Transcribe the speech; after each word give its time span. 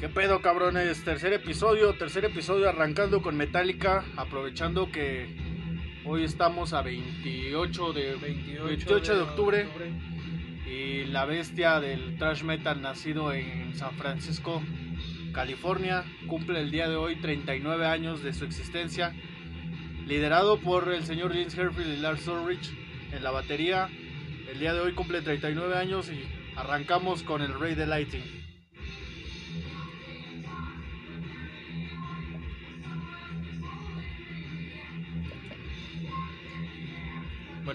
¿Qué 0.00 0.08
pedo, 0.08 0.40
cabrones? 0.40 1.02
Tercer 1.02 1.32
episodio, 1.32 1.92
tercer 1.94 2.24
episodio 2.24 2.68
arrancando 2.68 3.20
con 3.20 3.36
Metallica, 3.36 4.04
aprovechando 4.16 4.92
que 4.92 5.26
hoy 6.04 6.22
estamos 6.22 6.72
a 6.72 6.82
28 6.82 7.92
de, 7.92 8.14
28 8.14 9.14
de 9.16 9.20
octubre 9.20 9.66
y 10.68 11.06
la 11.06 11.24
bestia 11.24 11.80
del 11.80 12.16
thrash 12.16 12.44
metal 12.44 12.80
nacido 12.80 13.32
en 13.32 13.74
San 13.74 13.96
Francisco, 13.96 14.62
California, 15.32 16.04
cumple 16.28 16.60
el 16.60 16.70
día 16.70 16.88
de 16.88 16.94
hoy 16.94 17.16
39 17.16 17.84
años 17.84 18.22
de 18.22 18.32
su 18.34 18.44
existencia, 18.44 19.12
liderado 20.06 20.60
por 20.60 20.92
el 20.92 21.02
señor 21.06 21.32
James 21.32 21.58
Herfield 21.58 21.98
y 21.98 22.00
Lars 22.00 22.28
Ulrich 22.28 22.70
en 23.10 23.24
la 23.24 23.32
batería. 23.32 23.88
El 24.48 24.60
día 24.60 24.74
de 24.74 24.80
hoy 24.80 24.92
cumple 24.94 25.22
39 25.22 25.76
años 25.76 26.08
y 26.08 26.22
arrancamos 26.54 27.24
con 27.24 27.42
el 27.42 27.58
Rey 27.58 27.74
de 27.74 27.88
Lighting. 27.88 28.37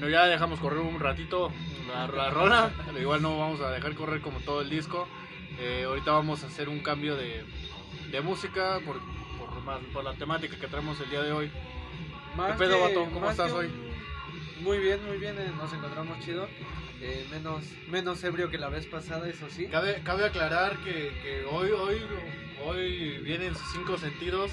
Bueno, 0.03 0.17
ya 0.17 0.25
dejamos 0.25 0.59
correr 0.59 0.79
un 0.81 0.99
ratito 0.99 1.49
la, 1.87 2.07
la 2.07 2.29
rola. 2.29 2.71
Igual 2.99 3.21
no 3.21 3.39
vamos 3.39 3.61
a 3.61 3.71
dejar 3.71 3.95
correr 3.95 4.19
como 4.19 4.41
todo 4.41 4.59
el 4.59 4.69
disco. 4.69 5.07
Eh, 5.57 5.85
ahorita 5.87 6.11
vamos 6.11 6.43
a 6.43 6.47
hacer 6.47 6.67
un 6.67 6.79
cambio 6.81 7.15
de, 7.15 7.45
de 8.11 8.19
música 8.19 8.81
por, 8.85 8.99
por, 9.39 9.61
más- 9.63 9.79
por 9.93 10.03
la 10.03 10.13
temática 10.15 10.57
que 10.59 10.67
traemos 10.67 10.99
el 10.99 11.09
día 11.09 11.21
de 11.21 11.31
hoy. 11.31 11.49
Más 12.35 12.51
¿Qué 12.51 12.57
pedo, 12.57 12.75
que- 12.75 12.81
vato? 12.97 13.09
¿Cómo 13.13 13.31
estás 13.31 13.47
que 13.53 13.57
hoy? 13.57 13.71
Muy 14.59 14.77
bien, 14.79 14.99
muy 15.07 15.17
bien, 15.19 15.37
eh, 15.39 15.49
nos 15.57 15.71
encontramos 15.71 16.19
chido. 16.19 16.49
Eh, 16.99 17.25
menos, 17.31 17.63
menos 17.87 18.21
ebrio 18.25 18.49
que 18.49 18.57
la 18.57 18.67
vez 18.67 18.85
pasada, 18.87 19.29
eso 19.29 19.49
sí. 19.49 19.67
Cabe, 19.67 20.01
cabe 20.03 20.25
aclarar 20.25 20.79
que, 20.79 21.13
que 21.23 21.45
hoy, 21.49 21.69
hoy, 21.71 22.01
hoy 22.65 23.17
viene 23.19 23.45
en 23.45 23.55
sus 23.55 23.71
cinco 23.71 23.97
sentidos. 23.97 24.51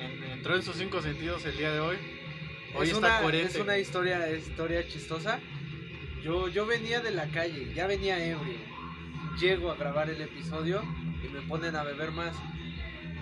En- 0.00 0.24
entró 0.32 0.56
en 0.56 0.62
sus 0.62 0.76
cinco 0.76 1.02
sentidos 1.02 1.44
el 1.44 1.58
día 1.58 1.72
de 1.72 1.80
hoy. 1.80 1.98
Hoy 2.74 2.88
es, 2.88 2.92
está 2.94 3.20
una, 3.24 3.32
es 3.36 3.54
una 3.56 3.78
historia, 3.78 4.30
historia 4.30 4.86
chistosa. 4.86 5.40
Yo, 6.22 6.48
yo 6.48 6.66
venía 6.66 7.00
de 7.00 7.10
la 7.10 7.26
calle, 7.28 7.72
ya 7.74 7.86
venía 7.86 8.22
ebrio. 8.24 8.58
Llego 9.40 9.70
a 9.70 9.76
grabar 9.76 10.10
el 10.10 10.20
episodio 10.20 10.82
y 11.24 11.28
me 11.28 11.40
ponen 11.42 11.76
a 11.76 11.82
beber 11.84 12.10
más. 12.12 12.34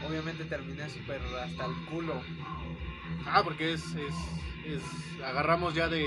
Obviamente 0.09 0.45
terminé 0.45 0.89
súper 0.89 1.21
hasta 1.43 1.67
el 1.67 1.75
culo. 1.91 2.21
Ah, 3.27 3.43
porque 3.45 3.73
es, 3.75 3.85
es, 3.95 4.15
es- 4.67 5.23
agarramos 5.23 5.75
ya 5.75 5.89
de, 5.89 5.99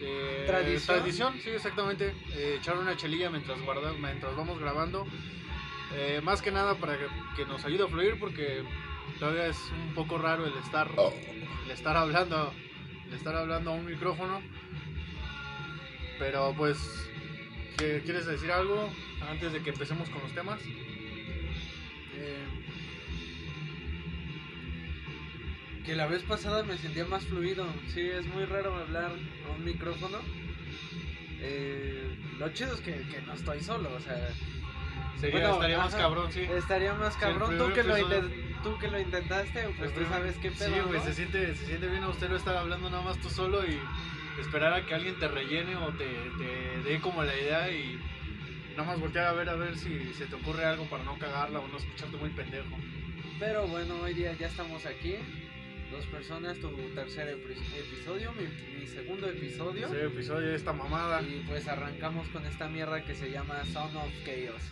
de, 0.00 0.06
de 0.06 0.44
Tradición. 0.46 0.96
tradición, 0.98 1.34
sí, 1.42 1.50
exactamente. 1.50 2.14
Eh, 2.34 2.56
echar 2.58 2.76
una 2.78 2.96
chelilla 2.96 3.30
mientras 3.30 3.60
guarda, 3.62 3.92
mientras 3.92 4.34
vamos 4.36 4.58
grabando. 4.58 5.06
Eh, 5.94 6.20
más 6.22 6.40
que 6.42 6.50
nada 6.50 6.74
para 6.76 6.96
que, 6.98 7.06
que 7.36 7.44
nos 7.44 7.64
ayude 7.64 7.84
a 7.84 7.88
fluir, 7.88 8.18
porque 8.18 8.62
todavía 9.18 9.46
es 9.46 9.58
un 9.86 9.94
poco 9.94 10.18
raro 10.18 10.46
el 10.46 10.54
estar, 10.54 10.88
el 11.64 11.70
estar 11.70 11.96
hablando, 11.96 12.52
el 13.08 13.14
estar 13.14 13.34
hablando 13.36 13.70
a 13.70 13.74
un 13.74 13.86
micrófono. 13.86 14.40
Pero 16.18 16.54
pues, 16.56 16.78
¿qué- 17.78 18.00
¿quieres 18.04 18.26
decir 18.26 18.50
algo 18.52 18.88
antes 19.28 19.52
de 19.52 19.62
que 19.62 19.70
empecemos 19.70 20.08
con 20.10 20.22
los 20.22 20.32
temas? 20.32 20.60
Eh, 22.14 22.44
que 25.84 25.96
la 25.96 26.06
vez 26.06 26.22
pasada 26.22 26.62
me 26.62 26.76
sentía 26.78 27.04
más 27.06 27.24
fluido. 27.24 27.66
Sí, 27.88 28.00
es 28.02 28.24
muy 28.26 28.44
raro 28.44 28.76
hablar 28.76 29.10
a 29.48 29.52
un 29.56 29.64
micrófono. 29.64 30.18
Eh, 31.40 32.16
lo 32.38 32.48
chido 32.50 32.72
es 32.74 32.80
que, 32.80 32.92
que 33.10 33.20
no 33.22 33.32
estoy 33.34 33.60
solo, 33.60 33.90
o 33.94 34.00
sea, 34.00 34.16
Sería, 35.20 35.38
Bueno, 35.38 35.54
estaría 35.54 35.78
más 35.78 35.94
cabrón, 35.94 36.32
sí. 36.32 36.40
estaría 36.40 36.94
más 36.94 37.16
cabrón. 37.16 37.56
tú, 37.56 37.72
que 37.72 37.84
lo 37.84 37.94
tú 38.62 38.78
que 38.78 38.88
lo 38.88 38.98
intentaste, 39.00 39.68
pues 39.78 39.92
tú 39.94 40.00
sabes 40.08 40.36
qué 40.38 40.50
pedo. 40.50 40.74
Sí, 40.74 40.80
güey, 40.86 40.98
¿no? 40.98 41.04
se 41.04 41.14
siente, 41.14 41.54
se 41.54 41.66
siente 41.66 41.86
bien 41.88 42.02
a 42.04 42.08
usted 42.08 42.28
no 42.28 42.36
estar 42.36 42.56
hablando 42.56 42.88
nada 42.90 43.02
más 43.02 43.18
tú 43.20 43.28
solo 43.30 43.62
y 43.66 43.78
esperar 44.40 44.72
a 44.72 44.86
que 44.86 44.94
alguien 44.94 45.18
te 45.18 45.28
rellene 45.28 45.76
o 45.76 45.90
te, 45.92 46.06
te 46.38 46.88
dé 46.88 47.00
como 47.00 47.22
la 47.24 47.34
idea 47.36 47.70
y 47.70 47.98
nada 48.76 48.84
más 48.84 49.00
voltear 49.00 49.26
a 49.26 49.32
ver 49.32 49.48
a 49.48 49.54
ver 49.56 49.76
si 49.76 50.12
se 50.14 50.26
te 50.26 50.34
ocurre 50.34 50.64
algo 50.64 50.84
para 50.86 51.04
no 51.04 51.18
cagarla 51.18 51.60
o 51.60 51.68
no 51.68 51.76
escucharte 51.76 52.16
muy 52.16 52.30
pendejo. 52.30 52.76
Pero 53.38 53.66
bueno, 53.66 53.96
hoy 54.02 54.14
día 54.14 54.32
ya 54.34 54.46
estamos 54.46 54.86
aquí. 54.86 55.16
Dos 55.90 56.06
personas, 56.06 56.56
tu 56.58 56.70
tercer 56.94 57.36
epi- 57.36 57.58
episodio, 57.78 58.32
mi, 58.32 58.78
mi 58.80 58.86
segundo 58.86 59.28
episodio. 59.28 59.88
Ese 59.88 60.06
episodio 60.06 60.48
de 60.48 60.54
esta 60.56 60.72
mamada. 60.72 61.20
Y 61.20 61.44
pues 61.46 61.68
arrancamos 61.68 62.26
con 62.28 62.46
esta 62.46 62.66
mierda 62.68 63.04
que 63.04 63.14
se 63.14 63.30
llama 63.30 63.62
Son 63.66 63.94
of 63.96 64.08
Chaos. 64.24 64.62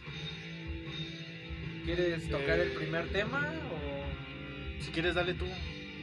¿Quieres 1.85 2.29
tocar 2.29 2.59
Eh, 2.59 2.63
el 2.63 2.71
primer 2.73 3.07
tema 3.09 3.53
Si 4.81 4.91
quieres, 4.91 5.15
dale 5.15 5.35
tú. 5.35 5.47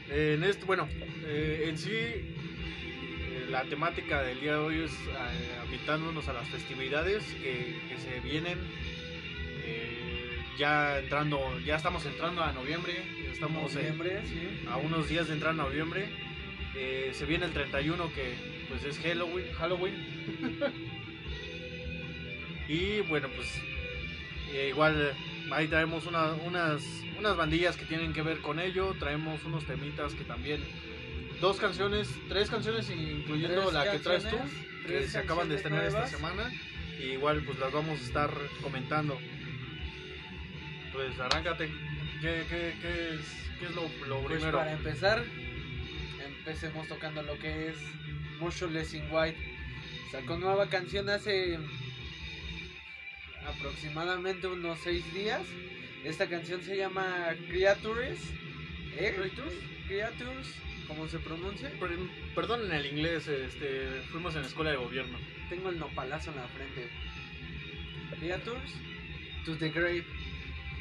Eh, 0.10 0.36
en 0.38 0.44
este, 0.44 0.66
bueno, 0.66 0.88
eh, 1.26 1.66
en 1.70 1.78
sí, 1.78 1.92
eh, 1.92 3.46
la 3.50 3.64
temática 3.64 4.22
del 4.24 4.40
día 4.40 4.54
de 4.54 4.58
hoy 4.60 4.80
es 4.84 4.92
eh, 4.92 4.96
invitándonos 5.66 6.28
a 6.28 6.34
las 6.34 6.48
festividades 6.50 7.24
que, 7.42 7.76
que 7.90 7.98
se 7.98 8.20
vienen. 8.22 8.58
ya 10.58 10.98
entrando, 11.00 11.40
ya 11.66 11.76
estamos 11.76 12.04
entrando 12.08 12.44
a 12.44 12.52
noviembre, 12.52 12.94
estamos 13.32 13.76
en- 13.76 13.82
noviembre? 13.82 14.22
Sí. 14.26 14.66
a 14.68 14.78
unos 14.78 15.08
días 15.08 15.28
de 15.28 15.34
entrar 15.34 15.54
a 15.54 15.58
noviembre. 15.58 16.10
Se 17.14 17.26
viene 17.26 17.46
el 17.46 17.54
31 17.54 18.12
que 18.14 18.34
pues 18.70 18.84
es 18.84 19.00
Halloween. 19.00 19.46
Halloween. 19.54 19.96
y 22.68 23.02
bueno, 23.02 23.28
pues 23.36 23.48
igual 24.70 25.14
ahí 25.52 25.68
traemos 25.68 26.06
una- 26.06 26.34
unas, 26.34 26.84
unas 27.18 27.36
bandillas 27.38 27.76
que 27.78 27.86
tienen 27.86 28.14
que 28.14 28.22
ver 28.22 28.40
con 28.40 28.60
ello. 28.60 28.96
Traemos 29.00 29.44
unos 29.46 29.66
temitas 29.66 30.14
que 30.14 30.24
también... 30.24 30.64
Dos 31.42 31.58
canciones, 31.58 32.10
tres 32.30 32.50
canciones 32.50 32.90
incluyendo 32.90 33.62
Tres 33.62 33.74
la 33.74 33.92
que 33.92 34.00
traes 34.00 34.28
tú, 34.28 34.38
que 34.88 35.08
se 35.08 35.20
acaban 35.20 35.48
de 35.50 35.56
estrenar 35.56 35.84
esta 35.86 36.08
semana. 36.08 36.52
Y 37.00 37.12
igual 37.12 37.44
pues 37.46 37.60
las 37.60 37.72
vamos 37.72 38.00
a 38.00 38.04
estar 38.04 38.32
comentando. 38.64 39.20
Pues 40.94 41.20
arráncate. 41.20 41.70
¿Qué, 42.22 42.44
qué, 42.50 42.74
qué 42.82 43.14
es, 43.14 43.22
qué 43.60 43.66
es 43.68 43.76
lo, 43.76 43.84
lo 44.08 44.22
Pues 44.24 44.38
primero? 44.38 44.58
para 44.58 44.72
empezar, 44.74 45.24
empecemos 46.26 46.88
tocando 46.88 47.22
lo 47.22 47.38
que 47.38 47.68
es 47.70 47.78
Motionless 48.40 48.96
in 48.96 49.04
White. 49.12 49.38
Sacó 50.12 50.38
nueva 50.38 50.68
canción 50.70 51.08
hace 51.10 51.60
aproximadamente 53.48 54.48
unos 54.48 54.80
seis 54.80 55.12
días. 55.14 55.42
Esta 56.04 56.28
canción 56.28 56.62
se 56.62 56.78
llama 56.78 57.28
Creatures. 57.48 58.20
¿Eh? 58.98 59.16
Creatures, 59.88 60.56
¿cómo 60.88 61.08
se 61.08 61.20
pronuncia? 61.20 61.70
Per- 61.80 61.98
Perdón 62.36 62.66
en 62.66 62.72
el 62.72 62.86
inglés, 62.88 63.28
este, 63.28 64.02
fuimos 64.12 64.36
en 64.36 64.42
la 64.42 64.48
escuela 64.48 64.72
de 64.72 64.78
gobierno. 64.78 65.18
Tengo 65.50 65.70
el 65.70 65.80
nopalazo 65.80 66.32
en 66.32 66.38
la 66.38 66.48
frente. 66.48 66.90
Creatures 68.20 68.74
to 69.46 69.56
the 69.58 69.70
Grave. 69.70 70.06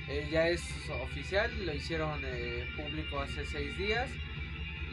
Eh, 0.08 0.28
ya 0.30 0.48
es 0.48 0.62
oficial, 1.02 1.50
lo 1.66 1.74
hicieron 1.74 2.20
eh, 2.24 2.64
público 2.76 3.20
hace 3.20 3.44
seis 3.44 3.76
días. 3.76 4.10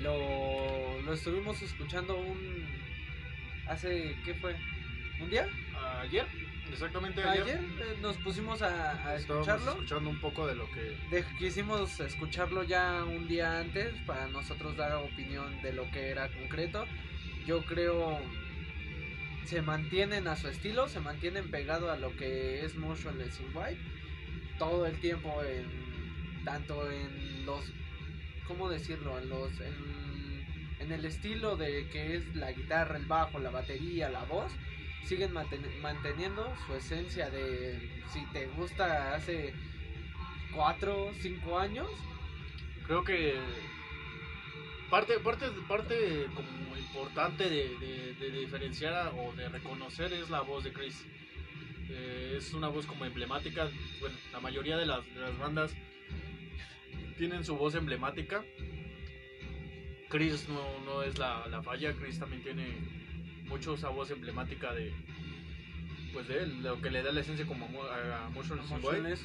Lo, 0.01 0.99
lo 1.01 1.13
estuvimos 1.13 1.61
escuchando 1.61 2.17
un. 2.17 2.65
¿Hace 3.67 4.15
qué 4.25 4.33
fue? 4.33 4.55
¿Un 5.21 5.29
día? 5.29 5.47
Ayer, 6.01 6.25
exactamente 6.73 7.23
ayer. 7.23 7.43
Ayer 7.43 7.59
eh, 7.59 7.97
nos 8.01 8.17
pusimos 8.17 8.61
a, 8.61 9.07
a 9.07 9.15
escucharlo. 9.15 9.71
escuchando 9.71 10.09
un 10.09 10.19
poco 10.19 10.45
de 10.47 10.55
lo 10.55 10.69
que... 10.71 10.97
De- 11.09 11.25
quisimos 11.37 11.99
escucharlo 11.99 12.63
ya 12.63 13.03
un 13.03 13.27
día 13.27 13.59
antes 13.59 13.93
para 14.05 14.27
nosotros 14.27 14.75
dar 14.75 14.93
opinión 14.95 15.61
de 15.61 15.73
lo 15.73 15.89
que 15.91 16.09
era 16.09 16.27
concreto. 16.29 16.85
Yo 17.45 17.63
creo 17.65 18.19
se 19.45 19.61
mantienen 19.61 20.27
a 20.27 20.35
su 20.35 20.47
estilo, 20.47 20.87
se 20.87 20.99
mantienen 20.99 21.51
pegado 21.51 21.91
a 21.91 21.97
lo 21.97 22.15
que 22.15 22.63
es 22.65 22.75
Motionless 22.75 23.39
in 23.39 23.47
White 23.53 23.79
todo 24.57 24.85
el 24.85 24.99
tiempo 24.99 25.43
en 25.43 26.43
tanto 26.45 26.89
en 26.89 27.45
los 27.45 27.61
cómo 28.47 28.69
decirlo, 28.69 29.19
en 29.19 29.29
los 29.29 29.51
en, 29.59 30.45
en 30.79 30.91
el 30.91 31.05
estilo 31.05 31.55
de 31.57 31.87
que 31.89 32.15
es 32.15 32.35
la 32.35 32.51
guitarra, 32.51 32.97
el 32.97 33.05
bajo, 33.05 33.39
la 33.39 33.49
batería, 33.49 34.09
la 34.09 34.23
voz 34.23 34.51
siguen 35.05 35.33
manten- 35.33 35.81
manteniendo 35.81 36.53
su 36.65 36.75
esencia 36.75 37.29
de 37.29 38.03
si 38.11 38.25
te 38.27 38.47
gusta 38.47 39.15
hace 39.15 39.53
4 40.53 41.11
5 41.21 41.59
años 41.59 41.89
Creo 42.85 43.03
que 43.03 43.35
parte, 44.89 45.19
parte, 45.19 45.47
parte 45.67 46.27
como 46.35 46.77
importante 46.77 47.49
de, 47.49 48.13
diferenciar 48.31 49.13
o 49.17 49.33
de 49.33 49.47
reconocer 49.49 50.11
es 50.13 50.29
la 50.29 50.41
voz 50.41 50.63
de 50.63 50.73
Chris. 50.73 51.05
Eh, 51.89 52.35
es 52.37 52.53
una 52.53 52.67
voz 52.67 52.85
como 52.85 53.05
emblemática. 53.05 53.69
Bueno, 53.99 54.15
la 54.31 54.39
mayoría 54.39 54.77
de 54.77 54.85
las, 54.85 55.03
bandas 55.39 55.73
tienen 57.17 57.45
su 57.45 57.55
voz 57.55 57.75
emblemática. 57.75 58.43
Chris 60.09 60.47
no, 60.49 60.79
no 60.85 61.03
es 61.03 61.17
la 61.17 61.61
falla, 61.63 61.93
Chris 61.93 62.19
también 62.19 62.43
tiene 62.43 62.65
mucho 63.53 63.75
esa 63.75 63.89
voz 63.89 64.09
emblemática 64.09 64.73
de, 64.73 64.91
pues 66.11 66.27
de 66.27 66.41
él, 66.41 66.63
lo 66.63 66.81
que 66.81 66.89
le 66.89 67.03
da 67.03 67.11
la 67.11 67.21
esencia 67.21 67.45
como 67.45 67.67
a, 67.83 68.25
a 68.25 68.29
Motionless 68.29 69.21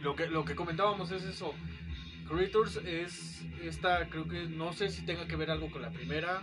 Lo 0.00 0.16
que, 0.16 0.28
lo 0.28 0.42
que 0.46 0.54
comentábamos 0.54 1.10
es 1.10 1.24
eso. 1.24 1.54
Creators 2.26 2.76
es 2.76 3.44
esta, 3.62 4.08
creo 4.08 4.26
que 4.26 4.46
no 4.46 4.72
sé 4.72 4.88
si 4.88 5.04
tenga 5.04 5.26
que 5.26 5.36
ver 5.36 5.50
algo 5.50 5.70
con 5.70 5.82
la 5.82 5.90
primera. 5.90 6.40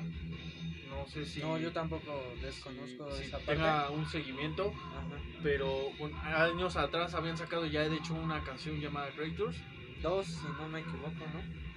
No 0.90 1.08
sé 1.08 1.26
si. 1.26 1.40
No, 1.40 1.58
yo 1.58 1.72
tampoco 1.72 2.36
desconozco 2.40 3.10
si, 3.12 3.32
tenga 3.48 3.90
un 3.90 4.06
seguimiento. 4.06 4.72
Pero 5.42 5.92
años 6.24 6.76
atrás 6.76 7.16
habían 7.16 7.38
sacado 7.38 7.66
ya 7.66 7.90
de 7.90 7.96
hecho 7.96 8.14
una 8.14 8.44
canción 8.44 8.80
llamada 8.80 9.10
Creators. 9.16 9.58
Dos, 10.04 10.28
si 10.28 10.48
no 10.60 10.70
me 10.70 10.82
equivoco, 10.82 11.26
¿no? 11.34 11.69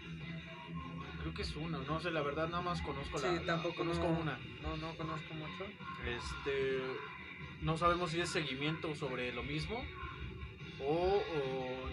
Creo 1.22 1.34
que 1.34 1.42
es 1.42 1.54
una, 1.54 1.78
no 1.78 2.00
sé, 2.00 2.10
la 2.10 2.20
verdad 2.20 2.48
nada 2.48 2.62
más 2.62 2.82
conozco 2.82 3.16
sí, 3.18 3.26
la. 3.26 3.42
tampoco 3.44 3.76
conozco 3.76 4.06
una. 4.06 4.38
No, 4.60 4.76
no 4.76 4.92
conozco 4.96 5.34
mucho. 5.34 5.64
Este. 6.04 6.80
No 7.60 7.76
sabemos 7.76 8.10
si 8.10 8.20
es 8.20 8.28
seguimiento 8.28 8.94
sobre 8.96 9.32
lo 9.32 9.44
mismo. 9.44 9.84
O, 10.84 11.22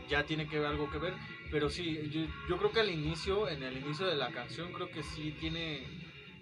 ya 0.10 0.24
tiene 0.24 0.48
que 0.48 0.58
ver 0.58 0.68
algo 0.68 0.90
que 0.90 0.98
ver. 0.98 1.14
Pero 1.52 1.70
sí, 1.70 2.10
yo, 2.10 2.58
creo 2.58 2.72
que 2.72 2.80
al 2.80 2.90
inicio, 2.90 3.48
en 3.48 3.62
el 3.62 3.78
inicio 3.78 4.08
de 4.08 4.16
la 4.16 4.32
canción, 4.32 4.74
creo 4.74 4.90
que 4.90 5.04
sí 5.04 5.36
tiene 5.40 5.84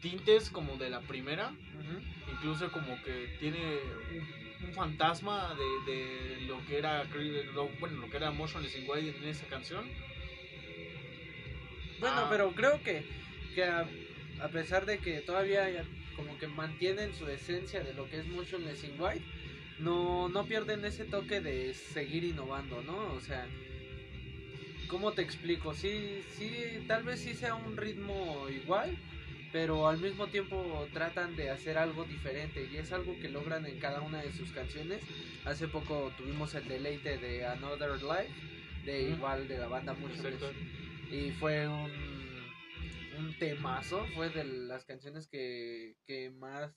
tintes 0.01 0.49
como 0.49 0.77
de 0.77 0.89
la 0.89 1.01
primera. 1.01 1.51
Incluso 2.31 2.71
como 2.71 3.01
que 3.03 3.35
tiene 3.39 3.79
un, 4.65 4.73
fantasma 4.73 5.55
de, 5.85 6.45
lo 6.47 6.65
que 6.65 6.77
era 6.77 7.03
bueno, 7.79 8.01
lo 8.01 8.09
que 8.09 8.17
era 8.17 8.31
Motionless 8.31 8.77
in 8.77 8.89
White 8.89 9.17
en 9.17 9.25
esa 9.25 9.45
canción 9.47 9.85
bueno, 11.99 12.21
ah. 12.21 12.27
pero 12.29 12.51
creo 12.51 12.81
que, 12.83 13.03
que 13.55 13.63
a, 13.63 13.87
pesar 14.51 14.85
de 14.85 14.99
que 14.99 15.21
todavía 15.21 15.67
como 16.15 16.37
que 16.37 16.47
mantienen 16.47 17.13
su 17.15 17.27
esencia 17.27 17.83
de 17.83 17.93
lo 17.93 18.09
que 18.09 18.19
es 18.19 18.27
Motionless 18.27 18.83
in 18.83 18.99
White, 18.99 19.23
no, 19.79 20.29
no 20.29 20.45
pierden 20.45 20.83
ese 20.85 21.05
toque 21.05 21.41
de 21.41 21.73
seguir 21.73 22.23
innovando, 22.23 22.81
¿no? 22.81 23.13
O 23.13 23.21
sea, 23.21 23.45
¿cómo 24.87 25.11
te 25.11 25.21
explico? 25.21 25.73
Sí, 25.73 26.23
sí, 26.35 26.83
tal 26.87 27.03
vez 27.03 27.19
sí 27.19 27.33
sea 27.35 27.55
un 27.55 27.77
ritmo 27.77 28.47
igual, 28.49 28.97
pero 29.51 29.87
al 29.87 29.99
mismo 29.99 30.27
tiempo 30.27 30.87
tratan 30.93 31.35
de 31.35 31.51
hacer 31.51 31.77
algo 31.77 32.03
diferente 32.05 32.67
y 32.71 32.77
es 32.77 32.91
algo 32.91 33.17
que 33.19 33.29
logran 33.29 33.65
en 33.65 33.79
cada 33.79 34.01
una 34.01 34.21
de 34.21 34.31
sus 34.31 34.51
canciones. 34.51 35.01
Hace 35.45 35.67
poco 35.67 36.11
tuvimos 36.17 36.53
el 36.55 36.67
deleite 36.67 37.17
de 37.17 37.45
Another 37.45 38.01
Life, 38.01 38.33
de 38.85 39.09
igual 39.09 39.47
de 39.47 39.57
la 39.57 39.67
banda 39.67 39.93
Motionless. 39.93 40.41
Y 41.09 41.31
fue 41.31 41.67
un, 41.67 41.91
un 43.17 43.37
temazo, 43.39 44.05
fue 44.15 44.29
de 44.29 44.43
las 44.43 44.85
canciones 44.85 45.27
que, 45.27 45.95
que 46.05 46.29
más, 46.31 46.75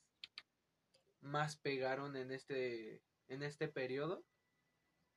más 1.21 1.56
pegaron 1.56 2.17
en 2.17 2.31
este, 2.31 3.03
en 3.29 3.43
este 3.43 3.69
periodo. 3.69 4.25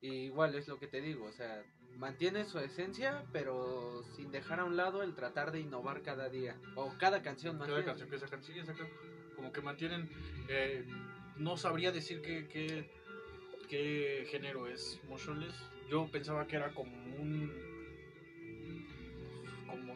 Y 0.02 0.26
igual 0.26 0.56
es 0.56 0.68
lo 0.68 0.80
que 0.80 0.88
te 0.88 1.00
digo, 1.00 1.26
o 1.26 1.32
sea, 1.32 1.64
mantiene 1.96 2.44
su 2.44 2.60
esencia, 2.60 3.24
pero 3.32 4.04
sin 4.16 4.32
dejar 4.32 4.60
a 4.60 4.66
un 4.66 4.76
lado 4.76 5.02
el 5.02 5.16
tratar 5.16 5.52
de 5.52 5.62
innovar 5.62 6.02
cada 6.02 6.28
día. 6.28 6.60
O 6.76 6.92
cada 6.98 7.22
canción 7.22 7.58
Cada 7.58 7.86
canción 7.86 8.10
que 8.10 8.20
sacan, 8.20 8.44
sí, 8.44 8.54
Como 9.36 9.54
que 9.54 9.62
mantienen. 9.62 10.10
Eh, 10.50 10.86
no 11.38 11.56
sabría 11.56 11.92
decir 11.92 12.22
qué, 12.22 12.48
qué, 12.48 12.92
qué 13.70 14.28
género 14.30 14.68
es 14.68 15.00
Motionless. 15.08 15.56
Yo 15.90 16.10
pensaba 16.12 16.48
que 16.48 16.58
era 16.58 16.74
como 16.74 16.92
un 17.16 17.50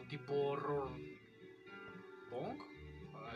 tipo 0.08 0.34
horror 0.34 0.90
punk. 2.30 2.62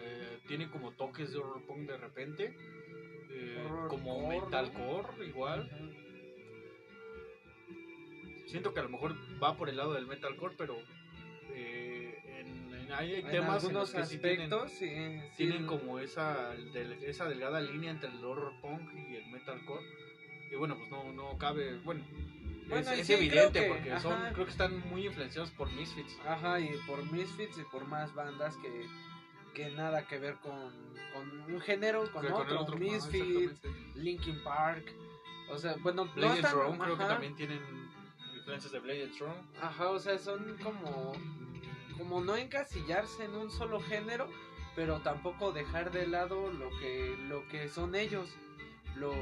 Eh, 0.03 0.39
tiene 0.49 0.69
como 0.71 0.93
toques 0.93 1.33
de 1.33 1.39
horror 1.39 1.63
punk 1.67 1.89
de 1.89 1.97
repente. 1.97 2.57
Eh, 3.31 3.65
como 3.89 4.29
metalcore 4.29 5.27
igual. 5.27 5.71
Siento 8.47 8.75
que 8.75 8.81
a 8.81 8.83
lo 8.83 8.91
mejor 8.91 9.15
va 9.43 9.57
por 9.57 9.69
el 9.69 9.77
lado 9.77 9.95
del 9.95 10.07
metalcore, 10.07 10.55
pero 10.59 10.77
eh, 11.55 12.19
en, 12.27 12.93
hay 12.93 13.23
temas 13.23 13.65
en 13.65 13.75
los 13.75 13.93
que 13.93 13.99
aspectos, 13.99 14.73
tienen, 15.37 15.67
como 15.67 15.99
esa, 15.99 16.55
esa 17.03 17.27
delgada 17.29 17.61
línea 17.61 17.91
entre 17.91 18.11
el 18.11 18.23
horror 18.23 18.53
punk 18.61 18.93
y 18.95 19.17
el 19.17 19.27
metalcore. 19.31 19.85
Y 20.51 20.57
bueno, 20.57 20.77
pues 20.77 20.91
no, 20.91 21.13
no 21.13 21.39
cabe, 21.39 21.79
bueno, 21.79 22.05
es, 22.71 23.11
evidente 23.11 23.69
porque 23.69 24.01
son, 24.01 24.19
creo 24.33 24.45
que 24.45 24.51
están 24.51 24.89
muy 24.89 25.07
influenciados 25.07 25.51
por 25.51 25.71
Misfits. 25.73 26.19
Ajá, 26.27 26.61
y 26.61 26.71
por 26.87 27.05
Misfits 27.11 27.59
y 27.59 27.65
por 27.65 27.87
más 27.87 28.15
bandas 28.15 28.57
que, 28.57 28.87
que 29.55 29.71
nada 29.71 30.07
que 30.07 30.19
ver 30.19 30.37
con, 30.37 30.73
con 31.13 31.55
un 31.55 31.61
género, 31.61 32.11
con, 32.13 32.27
otro, 32.33 32.77
Misfits, 32.77 33.61
Linkin 33.95 34.43
Park. 34.43 34.93
O 35.51 35.59
sea, 35.59 35.77
bueno, 35.83 36.07
Blade 36.15 36.43
no 36.43 36.49
Throne 36.49 36.79
creo 36.79 36.99
que 36.99 37.05
también 37.05 37.35
tienen 37.35 37.61
influencias 38.35 38.73
de 38.73 38.79
Blade 38.79 39.09
Throne. 39.19 39.41
Ajá, 39.61 39.91
o 39.91 39.99
sea, 39.99 40.19
son 40.19 40.57
como 40.63 41.13
como 41.99 42.21
no 42.21 42.37
encasillarse 42.37 43.25
en 43.25 43.35
un 43.37 43.51
solo 43.51 43.81
género, 43.81 44.29
pero 44.75 45.01
tampoco 45.01 45.53
dejar 45.53 45.93
de 45.93 46.07
lado 46.07 46.51
lo 46.51 46.71
que 46.79 47.17
lo 47.29 47.47
que 47.49 47.69
son 47.69 47.95
ellos. 47.95 48.29
Lo 48.97 49.13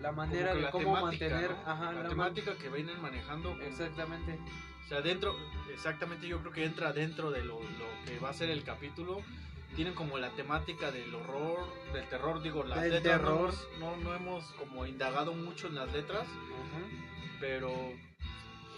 la 0.00 0.12
manera 0.12 0.54
de 0.54 0.70
cómo 0.70 1.00
mantener 1.00 1.50
la, 1.66 2.08
temática 2.08 2.54
que 2.56 2.68
vienen 2.68 3.00
manejando. 3.00 3.60
Exactamente. 3.62 4.38
O 4.84 4.88
sea, 4.88 5.00
dentro, 5.02 5.36
exactamente 5.72 6.26
yo 6.26 6.40
creo 6.40 6.52
que 6.52 6.64
entra 6.64 6.92
dentro 6.92 7.30
de 7.30 7.44
lo, 7.44 7.60
que 8.06 8.18
va 8.18 8.30
a 8.30 8.34
ser 8.34 8.50
el 8.50 8.64
capítulo. 8.64 9.22
Tienen 9.76 9.94
como 9.94 10.18
la 10.18 10.30
temática 10.30 10.90
del 10.90 11.14
horror, 11.14 11.60
del 11.92 12.08
terror, 12.08 12.42
digo, 12.42 12.64
las 12.64 12.82
letras. 12.82 13.02
Terror. 13.02 13.54
No, 13.78 13.96
no, 13.98 14.14
hemos 14.14 14.44
como 14.54 14.84
indagado 14.84 15.32
mucho 15.32 15.68
en 15.68 15.76
las 15.76 15.92
letras, 15.92 16.26
pero 17.38 17.72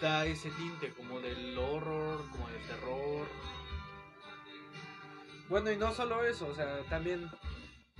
da 0.02 0.26
ese 0.26 0.50
tinte 0.50 0.90
como 0.90 1.20
del 1.20 1.56
horror, 1.56 2.28
como 2.30 2.46
del 2.48 2.62
terror. 2.66 3.26
Bueno, 5.48 5.70
y 5.70 5.76
no 5.76 5.92
solo 5.92 6.22
eso, 6.24 6.46
o 6.46 6.54
sea, 6.54 6.80
también 6.90 7.30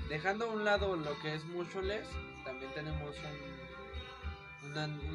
dejando 0.09 0.47
a 0.47 0.49
un 0.49 0.65
lado 0.65 0.97
lo 0.97 1.19
que 1.21 1.35
es 1.35 1.45
mucho 1.47 1.81
less 1.81 2.07
también 2.63 2.75
tenemos 2.75 3.17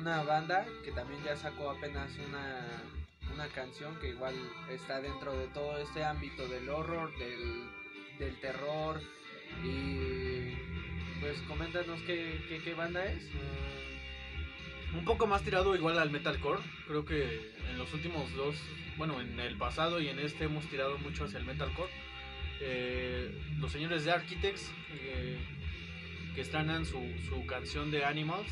una, 0.02 0.24
banda 0.24 0.66
que 0.84 0.92
también 0.92 1.24
ya 1.24 1.36
sacó 1.36 1.72
apenas 1.72 2.12
una, 2.28 2.84
una 3.34 3.48
canción 3.48 3.98
que 4.00 4.10
igual 4.10 4.36
está 4.70 5.00
dentro 5.00 5.38
de 5.38 5.48
todo 5.48 5.78
este 5.78 6.04
ámbito 6.04 6.48
del 6.48 6.70
horror, 6.70 7.18
del, 7.18 7.64
del 8.20 8.40
terror 8.42 9.02
y 9.64 10.56
pues 11.22 11.40
coméntanos 11.48 12.02
qué, 12.02 12.44
qué, 12.50 12.60
qué 12.60 12.74
banda 12.74 13.06
es. 13.06 13.24
un 14.94 15.06
poco 15.06 15.26
más 15.26 15.42
tirado 15.44 15.76
igual 15.76 16.00
al 16.00 16.12
metalcore, 16.12 16.62
creo 16.88 17.06
que 17.06 17.54
en 17.70 17.78
los 17.78 17.94
últimos 17.94 18.32
dos, 18.36 18.56
bueno, 18.98 19.22
en 19.22 19.40
el 19.40 19.58
pasado 19.58 20.02
y 20.02 20.10
en 20.10 20.20
este 20.20 20.46
hemos 20.46 20.66
tirado 20.68 20.98
mucho 20.98 21.26
hacia 21.26 21.40
el 21.40 21.46
metalcore. 21.46 21.92
Eh, 22.60 23.32
los 23.60 23.72
señores 23.72 24.04
de 24.04 24.12
Architects 24.12 24.72
eh, 25.00 25.38
que 26.38 26.42
estrenan 26.44 26.86
su, 26.86 27.02
su 27.28 27.48
canción 27.48 27.90
de 27.90 28.06
Animals. 28.06 28.48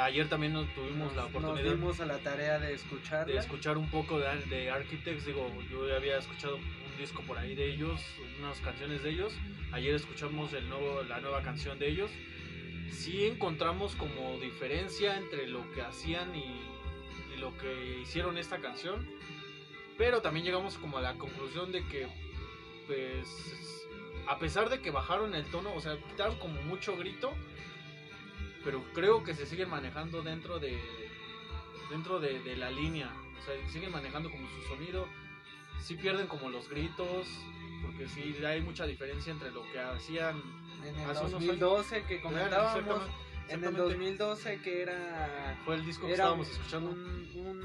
Ayer 0.00 0.26
también 0.26 0.54
nos 0.54 0.66
tuvimos 0.74 1.14
la 1.14 1.26
oportunidad. 1.26 1.62
Nos 1.62 1.74
dimos 1.74 2.00
a 2.00 2.06
la 2.06 2.16
tarea 2.16 2.58
de 2.58 2.72
escuchar. 2.72 3.26
De 3.26 3.36
escuchar 3.36 3.76
un 3.76 3.90
poco 3.90 4.18
de, 4.18 4.26
de 4.46 4.70
Architects. 4.70 5.26
Digo, 5.26 5.52
yo 5.70 5.86
ya 5.86 5.96
había 5.96 6.16
escuchado 6.16 6.56
un 6.56 6.96
disco 6.98 7.20
por 7.26 7.36
ahí 7.36 7.54
de 7.54 7.68
ellos, 7.68 8.00
unas 8.40 8.58
canciones 8.60 9.02
de 9.02 9.10
ellos. 9.10 9.34
Ayer 9.70 9.94
escuchamos 9.94 10.54
el 10.54 10.66
nuevo, 10.70 11.02
la 11.02 11.20
nueva 11.20 11.42
canción 11.42 11.78
de 11.78 11.90
ellos. 11.90 12.10
Sí 12.90 13.26
encontramos 13.26 13.94
como 13.94 14.40
diferencia 14.40 15.18
entre 15.18 15.48
lo 15.48 15.70
que 15.72 15.82
hacían 15.82 16.34
y, 16.34 17.34
y 17.34 17.38
lo 17.38 17.54
que 17.58 18.00
hicieron 18.00 18.38
esta 18.38 18.62
canción. 18.62 19.06
Pero 19.98 20.22
también 20.22 20.46
llegamos 20.46 20.78
como 20.78 20.96
a 20.96 21.02
la 21.02 21.16
conclusión 21.16 21.70
de 21.70 21.86
que 21.86 22.06
pues 22.86 23.85
a 24.28 24.38
pesar 24.38 24.68
de 24.68 24.80
que 24.80 24.90
bajaron 24.90 25.34
el 25.34 25.44
tono, 25.46 25.72
o 25.74 25.80
sea, 25.80 25.96
quitaron 25.96 26.36
como 26.38 26.60
mucho 26.62 26.96
grito, 26.96 27.32
pero 28.64 28.82
creo 28.92 29.22
que 29.22 29.34
se 29.34 29.46
siguen 29.46 29.70
manejando 29.70 30.22
dentro 30.22 30.58
de 30.58 30.78
dentro 31.90 32.18
de, 32.18 32.56
la 32.56 32.70
línea, 32.70 33.12
o 33.40 33.44
sea, 33.44 33.54
siguen 33.70 33.92
manejando 33.92 34.28
como 34.28 34.48
su 34.48 34.62
sonido, 34.62 35.06
sí 35.80 35.94
pierden 35.94 36.26
como 36.26 36.50
los 36.50 36.68
gritos, 36.68 37.28
porque 37.82 38.08
sí 38.08 38.34
hay 38.44 38.60
mucha 38.60 38.86
diferencia 38.86 39.32
entre 39.32 39.52
lo 39.52 39.62
que 39.70 39.78
hacían 39.78 40.42
en 40.84 40.98
el 40.98 41.14
2012 41.14 42.02
que 42.02 42.20
comentábamos, 42.20 43.02
en 43.48 43.64
el 43.64 43.76
2012 43.76 44.60
que 44.62 44.82
era 44.82 45.56
fue 45.64 45.76
el 45.76 45.86
disco 45.86 46.06
que 46.06 46.14
estábamos 46.14 46.50
escuchando. 46.50 46.90
un, 46.90 47.30
un, 47.36 47.62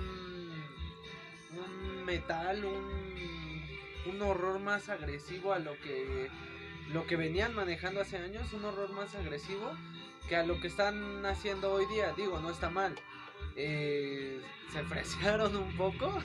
un 1.57 2.05
metal, 2.05 2.63
un, 2.63 4.13
un 4.13 4.21
horror 4.21 4.59
más 4.59 4.89
agresivo 4.89 5.53
a 5.53 5.59
lo 5.59 5.73
que 5.79 6.29
lo 6.93 7.05
que 7.07 7.15
venían 7.15 7.55
manejando 7.55 8.01
hace 8.01 8.17
años, 8.17 8.51
un 8.53 8.65
horror 8.65 8.91
más 8.91 9.15
agresivo 9.15 9.71
que 10.27 10.35
a 10.35 10.43
lo 10.43 10.59
que 10.59 10.67
están 10.67 11.25
haciendo 11.25 11.71
hoy 11.71 11.85
día. 11.87 12.13
Digo, 12.15 12.39
no 12.39 12.49
está 12.49 12.69
mal. 12.69 12.95
Eh, 13.55 14.41
se 14.71 14.79
apreciaron 14.79 15.55
un 15.55 15.75
poco. 15.75 16.21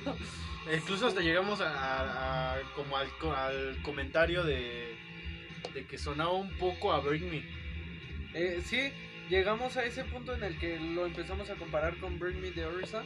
Incluso 0.75 1.07
hasta 1.07 1.21
llegamos 1.21 1.61
a, 1.63 2.57
como 2.75 2.97
al, 2.97 3.83
comentario 3.83 4.43
de 4.43 4.97
de 5.77 5.85
que 5.85 5.99
sonaba 5.99 6.33
un 6.33 6.51
poco 6.59 6.93
a 6.93 7.01
Bring 7.01 7.31
Me. 7.31 7.45
Eh, 8.35 8.61
sí, 8.65 8.91
llegamos 9.29 9.77
a 9.77 9.85
ese 9.85 10.05
punto 10.05 10.35
en 10.35 10.43
el 10.43 10.59
que 10.59 10.79
lo 10.79 11.07
empezamos 11.07 11.51
a 11.51 11.55
comparar 11.55 11.97
con 11.99 12.19
Bring 12.19 12.41
Me 12.41 12.51
de 12.51 12.67
Orisa. 12.67 13.03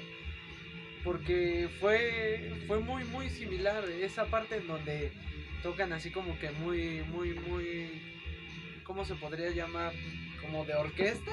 Porque 1.02 1.68
fue, 1.80 2.64
fue 2.66 2.80
muy, 2.80 3.04
muy 3.04 3.28
similar. 3.30 3.84
Esa 3.84 4.26
parte 4.26 4.56
en 4.58 4.66
donde 4.66 5.12
tocan 5.62 5.92
así 5.92 6.10
como 6.10 6.38
que 6.38 6.50
muy, 6.50 7.02
muy, 7.02 7.34
muy. 7.34 8.02
¿Cómo 8.84 9.04
se 9.04 9.14
podría 9.14 9.50
llamar? 9.50 9.92
Como 10.40 10.64
de 10.64 10.74
orquesta. 10.74 11.32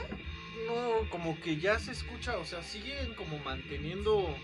No, 0.68 1.10
como 1.10 1.40
que 1.40 1.58
ya 1.58 1.80
se 1.80 1.92
escucha, 1.92 2.38
o 2.38 2.46
sea, 2.46 2.62
siguen 2.64 3.14
como 3.14 3.38
manteniendo 3.40 4.36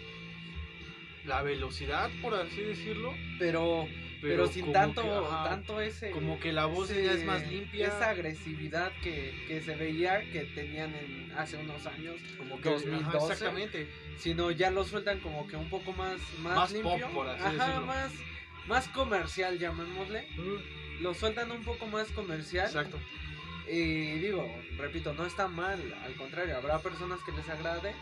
la 1.25 1.42
velocidad, 1.42 2.10
por 2.22 2.36
así 2.36 2.62
decirlo. 2.62 3.13
Pero 3.40 3.88
pero, 4.24 4.48
sin 4.48 4.72
tanto 4.72 5.02
tanto 5.44 5.82
ese 5.82 6.12
como 6.12 6.40
que 6.40 6.54
la 6.54 6.66
voz 6.66 6.88
ya 6.90 7.12
es 7.12 7.25
más 7.25 7.46
limpia 7.46 7.88
esa 7.88 8.10
agresividad 8.12 8.94
que, 9.04 9.34
que 9.48 9.60
se 9.60 9.75
veía 9.75 10.22
que 10.32 10.46
tenían 10.46 10.96
en 10.96 11.34
hace 11.38 11.58
unos 11.58 11.86
años 11.86 12.16
como 12.38 12.60
que 12.62 12.70
2012 12.70 13.18
exactamente 13.18 13.88
sino 14.18 14.50
ya 14.52 14.72
lo 14.72 14.86
sueltan 14.86 15.20
como 15.20 15.46
que 15.46 15.58
un 15.58 15.70
poco 15.70 15.92
más 15.92 16.20
más, 16.40 16.72
limpio 16.72 17.10
por 17.10 17.28
así 17.28 17.58
más 17.86 18.13
más 18.67 18.88
comercial 18.89 19.60
llamémosle 19.60 20.27
lo 21.01 21.13
sueltan 21.13 21.51
un 21.51 21.63
poco 21.63 21.86
más 21.88 22.08
comercial. 22.10 22.67
Exacto. 22.67 22.98
Y 23.67 24.20
digo 24.20 24.48
repito 24.77 25.13
no 25.13 25.25
está 25.25 25.48
mal 25.48 25.79
al 26.03 26.15
contrario 26.15 26.58
habrá 26.58 26.79
personas 26.79 27.20
que 27.25 27.32
les 27.32 27.48
agrade 27.50 27.93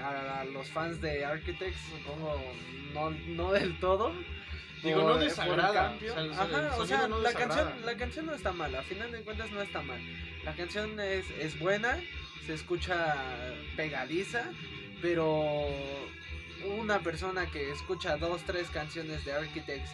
a 0.00 0.44
los 0.52 0.68
fans 0.68 1.00
de 1.00 1.24
Architects 1.24 1.80
supongo 1.90 2.40
no, 2.92 3.10
no 3.10 3.52
del 3.52 3.78
todo. 3.78 4.12
Digo, 4.82 5.02
no 5.02 5.16
desagrada. 5.16 5.96
Ajá, 6.32 6.76
o 6.76 6.86
sea, 6.86 7.08
la, 7.08 7.32
canción, 7.32 7.72
la 7.84 7.96
canción 7.96 8.26
no 8.26 8.34
está 8.34 8.52
mal, 8.52 8.74
a 8.74 8.82
final 8.82 9.10
de 9.10 9.22
cuentas 9.22 9.50
no 9.50 9.62
está 9.62 9.82
mal. 9.82 10.00
La 10.44 10.54
canción 10.54 11.00
es, 11.00 11.24
es 11.40 11.58
buena, 11.58 11.98
se 12.46 12.54
escucha 12.54 13.16
pegadiza, 13.74 14.44
pero 15.02 15.66
una 16.64 17.00
persona 17.00 17.46
que 17.50 17.70
escucha 17.70 18.16
dos, 18.16 18.42
tres 18.44 18.68
canciones 18.70 19.24
de 19.24 19.32
Architects 19.32 19.90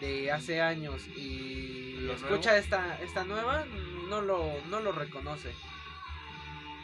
de 0.00 0.30
hace 0.30 0.60
años 0.60 1.06
y 1.16 2.08
escucha 2.10 2.56
esta, 2.56 2.98
esta 3.02 3.24
nueva, 3.24 3.64
no 4.08 4.20
lo, 4.20 4.52
no 4.68 4.80
lo 4.80 4.92
reconoce. 4.92 5.52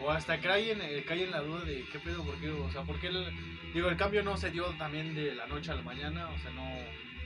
O 0.02 0.10
hasta 0.10 0.40
cae 0.40 0.72
en, 0.72 0.80
eh, 0.80 1.04
cae 1.06 1.24
en 1.24 1.30
la 1.30 1.40
duda 1.40 1.62
de 1.64 1.84
qué 1.92 1.98
pedo, 1.98 2.24
por 2.24 2.34
qué, 2.36 2.48
o 2.50 2.70
sea, 2.70 2.82
porque 2.82 3.08
el, 3.08 3.26
digo, 3.74 3.88
el 3.90 3.96
cambio 3.96 4.22
no 4.22 4.36
se 4.36 4.50
dio 4.50 4.64
también 4.78 5.14
de 5.14 5.34
la 5.34 5.46
noche 5.46 5.72
a 5.72 5.74
la 5.74 5.82
mañana, 5.82 6.30
o 6.30 6.38
sea, 6.38 6.50
no 6.52 6.64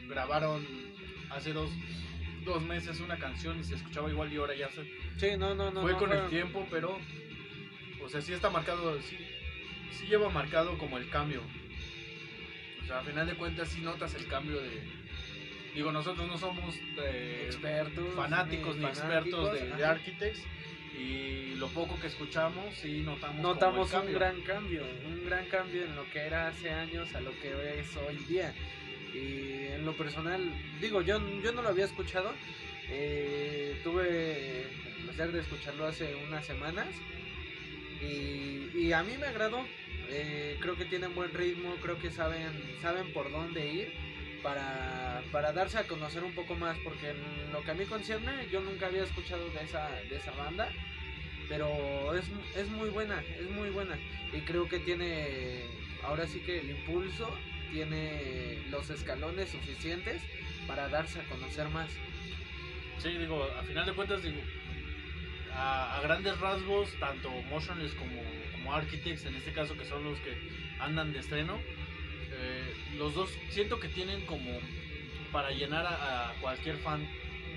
grabaron 0.09 0.67
hace 1.31 1.53
dos, 1.53 1.71
dos 2.45 2.63
meses 2.63 3.01
una 3.01 3.17
canción 3.17 3.61
y 3.61 3.65
se 3.65 3.77
escuchaba 3.77 4.11
igual 4.11 4.33
y 4.33 4.37
ahora 4.37 4.55
ya 4.55 4.69
se... 4.71 4.83
Sí, 5.17 5.37
no, 5.39 5.55
no, 5.55 5.71
no. 5.71 5.83
Fue 5.83 5.97
con 5.97 6.13
el 6.13 6.29
tiempo, 6.29 6.67
pero... 6.71 6.99
O 8.03 8.09
sea, 8.09 8.21
sí 8.21 8.33
está 8.33 8.51
marcado, 8.51 9.01
sí, 9.01 9.17
sí 9.93 10.07
lleva 10.07 10.29
marcado 10.29 10.77
como 10.77 10.99
el 10.99 11.09
cambio. 11.09 11.41
O 12.85 12.87
sea, 12.87 12.99
a 12.99 13.03
final 13.03 13.27
de 13.27 13.35
cuentas 13.35 13.69
sí 13.69 13.81
notas 13.81 14.15
el 14.15 14.27
cambio 14.27 14.61
de... 14.61 14.83
Digo, 15.75 15.91
nosotros 15.91 16.29
no 16.29 16.39
somos 16.39 16.77
eh, 16.99 17.45
expertos, 17.47 18.15
fanáticos 18.15 18.77
ni, 18.77 18.85
expertos 18.85 19.53
de, 19.53 19.71
de, 19.71 19.85
Architects 19.85 20.45
y 20.97 21.55
lo 21.57 21.67
poco 21.69 21.99
que 21.99 22.07
escuchamos 22.07 22.73
sí 22.77 23.01
notamos 23.01 23.43
notamos 23.43 23.93
un 23.93 24.13
gran 24.13 24.41
cambio 24.43 24.85
un 25.05 25.25
gran 25.25 25.47
cambio 25.47 25.85
en 25.85 25.97
lo 25.97 26.09
que 26.13 26.21
era 26.21 26.47
hace 26.47 26.71
años 26.71 27.13
a 27.17 27.21
lo 27.21 27.33
que 27.41 27.81
es 27.81 27.97
hoy 27.97 28.15
día 28.29 28.55
y 29.15 29.67
en 29.73 29.87
lo 29.87 29.97
personal, 29.97 30.43
digo, 30.81 31.01
yo, 31.01 31.21
yo 31.41 31.53
no 31.53 31.63
lo 31.63 31.69
había 31.69 31.85
escuchado. 31.85 32.33
Eh, 32.91 33.81
tuve 33.85 34.63
el 34.63 35.05
placer 35.05 35.33
de 35.33 35.41
escucharlo 35.41 35.87
hace 35.87 36.15
unas 36.29 36.45
semanas. 36.45 36.89
Y, 38.03 38.93
a 38.93 39.03
mí 39.03 39.17
me 39.19 39.27
agradó. 39.27 39.65
Eh, 40.17 40.59
creo 40.61 40.77
que 40.77 40.85
tienen 40.85 41.13
buen 41.15 41.35
ritmo, 41.35 41.75
creo 41.83 41.99
que 41.99 42.11
saben, 42.11 42.53
saben 42.81 43.13
por 43.13 43.33
dónde 43.33 43.67
ir 43.67 43.93
para, 44.45 45.23
para 45.33 45.53
darse 45.53 45.79
a 45.79 45.89
conocer 45.89 46.23
un 46.23 46.33
poco 46.35 46.55
más. 46.55 46.79
Porque 46.85 47.11
en 47.11 47.53
lo 47.53 47.63
que 47.63 47.73
a 47.73 47.75
mí 47.75 47.85
concierne, 47.85 48.49
yo 48.51 48.61
nunca 48.61 48.87
había 48.87 49.03
escuchado 49.03 49.49
de 49.51 49.63
esa, 49.63 49.91
de 50.09 50.17
esa 50.17 50.31
banda. 50.33 50.69
Pero 51.49 52.15
es, 52.15 52.25
es 52.57 52.69
muy 52.69 52.91
buena, 52.91 53.23
es 53.39 53.51
muy 53.51 53.71
buena. 53.71 53.99
Y 54.33 54.41
creo 54.43 54.69
que 54.69 54.79
tiene 54.79 55.65
ahora 56.05 56.27
sí 56.27 56.41
que 56.41 56.61
el 56.61 56.71
impulso 56.71 57.29
tiene 57.73 58.63
los 58.71 58.89
escalones 58.91 59.51
suficientes 59.51 60.23
para 60.67 60.89
darse 60.89 61.21
a 61.21 61.25
conocer 61.25 61.69
más. 61.71 61.91
Sí, 62.99 63.11
digo, 63.19 63.43
a 63.59 63.63
final 63.65 63.85
de 63.85 63.93
cuentas, 63.93 64.23
digo, 64.23 64.41
a, 65.53 66.01
grandes 66.03 66.39
rasgos, 66.39 66.89
tanto 67.01 67.31
Motionless 67.51 67.93
como, 67.95 68.23
como 68.65 68.75
Architects, 68.75 69.27
en 69.27 69.35
este 69.37 69.53
caso 69.53 69.77
que 69.77 69.85
son 69.85 70.05
los 70.05 70.19
que 70.21 70.35
andan 70.81 71.13
de 71.13 71.19
estreno, 71.19 71.59
eh, 72.33 72.75
los 72.97 73.15
dos 73.15 73.31
siento 73.51 73.79
que 73.79 73.89
tienen 73.89 74.25
como 74.25 74.59
para 75.31 75.51
llenar 75.51 75.85
a, 75.87 76.33
cualquier 76.41 76.77
fan, 76.79 77.07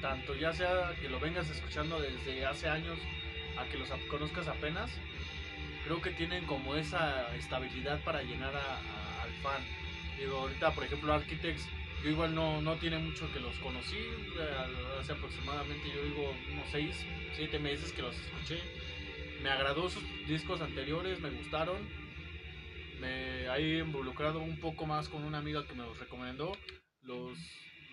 tanto 0.02 0.36
ya 0.36 0.52
sea 0.52 0.94
que 1.00 1.08
lo 1.08 1.20
vengas 1.20 1.50
escuchando 1.50 2.00
desde 2.02 2.46
hace 2.46 2.68
años 2.68 2.98
a 3.58 3.66
que 3.66 3.78
los 3.78 3.90
conozcas 4.10 4.48
apenas, 4.48 4.92
creo 5.86 6.02
que 6.02 6.12
tienen 6.12 6.46
como 6.46 6.76
esa 6.76 7.34
estabilidad 7.38 8.04
para 8.04 8.22
llenar 8.24 8.54
al 8.56 9.32
fan. 9.42 9.62
Digo, 10.20 10.40
ahorita, 10.40 10.72
por 10.74 10.84
ejemplo, 10.84 11.14
Architects, 11.14 11.68
yo 12.04 12.10
igual 12.10 12.36
no, 12.36 12.62
no 12.62 12.76
tiene 12.76 12.98
mucho 12.98 13.32
que 13.32 13.40
los 13.40 13.56
conocí, 13.60 13.96
eh, 13.96 15.00
hace 15.00 15.14
aproximadamente, 15.14 15.88
yo 15.96 16.04
digo, 16.04 16.36
unos 16.52 16.66
6, 16.72 17.06
7 17.36 17.60
meses 17.60 17.94
que 17.94 18.02
los 18.02 18.16
escuché. 18.16 18.60
Me 19.48 19.54
agradó 19.54 19.90
sus 19.90 20.04
discos 20.28 20.60
anteriores, 20.60 21.22
me 21.22 21.30
gustaron. 21.30 21.78
Me 23.00 23.48
he 23.48 23.80
involucrado 23.80 24.42
un 24.42 24.60
poco 24.60 24.86
más 24.86 25.08
con 25.08 25.24
una 25.24 25.38
amiga 25.38 25.66
que 25.66 25.74
me 25.74 25.86
los 25.86 25.98
recomendó. 25.98 26.52
Los, 27.02 27.40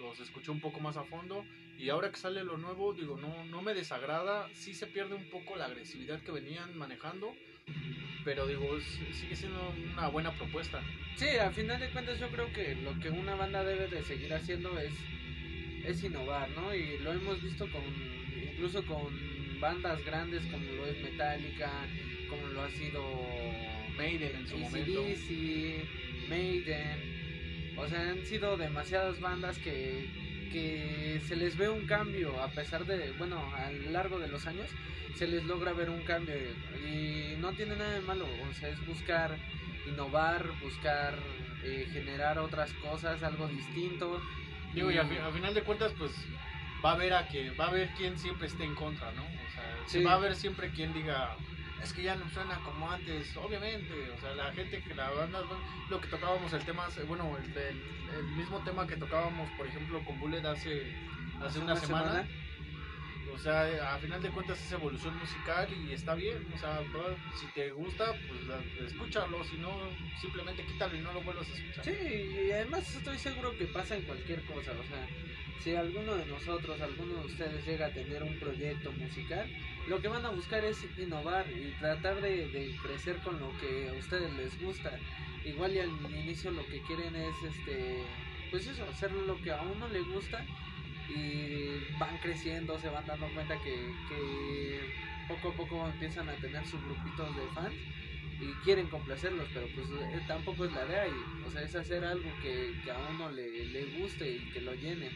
los 0.01 0.19
escuché 0.19 0.51
un 0.51 0.59
poco 0.59 0.81
más 0.81 0.97
a 0.97 1.05
fondo. 1.05 1.45
Y 1.79 1.91
ahora 1.91 2.11
que 2.11 2.17
sale 2.17 2.43
lo 2.43 2.59
nuevo, 2.59 2.93
digo, 2.93 3.17
no, 3.17 3.45
no 3.45 3.63
me 3.63 3.73
desagrada. 3.73 4.49
Sí 4.53 4.75
se 4.75 4.89
pierde 4.89 5.15
un 5.15 5.31
poco 5.31 5.55
la 5.55 5.67
agresividad 5.67 6.21
que 6.23 6.33
venían 6.33 6.77
manejando 6.77 7.33
pero 8.25 8.47
digo, 8.47 8.65
sigue 9.13 9.37
siendo 9.37 9.75
una 9.93 10.09
buena 10.09 10.33
propuesta. 10.33 10.83
Sí, 11.15 11.29
al 11.29 11.53
final 11.53 11.79
de 11.79 11.91
cuentas 11.91 12.19
yo 12.19 12.31
creo 12.31 12.51
que 12.55 12.75
lo 12.75 12.99
que 12.99 13.11
una 13.11 13.35
banda 13.35 13.63
debe 13.63 13.87
de 13.87 14.03
seguir 14.03 14.33
haciendo 14.33 14.79
es, 14.79 14.95
es 15.85 16.03
innovar, 16.03 16.49
¿no? 16.51 16.75
Y 16.75 16.99
lo 17.01 17.13
hemos 17.13 17.43
visto 17.43 17.71
con, 17.71 17.83
incluso 18.43 18.83
con 18.87 19.34
bandas 19.65 20.05
grandes 20.05 20.45
como 20.53 20.71
lo 20.73 20.87
es 20.87 21.03
Metallica, 21.03 21.71
como 22.29 22.47
lo 22.49 22.65
ha 22.65 22.69
sido 22.69 23.03
Maiden 23.97 24.37
en 24.37 24.47
su 24.47 24.59
momento. 24.59 25.03
Maiden, 26.29 27.75
o 27.79 27.89
sea, 27.89 28.11
han 28.11 28.27
sido 28.27 28.59
demasiadas 28.59 29.19
bandas 29.21 29.57
que, 29.57 30.07
que 30.53 31.19
se 31.27 31.35
les 31.37 31.57
ve 31.57 31.71
un 31.71 31.87
cambio 31.87 32.39
a 32.43 32.49
pesar 32.49 32.85
de, 32.85 33.13
bueno, 33.13 33.39
a 33.57 33.71
lo 33.71 33.91
largo 33.91 34.19
de 34.19 34.29
los 34.29 34.47
años 34.47 34.69
se 35.15 35.27
les 35.27 35.45
logra 35.45 35.73
ver 35.73 35.89
un 35.89 36.03
cambio 36.03 36.35
y 36.87 37.35
no 37.39 37.53
tiene 37.53 37.75
nada 37.77 37.95
de 37.95 38.03
malo, 38.03 38.27
o 38.51 38.53
sea, 38.53 38.69
es 38.69 38.87
buscar 38.87 39.35
innovar, 39.87 40.47
buscar 40.61 41.15
eh, 41.63 41.89
generar 41.91 42.39
otras 42.39 42.71
cosas, 42.75 43.23
algo 43.23 43.49
distinto. 43.49 44.21
Digo, 44.75 44.91
y, 44.91 44.99
al, 44.99 45.09
final 45.33 45.55
de 45.55 45.63
cuentas, 45.63 45.93
pues 45.97 46.13
va 46.85 46.91
a 46.91 46.95
haber 46.95 47.15
a 47.15 47.29
que 47.29 47.51
va 47.53 47.67
a 47.67 47.69
haber 47.69 47.89
quien 47.95 48.19
siempre 48.19 48.49
esté 48.49 48.65
en 48.65 48.75
contra, 48.75 49.11
¿no? 49.13 49.44
Se 49.87 50.03
va 50.03 50.13
a 50.13 50.15
haber 50.15 50.35
siempre 50.35 50.71
quien 50.71 50.93
diga, 50.93 51.37
es 51.83 51.93
que 51.93 52.03
ya 52.03 52.17
no 52.17 52.29
suena 52.31 52.59
como 52.65 52.91
antes, 52.91 53.37
obviamente, 53.37 53.93
o 54.17 54.21
sea, 54.21 54.35
la 54.35 54.53
gente 54.53 54.83
que 54.83 54.95
la 54.95 55.11
banda, 55.11 55.43
lo 55.91 56.01
que 56.01 56.09
tocábamos 56.09 56.53
el 56.53 56.65
tema, 56.65 56.89
bueno, 57.07 57.37
el, 57.37 57.57
el, 57.57 58.25
mismo 58.37 58.61
tema 58.61 58.87
que 58.87 58.97
tocábamos, 58.97 59.49
por 59.57 59.67
ejemplo, 59.67 60.03
con 60.05 60.19
Bullet 60.19 60.45
hace, 60.45 60.95
hace 61.43 61.59
una, 61.59 61.77
semana 61.77 62.27
o 63.35 63.39
sea, 63.39 63.95
a 63.95 63.99
final 63.99 64.23
de 64.23 64.31
cuentas 64.31 64.63
es 64.65 64.73
evolución 64.73 65.17
musical 65.19 65.69
y 65.73 65.93
está 65.93 66.15
bien. 66.15 66.47
O 66.55 66.59
sea, 66.59 66.81
si 67.39 67.47
te 67.49 67.71
gusta, 67.73 68.13
pues 68.29 68.93
escúchalo. 68.93 69.45
Si 69.45 69.57
no, 69.57 69.71
simplemente 70.21 70.65
quítalo 70.65 70.97
y 70.97 71.01
no 71.01 71.13
lo 71.13 71.23
vuelvas 71.23 71.49
a 71.51 71.53
escuchar. 71.55 71.85
Sí, 71.85 72.47
y 72.47 72.51
además 72.53 72.95
estoy 72.95 73.19
seguro 73.19 73.57
que 73.59 73.67
pasa 73.67 73.97
en 73.97 74.03
cualquier 74.03 74.43
cosa. 74.45 74.73
O 74.73 74.85
sea, 74.85 75.09
si 75.61 75.75
alguno 75.75 76.15
de 76.15 76.27
nosotros, 76.27 76.81
alguno 76.81 77.15
de 77.21 77.27
ustedes 77.27 77.67
llega 77.67 77.87
a 77.87 77.93
tener 77.93 78.23
un 78.23 78.39
proyecto 78.39 78.93
musical, 78.93 79.51
lo 79.89 80.01
que 80.01 80.09
van 80.09 80.25
a 80.25 80.31
buscar 80.31 80.65
es 80.65 80.79
innovar 80.97 81.47
y 81.51 81.73
tratar 81.81 82.21
de, 82.21 82.49
de 82.49 82.77
crecer 82.83 83.17
con 83.19 83.41
lo 83.41 83.51
que 83.59 83.89
a 83.89 83.93
ustedes 83.95 84.33
les 84.35 84.61
gusta. 84.63 84.93
Igual 85.45 85.75
y 85.75 85.81
al 85.81 85.91
inicio 86.11 86.51
lo 86.53 86.65
que 86.67 86.81
quieren 86.83 87.17
es, 87.17 87.35
este, 87.47 88.03
pues 88.51 88.67
eso, 88.67 88.85
hacer 88.85 89.13
lo 89.13 89.41
que 89.43 89.53
a 89.53 89.61
uno 89.61 89.89
le 89.89 90.01
gusta 90.01 90.45
y 91.09 91.99
van 91.99 92.17
creciendo, 92.19 92.79
se 92.79 92.89
van 92.89 93.07
dando 93.07 93.29
cuenta 93.35 93.57
que, 93.63 94.81
poco 95.29 95.51
a 95.51 95.53
poco 95.55 95.87
empiezan 95.89 96.29
a 96.29 96.35
tener 96.35 96.65
sus 96.67 96.83
grupitos 96.85 97.35
de 97.37 97.47
fans 97.55 97.75
y 98.41 98.53
quieren 98.65 98.89
complacerlos, 98.89 99.49
pero 99.55 99.67
pues 99.75 99.89
eh, 99.89 100.21
tampoco 100.27 100.65
es 100.67 100.73
la 100.73 100.85
idea, 100.87 101.07
y, 101.07 101.47
o 101.47 101.51
sea, 101.51 101.63
es 101.63 101.75
hacer 101.75 102.05
algo 102.05 102.29
que, 102.43 102.75
a 102.91 103.11
uno 103.11 103.31
le, 103.31 103.65
le, 103.67 103.85
guste 103.99 104.29
y 104.29 104.39
que 104.51 104.61
lo 104.61 104.75
llene. 104.75 105.09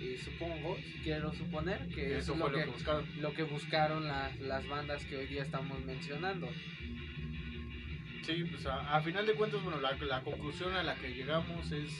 y 0.00 0.16
supongo, 0.16 0.78
quiero 1.02 1.32
suponer 1.34 1.88
que 1.88 2.16
Eso 2.16 2.32
es 2.32 2.38
lo 2.38 2.46
que, 2.46 2.52
lo 2.52 2.64
que 2.64 2.70
buscaron. 2.70 3.06
lo 3.20 3.34
que 3.34 3.42
buscaron 3.42 4.06
las, 4.06 4.38
las 4.40 4.66
bandas 4.68 5.04
que 5.04 5.16
hoy 5.16 5.26
día 5.26 5.42
estamos 5.42 5.84
mencionando. 5.84 6.48
Sí, 8.22 8.44
pues 8.50 8.64
a, 8.66 8.96
a 8.96 9.02
final 9.02 9.26
de 9.26 9.34
cuentas, 9.34 9.62
bueno, 9.62 9.80
la, 9.80 9.92
la 9.96 10.22
conclusión 10.22 10.74
a 10.74 10.82
la 10.82 10.94
que 10.94 11.08
llegamos 11.12 11.72
es. 11.72 11.90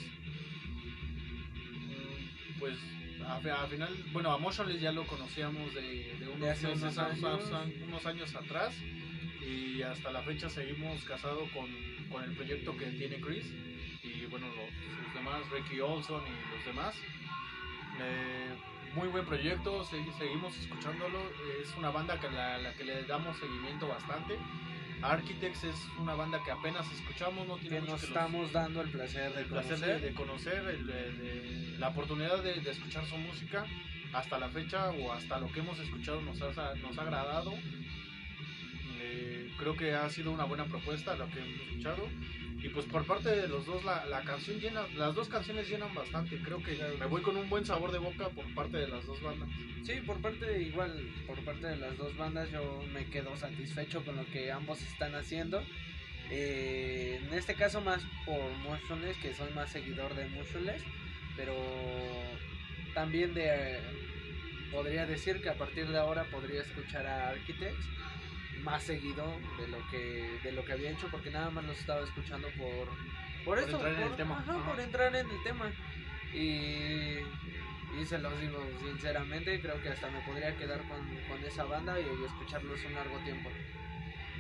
mm, 1.88 2.58
Pues 2.58 2.78
a, 3.26 3.36
a 3.36 3.66
final, 3.66 4.04
bueno, 4.12 4.32
a 4.32 4.38
Motionless 4.38 4.80
ya 4.80 4.92
lo 4.92 5.06
conocíamos 5.06 5.74
de, 5.74 6.14
de 6.18 6.26
unos 6.28 6.40
De 6.40 6.50
hace 6.50 6.66
unos 6.72 6.98
a- 6.98 7.06
años. 7.06 7.50
unos 7.86 8.06
años 8.06 8.34
atrás. 8.34 8.74
Y 9.40 9.82
hasta 9.82 10.10
la 10.12 10.22
fecha 10.22 10.48
seguimos 10.48 11.02
casados 11.04 11.48
con, 11.50 11.66
con 12.10 12.22
el 12.24 12.32
proyecto 12.36 12.76
que 12.76 12.86
tiene 12.86 13.20
Chris. 13.20 13.46
Y 14.02 14.26
bueno, 14.26 14.46
los, 14.48 15.14
demás, 15.14 15.40
Ricky 15.50 15.80
Olson 15.80 16.22
y 16.26 16.54
los 16.56 16.64
demás. 16.66 16.94
Eh, 18.00 18.50
muy 18.94 19.08
buen 19.08 19.24
proyecto, 19.24 19.84
se- 19.84 20.04
seguimos 20.18 20.56
escuchándolo. 20.58 21.18
Es 21.62 21.74
una 21.76 21.90
banda 21.90 22.18
que 22.20 22.30
la, 22.30 22.58
la 22.58 22.74
que 22.74 22.84
le 22.84 23.04
damos 23.04 23.38
seguimiento 23.38 23.88
bastante. 23.88 24.36
Architects 25.02 25.64
es 25.64 25.76
una 25.98 26.14
banda 26.14 26.40
que 26.44 26.50
apenas 26.50 26.86
escuchamos, 26.92 27.46
no 27.48 27.56
tiene 27.56 27.76
Que 27.76 27.80
mucho 27.82 27.92
nos 27.92 28.00
que 28.02 28.06
los- 28.08 28.16
estamos 28.16 28.52
dando 28.52 28.80
el 28.82 28.90
placer 28.90 29.32
de 29.34 29.40
el 29.42 29.46
placer 29.46 29.70
conocer. 29.76 30.00
de, 30.00 30.08
de 30.08 30.14
conocer, 30.14 30.54
el- 30.68 30.86
de- 30.86 31.12
de- 31.12 31.78
la 31.78 31.88
oportunidad 31.88 32.42
de, 32.42 32.60
de 32.60 32.70
escuchar 32.70 33.06
su 33.06 33.16
música. 33.16 33.64
Hasta 34.12 34.38
la 34.38 34.48
fecha 34.48 34.90
o 34.90 35.12
hasta 35.12 35.38
lo 35.38 35.50
que 35.52 35.60
hemos 35.60 35.78
escuchado 35.78 36.20
nos 36.20 36.40
ha, 36.42 36.74
nos 36.74 36.98
ha 36.98 37.02
agradado. 37.02 37.54
Eh, 39.00 39.50
creo 39.58 39.76
que 39.76 39.94
ha 39.94 40.08
sido 40.10 40.32
una 40.32 40.44
buena 40.44 40.64
propuesta 40.66 41.14
lo 41.16 41.28
que 41.30 41.38
hemos 41.38 41.60
escuchado. 41.68 42.08
Y 42.62 42.68
pues 42.68 42.84
por 42.86 43.06
parte 43.06 43.30
de 43.30 43.48
los 43.48 43.64
dos, 43.64 43.84
la, 43.84 44.04
la 44.06 44.22
canción 44.22 44.60
llena, 44.60 44.82
las 44.96 45.14
dos 45.14 45.28
canciones 45.28 45.68
llenan 45.68 45.94
bastante. 45.94 46.36
Creo 46.42 46.62
que 46.62 46.78
me 46.98 47.06
voy 47.06 47.22
con 47.22 47.36
un 47.36 47.48
buen 47.48 47.64
sabor 47.64 47.90
de 47.90 47.98
boca 47.98 48.28
por 48.28 48.52
parte 48.54 48.76
de 48.76 48.88
las 48.88 49.06
dos 49.06 49.20
bandas. 49.22 49.48
Sí, 49.84 49.94
por 50.06 50.20
parte 50.20 50.44
de, 50.44 50.62
igual, 50.62 50.92
por 51.26 51.38
parte 51.44 51.66
de 51.66 51.76
las 51.76 51.96
dos 51.96 52.14
bandas 52.16 52.50
yo 52.50 52.82
me 52.92 53.06
quedo 53.06 53.34
satisfecho 53.36 54.04
con 54.04 54.16
lo 54.16 54.26
que 54.26 54.52
ambos 54.52 54.82
están 54.82 55.14
haciendo. 55.14 55.62
Eh, 56.30 57.20
en 57.26 57.34
este 57.34 57.54
caso 57.54 57.80
más 57.80 58.02
por 58.26 58.50
Motionless, 58.58 59.16
que 59.16 59.34
soy 59.34 59.52
más 59.52 59.72
seguidor 59.72 60.14
de 60.14 60.28
Motionless, 60.28 60.82
pero 61.36 61.54
también 62.94 63.32
de 63.34 63.78
podría 64.70 65.06
decir 65.06 65.40
que 65.42 65.48
a 65.48 65.54
partir 65.54 65.88
de 65.88 65.98
ahora 65.98 66.24
podría 66.30 66.62
escuchar 66.62 67.06
a 67.06 67.30
Architects 67.30 67.84
más 68.62 68.82
seguido 68.82 69.24
de 69.58 69.68
lo 69.68 69.78
que 69.90 70.38
de 70.42 70.52
lo 70.52 70.64
que 70.64 70.72
había 70.72 70.90
hecho 70.90 71.08
porque 71.10 71.30
nada 71.30 71.50
más 71.50 71.64
los 71.64 71.78
estaba 71.78 72.02
escuchando 72.02 72.48
por 72.58 72.88
por, 73.44 73.56
Por 73.56 73.58
eso 73.58 73.70
entrar 73.76 73.92
en 73.94 74.00
el 74.02 74.08
por- 74.08 74.16
tema. 74.16 74.38
ajá, 74.38 74.52
Ajá. 74.52 74.70
por 74.70 74.80
entrar 74.80 75.14
en 75.14 75.30
el 75.30 75.42
tema 75.42 75.66
y 76.34 77.18
y 78.00 78.06
se 78.06 78.18
los 78.18 78.40
digo 78.40 78.62
sinceramente, 78.84 79.60
creo 79.60 79.82
que 79.82 79.88
hasta 79.88 80.08
me 80.10 80.20
podría 80.20 80.56
quedar 80.56 80.78
con, 80.88 80.98
con 81.28 81.44
esa 81.44 81.64
banda 81.64 81.98
y, 81.98 82.04
y 82.04 82.24
escucharlos 82.24 82.84
un 82.84 82.94
largo 82.94 83.18
tiempo. 83.24 83.50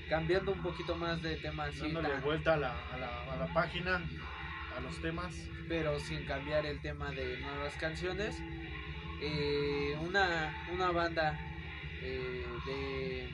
Cambiando 0.08 0.52
un 0.52 0.62
poquito 0.62 0.94
más 0.96 1.20
de 1.20 1.34
tema 1.36 1.64
así, 1.64 1.80
Dándole 1.80 2.10
tan- 2.10 2.22
vuelta 2.22 2.54
a 2.54 2.56
la, 2.56 2.70
a, 2.92 2.96
la, 2.96 3.32
a 3.32 3.36
la 3.36 3.52
página, 3.52 3.96
a 4.76 4.80
los 4.80 5.00
temas. 5.02 5.34
pero 5.68 5.98
sin 5.98 6.24
cambiar 6.26 6.64
el 6.64 6.80
tema 6.80 7.10
de 7.10 7.38
nuevas 7.38 7.74
canciones. 7.74 8.40
Eh, 9.20 9.96
una, 10.00 10.54
una 10.72 10.90
banda 10.92 11.36
eh, 12.02 12.46
de, 12.66 13.28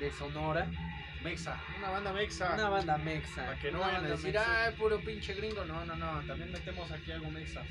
de 0.00 0.10
Sonora, 0.12 0.66
Mexa, 1.22 1.60
una 1.78 1.90
banda 1.90 2.12
mexa. 2.14 2.54
una 2.54 2.68
banda 2.70 2.96
mexa. 2.98 3.44
Para 3.46 3.58
que 3.58 3.70
no 3.70 3.80
vayan 3.80 4.04
a 4.04 4.08
decir, 4.08 4.32
mexa. 4.32 4.66
ah, 4.68 4.72
puro 4.78 4.98
pinche 5.00 5.34
gringo. 5.34 5.64
No, 5.66 5.84
no, 5.84 5.94
no, 5.94 6.22
también 6.26 6.50
metemos 6.50 6.90
aquí 6.90 7.12
algo 7.12 7.30
mexa. 7.30 7.62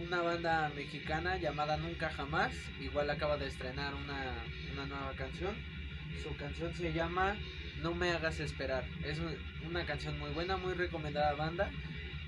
una 0.00 0.22
banda 0.22 0.70
mexicana 0.74 1.36
llamada 1.36 1.76
Nunca 1.76 2.08
Jamás. 2.10 2.52
Igual 2.80 3.10
acaba 3.10 3.36
de 3.36 3.46
estrenar 3.48 3.94
una, 3.94 4.42
una 4.72 4.86
nueva 4.86 5.12
canción. 5.14 5.54
Su 6.22 6.34
canción 6.36 6.74
se 6.74 6.92
llama 6.94 7.36
No 7.82 7.94
me 7.94 8.10
hagas 8.12 8.40
esperar. 8.40 8.84
Es 9.04 9.18
un- 9.18 9.36
una 9.68 9.84
canción 9.84 10.18
muy 10.18 10.30
buena, 10.30 10.56
muy 10.56 10.72
recomendada 10.74 11.34
banda. 11.34 11.70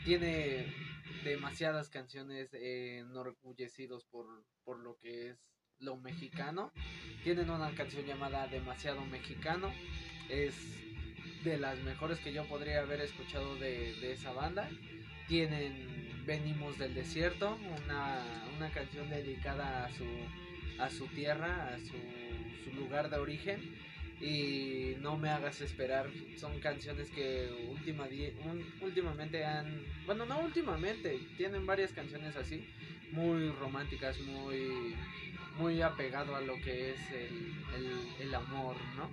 Tiene 0.05 0.67
demasiadas 1.25 1.89
canciones 1.89 2.53
eh, 2.55 2.99
enorgullecidos 2.99 4.05
por, 4.05 4.27
por 4.65 4.79
lo 4.81 4.97
que 4.99 5.31
es 5.31 5.39
lo 5.81 5.97
mexicano. 5.97 6.73
Tienen 7.25 7.51
una 7.51 7.71
canción 7.73 8.05
llamada 8.07 8.47
Demasiado 8.47 9.05
Mexicano. 9.07 9.73
Es 10.29 10.55
de 11.45 11.59
las 11.59 11.79
mejores 11.81 12.19
que 12.21 12.33
yo 12.33 12.45
podría 12.47 12.81
haber 12.81 13.01
escuchado 13.01 13.57
de, 13.57 13.95
de 14.01 14.13
esa 14.13 14.33
banda. 14.33 14.69
Tienen 15.29 16.07
Venimos 16.27 16.77
del 16.77 16.93
Desierto, 16.93 17.57
una, 17.85 18.21
una 18.57 18.69
canción 18.71 19.09
dedicada 19.09 19.87
a 19.87 19.93
su, 19.93 20.05
a 20.81 20.91
su 20.91 21.07
tierra, 21.07 21.73
a 21.73 21.79
su, 21.79 21.95
lugar 22.75 23.09
de 23.09 23.17
origen. 23.17 23.61
Y 24.21 24.97
No 25.01 25.17
me 25.17 25.29
hagas 25.29 25.61
esperar, 25.61 26.11
son 26.37 26.59
canciones 26.61 27.11
que 27.11 27.49
última 27.71 28.09
últimamente 28.81 29.45
han, 29.45 29.85
bueno, 30.07 30.25
no 30.25 30.41
últimamente, 30.41 31.21
tienen 31.37 31.67
varias 31.67 31.93
canciones 31.93 32.35
así, 32.35 32.67
muy 33.13 33.51
románticas, 33.51 34.19
muy, 34.21 34.97
muy 35.59 35.83
apegado 35.83 36.37
a 36.37 36.41
lo 36.41 36.55
que 36.63 36.93
es 36.93 37.11
el, 37.11 37.55
el, 37.75 38.09
el 38.21 38.35
amor, 38.35 38.77
¿no? 38.97 39.11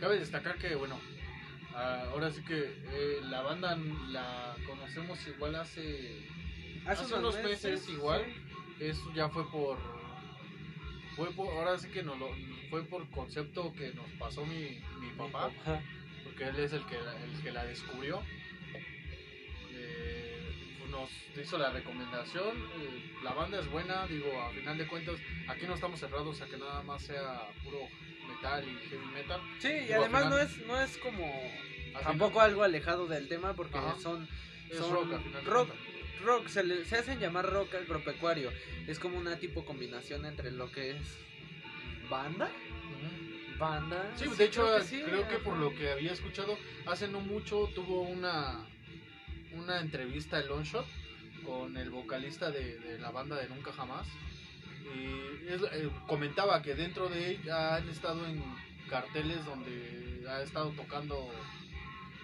Cabe 0.00 0.18
destacar 0.18 0.56
que, 0.58 0.74
bueno, 0.74 0.98
ah, 1.74 2.04
ahora 2.10 2.30
sí 2.30 2.42
que 2.42 2.58
eh, 2.58 3.20
la 3.24 3.42
banda 3.42 3.76
la 4.08 4.56
conocemos 4.66 5.26
igual 5.26 5.56
hace. 5.56 6.28
Hace 6.86 7.14
unos 7.14 7.36
meses 7.42 7.88
igual. 7.88 8.24
Eso 8.78 9.12
ya 9.14 9.28
fue 9.28 9.50
por. 9.50 9.78
Fue 11.16 11.30
por. 11.32 11.48
Ahora 11.48 11.78
sí 11.78 11.88
que 11.88 12.02
no 12.02 12.14
lo, 12.16 12.28
fue 12.68 12.84
por 12.84 13.08
concepto 13.10 13.72
que 13.72 13.92
nos 13.94 14.06
pasó 14.18 14.44
mi, 14.44 14.80
mi 15.00 15.10
papá. 15.16 15.50
Porque 16.24 16.44
él 16.48 16.56
es 16.56 16.72
el 16.72 16.84
que 16.86 16.96
el 16.96 17.42
que 17.42 17.52
la 17.52 17.64
descubrió. 17.64 18.22
Nos 21.00 21.10
hizo 21.44 21.58
la 21.58 21.70
recomendación. 21.70 22.56
eh, 22.80 23.12
la 23.22 23.32
banda 23.34 23.60
es 23.60 23.68
buena, 23.70 24.06
digo, 24.06 24.40
a 24.40 24.50
final 24.50 24.78
de 24.78 24.86
cuentas, 24.86 25.16
aquí 25.48 25.66
no 25.66 25.74
estamos 25.74 26.00
cerrados 26.00 26.40
a 26.40 26.46
que 26.46 26.56
nada 26.56 26.82
más 26.82 27.02
sea 27.02 27.48
puro 27.64 27.80
metal 28.26 28.64
y 28.66 28.88
heavy 28.88 29.06
metal. 29.14 29.40
Sí, 29.58 29.68
y 29.68 29.80
Digo, 29.80 29.94
al 29.96 30.00
además 30.04 30.22
final- 30.24 30.30
no 30.30 30.38
es, 30.40 30.66
no 30.66 30.80
es 30.80 30.96
como 30.98 31.42
tampoco 32.02 32.40
algo 32.40 32.62
alejado 32.62 33.06
del 33.06 33.28
tema 33.28 33.54
porque 33.54 33.76
Ajá. 33.78 33.98
son 33.98 34.26
son 34.76 34.92
rock, 34.92 35.12
al 35.12 35.20
final 35.22 35.44
de 35.44 35.50
rock, 35.50 35.68
rock 36.24 36.48
se, 36.48 36.64
le- 36.64 36.84
se 36.86 36.96
hacen 36.96 37.20
llamar 37.20 37.46
rock 37.46 37.74
agropecuario. 37.74 38.50
Es 38.88 38.98
como 38.98 39.16
una 39.18 39.36
tipo 39.38 39.64
combinación 39.64 40.24
entre 40.24 40.50
lo 40.50 40.72
que 40.72 40.90
es 40.92 41.18
banda, 42.10 42.50
banda. 43.58 44.12
Sí, 44.16 44.26
de 44.28 44.44
hecho, 44.44 44.62
creo 44.64 44.78
que 44.78 44.84
sí, 44.84 45.02
creo 45.02 45.28
que 45.28 45.36
por 45.38 45.56
lo 45.56 45.74
que 45.74 45.90
había 45.92 46.12
escuchado, 46.12 46.58
hace 46.86 47.06
no 47.08 47.20
mucho 47.20 47.70
tuvo 47.74 48.02
una, 48.02 48.66
una 49.58 49.80
entrevista 49.80 50.38
el 50.38 50.48
Longshot 50.48 50.86
con 51.44 51.76
el 51.76 51.90
vocalista 51.90 52.50
de, 52.50 52.78
de 52.78 52.98
la 52.98 53.10
banda 53.10 53.36
de 53.36 53.48
Nunca 53.48 53.72
Jamás. 53.72 54.06
Y 54.94 55.48
es- 55.48 55.62
eh, 55.72 55.90
comentaba 56.06 56.62
que 56.62 56.74
dentro 56.74 57.08
de 57.08 57.30
ella 57.30 57.76
han 57.76 57.88
estado 57.88 58.24
en 58.26 58.42
carteles 58.88 59.44
donde 59.44 60.24
ha 60.28 60.42
estado 60.42 60.70
tocando, 60.70 61.28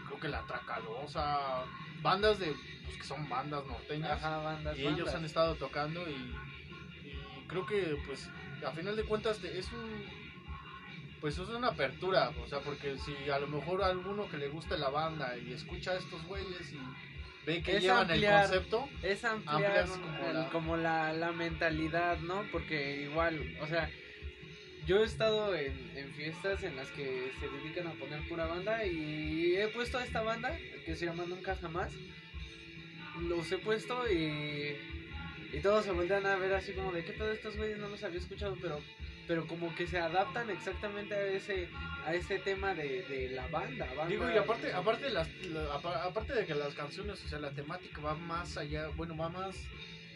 creo 0.06 0.20
que 0.20 0.28
la 0.28 0.42
Tracalosa, 0.46 1.64
bandas 2.02 2.38
de, 2.38 2.54
pues 2.84 2.96
que 2.98 3.04
son 3.04 3.28
bandas 3.28 3.64
norteñas 3.66 4.12
Ajá, 4.12 4.38
bandas, 4.38 4.76
y 4.78 4.86
ellos 4.86 5.08
han 5.14 5.24
estado 5.24 5.54
tocando 5.56 6.08
y, 6.08 6.12
y 6.14 7.46
creo 7.48 7.66
que 7.66 7.96
pues 8.06 8.28
a 8.66 8.70
final 8.72 8.94
de 8.96 9.04
cuentas 9.04 9.42
es 9.44 9.70
un 9.72 10.22
pues 11.20 11.38
es 11.38 11.48
una 11.48 11.68
apertura 11.68 12.32
o 12.44 12.46
sea 12.48 12.58
porque 12.60 12.96
si 12.98 13.30
a 13.30 13.38
lo 13.38 13.46
mejor 13.46 13.82
a 13.82 13.86
alguno 13.86 14.28
que 14.28 14.36
le 14.38 14.48
guste 14.48 14.76
la 14.76 14.88
banda 14.88 15.36
y 15.38 15.52
escucha 15.52 15.92
a 15.92 15.96
estos 15.96 16.20
güeyes 16.26 16.72
y 16.72 16.78
ve 17.46 17.62
que 17.62 17.76
Es 17.76 17.82
llevan 17.82 18.10
ampliar. 18.10 18.44
el 18.44 18.50
concepto 18.50 18.88
es 19.02 19.24
ampliar 19.24 19.86
como 19.88 20.26
el- 20.28 20.34
la- 20.34 20.48
como 20.50 20.76
la, 20.76 21.12
la 21.12 21.32
mentalidad, 21.32 22.18
¿no? 22.18 22.44
Porque 22.52 23.02
igual, 23.02 23.56
o 23.60 23.66
sea, 23.66 23.90
yo 24.86 25.02
he 25.02 25.04
estado 25.06 25.54
en, 25.54 25.72
en 25.96 26.12
fiestas 26.14 26.62
en 26.64 26.76
las 26.76 26.88
que 26.90 27.30
se 27.40 27.48
dedican 27.48 27.86
a 27.86 27.92
poner 27.92 28.26
pura 28.28 28.46
banda 28.46 28.84
y 28.84 29.54
he 29.56 29.68
puesto 29.68 29.98
a 29.98 30.04
esta 30.04 30.22
banda 30.22 30.56
que 30.84 30.96
se 30.96 31.06
llama 31.06 31.24
Nunca 31.26 31.54
Jamás. 31.56 31.92
Los 33.28 33.50
he 33.52 33.58
puesto 33.58 34.10
y, 34.10 34.76
y 35.52 35.60
todos 35.62 35.84
se 35.84 35.90
voltean 35.92 36.24
a 36.26 36.36
ver 36.36 36.54
así 36.54 36.72
como 36.72 36.92
de 36.92 37.04
que 37.04 37.12
todos 37.12 37.34
estos 37.36 37.56
güeyes 37.56 37.78
no 37.78 37.88
los 37.88 38.02
había 38.02 38.18
escuchado, 38.18 38.56
pero 38.60 38.80
pero 39.32 39.46
como 39.46 39.74
que 39.74 39.86
se 39.86 39.98
adaptan 39.98 40.50
exactamente 40.50 41.14
a 41.14 41.22
ese 41.26 41.66
a 42.04 42.14
ese 42.14 42.38
tema 42.38 42.74
de, 42.74 43.00
de 43.04 43.30
la 43.30 43.46
banda, 43.46 43.86
banda. 43.96 44.06
digo 44.06 44.30
y 44.30 44.36
aparte 44.36 44.70
aparte 44.74 45.04
de 45.04 45.10
las 45.10 45.26
la- 45.46 45.72
apa- 45.74 46.04
aparte 46.04 46.34
de 46.34 46.44
que 46.44 46.54
las 46.54 46.74
canciones 46.74 47.24
o 47.24 47.28
sea 47.28 47.38
la 47.38 47.50
temática 47.52 48.02
va 48.02 48.12
más 48.14 48.58
allá 48.58 48.88
bueno 48.94 49.16
va 49.16 49.30
más 49.30 49.56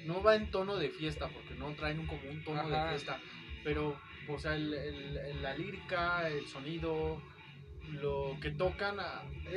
no 0.05 0.23
va 0.23 0.35
en 0.37 0.51
tono 0.51 0.77
de 0.77 0.91
fiesta 0.91 1.29
porque 1.29 1.55
no 1.55 1.73
traen 1.73 2.01
un, 2.01 2.07
como 2.07 2.29
un 2.29 2.45
tono 2.45 2.61
Ajá. 2.61 2.83
de 2.85 2.91
fiesta 2.91 3.19
pero 3.65 3.99
o 4.29 4.39
sea 4.39 4.55
el- 4.55 4.75
el- 4.75 5.17
el- 5.17 5.43
la 5.43 5.55
lírica 5.57 6.29
el 6.29 6.47
sonido 6.47 7.23
lo 7.93 8.37
que 8.41 8.51
tocan 8.51 8.97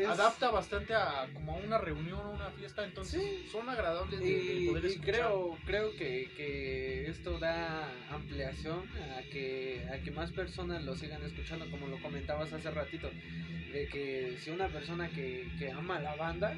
adapta 0.08 0.52
bastante 0.52 0.94
a 0.94 1.28
como 1.34 1.54
a 1.54 1.58
una 1.58 1.78
reunión 1.78 2.20
o 2.20 2.32
una 2.32 2.52
fiesta, 2.52 2.84
entonces 2.84 3.22
son 3.52 3.68
agradables 3.70 4.20
de, 4.20 4.66
poder 4.68 4.86
escuchar. 4.86 5.16
creo, 5.16 5.58
creo 5.66 5.96
que, 5.96 6.30
que, 6.38 7.10
esto 7.10 7.40
da 7.40 7.90
ampliación 8.12 8.84
a 9.18 9.22
que, 9.30 9.86
a 9.92 9.98
que 10.04 10.12
más 10.12 10.32
personas 10.32 10.84
lo 10.84 10.96
sigan 10.96 11.24
escuchando, 11.24 11.70
como 11.72 11.88
lo 11.88 12.02
comentabas 12.02 12.54
hace 12.54 12.70
ratito, 12.72 13.10
de 13.74 13.88
que 13.88 14.38
si 14.40 14.52
una 14.52 14.68
persona 14.68 15.10
que, 15.10 15.48
que 15.58 15.72
ama 15.72 16.00
la 16.00 16.16
banda 16.16 16.56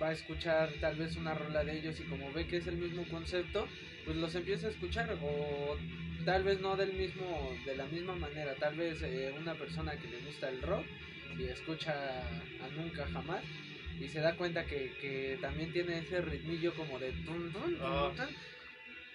va 0.00 0.08
a 0.08 0.12
escuchar 0.12 0.70
tal 0.80 0.96
vez 0.96 1.16
una 1.16 1.34
rola 1.34 1.64
de 1.64 1.78
ellos 1.78 2.00
y 2.00 2.04
como 2.04 2.32
ve 2.32 2.46
que 2.46 2.58
es 2.58 2.66
el 2.66 2.76
mismo 2.76 3.04
concepto, 3.10 3.66
pues 4.04 4.16
los 4.16 4.34
empieza 4.34 4.66
a 4.66 4.70
escuchar 4.70 5.16
o 5.22 5.76
tal 6.24 6.44
vez 6.44 6.60
no 6.60 6.76
del 6.76 6.92
mismo 6.92 7.52
de 7.64 7.76
la 7.76 7.86
misma 7.86 8.14
manera 8.14 8.54
tal 8.56 8.76
vez 8.76 9.02
eh, 9.02 9.32
una 9.40 9.54
persona 9.54 9.92
que 9.96 10.08
le 10.08 10.18
gusta 10.20 10.48
el 10.48 10.62
rock 10.62 10.84
y 11.38 11.44
escucha 11.44 11.92
a 11.92 12.68
nunca 12.76 13.06
jamás 13.12 13.42
y 14.00 14.08
se 14.08 14.20
da 14.20 14.34
cuenta 14.34 14.64
que, 14.64 14.92
que 15.00 15.38
también 15.40 15.72
tiene 15.72 15.98
ese 15.98 16.20
ritmillo 16.22 16.74
como 16.74 16.98
de 16.98 17.12
ah. 17.82 18.10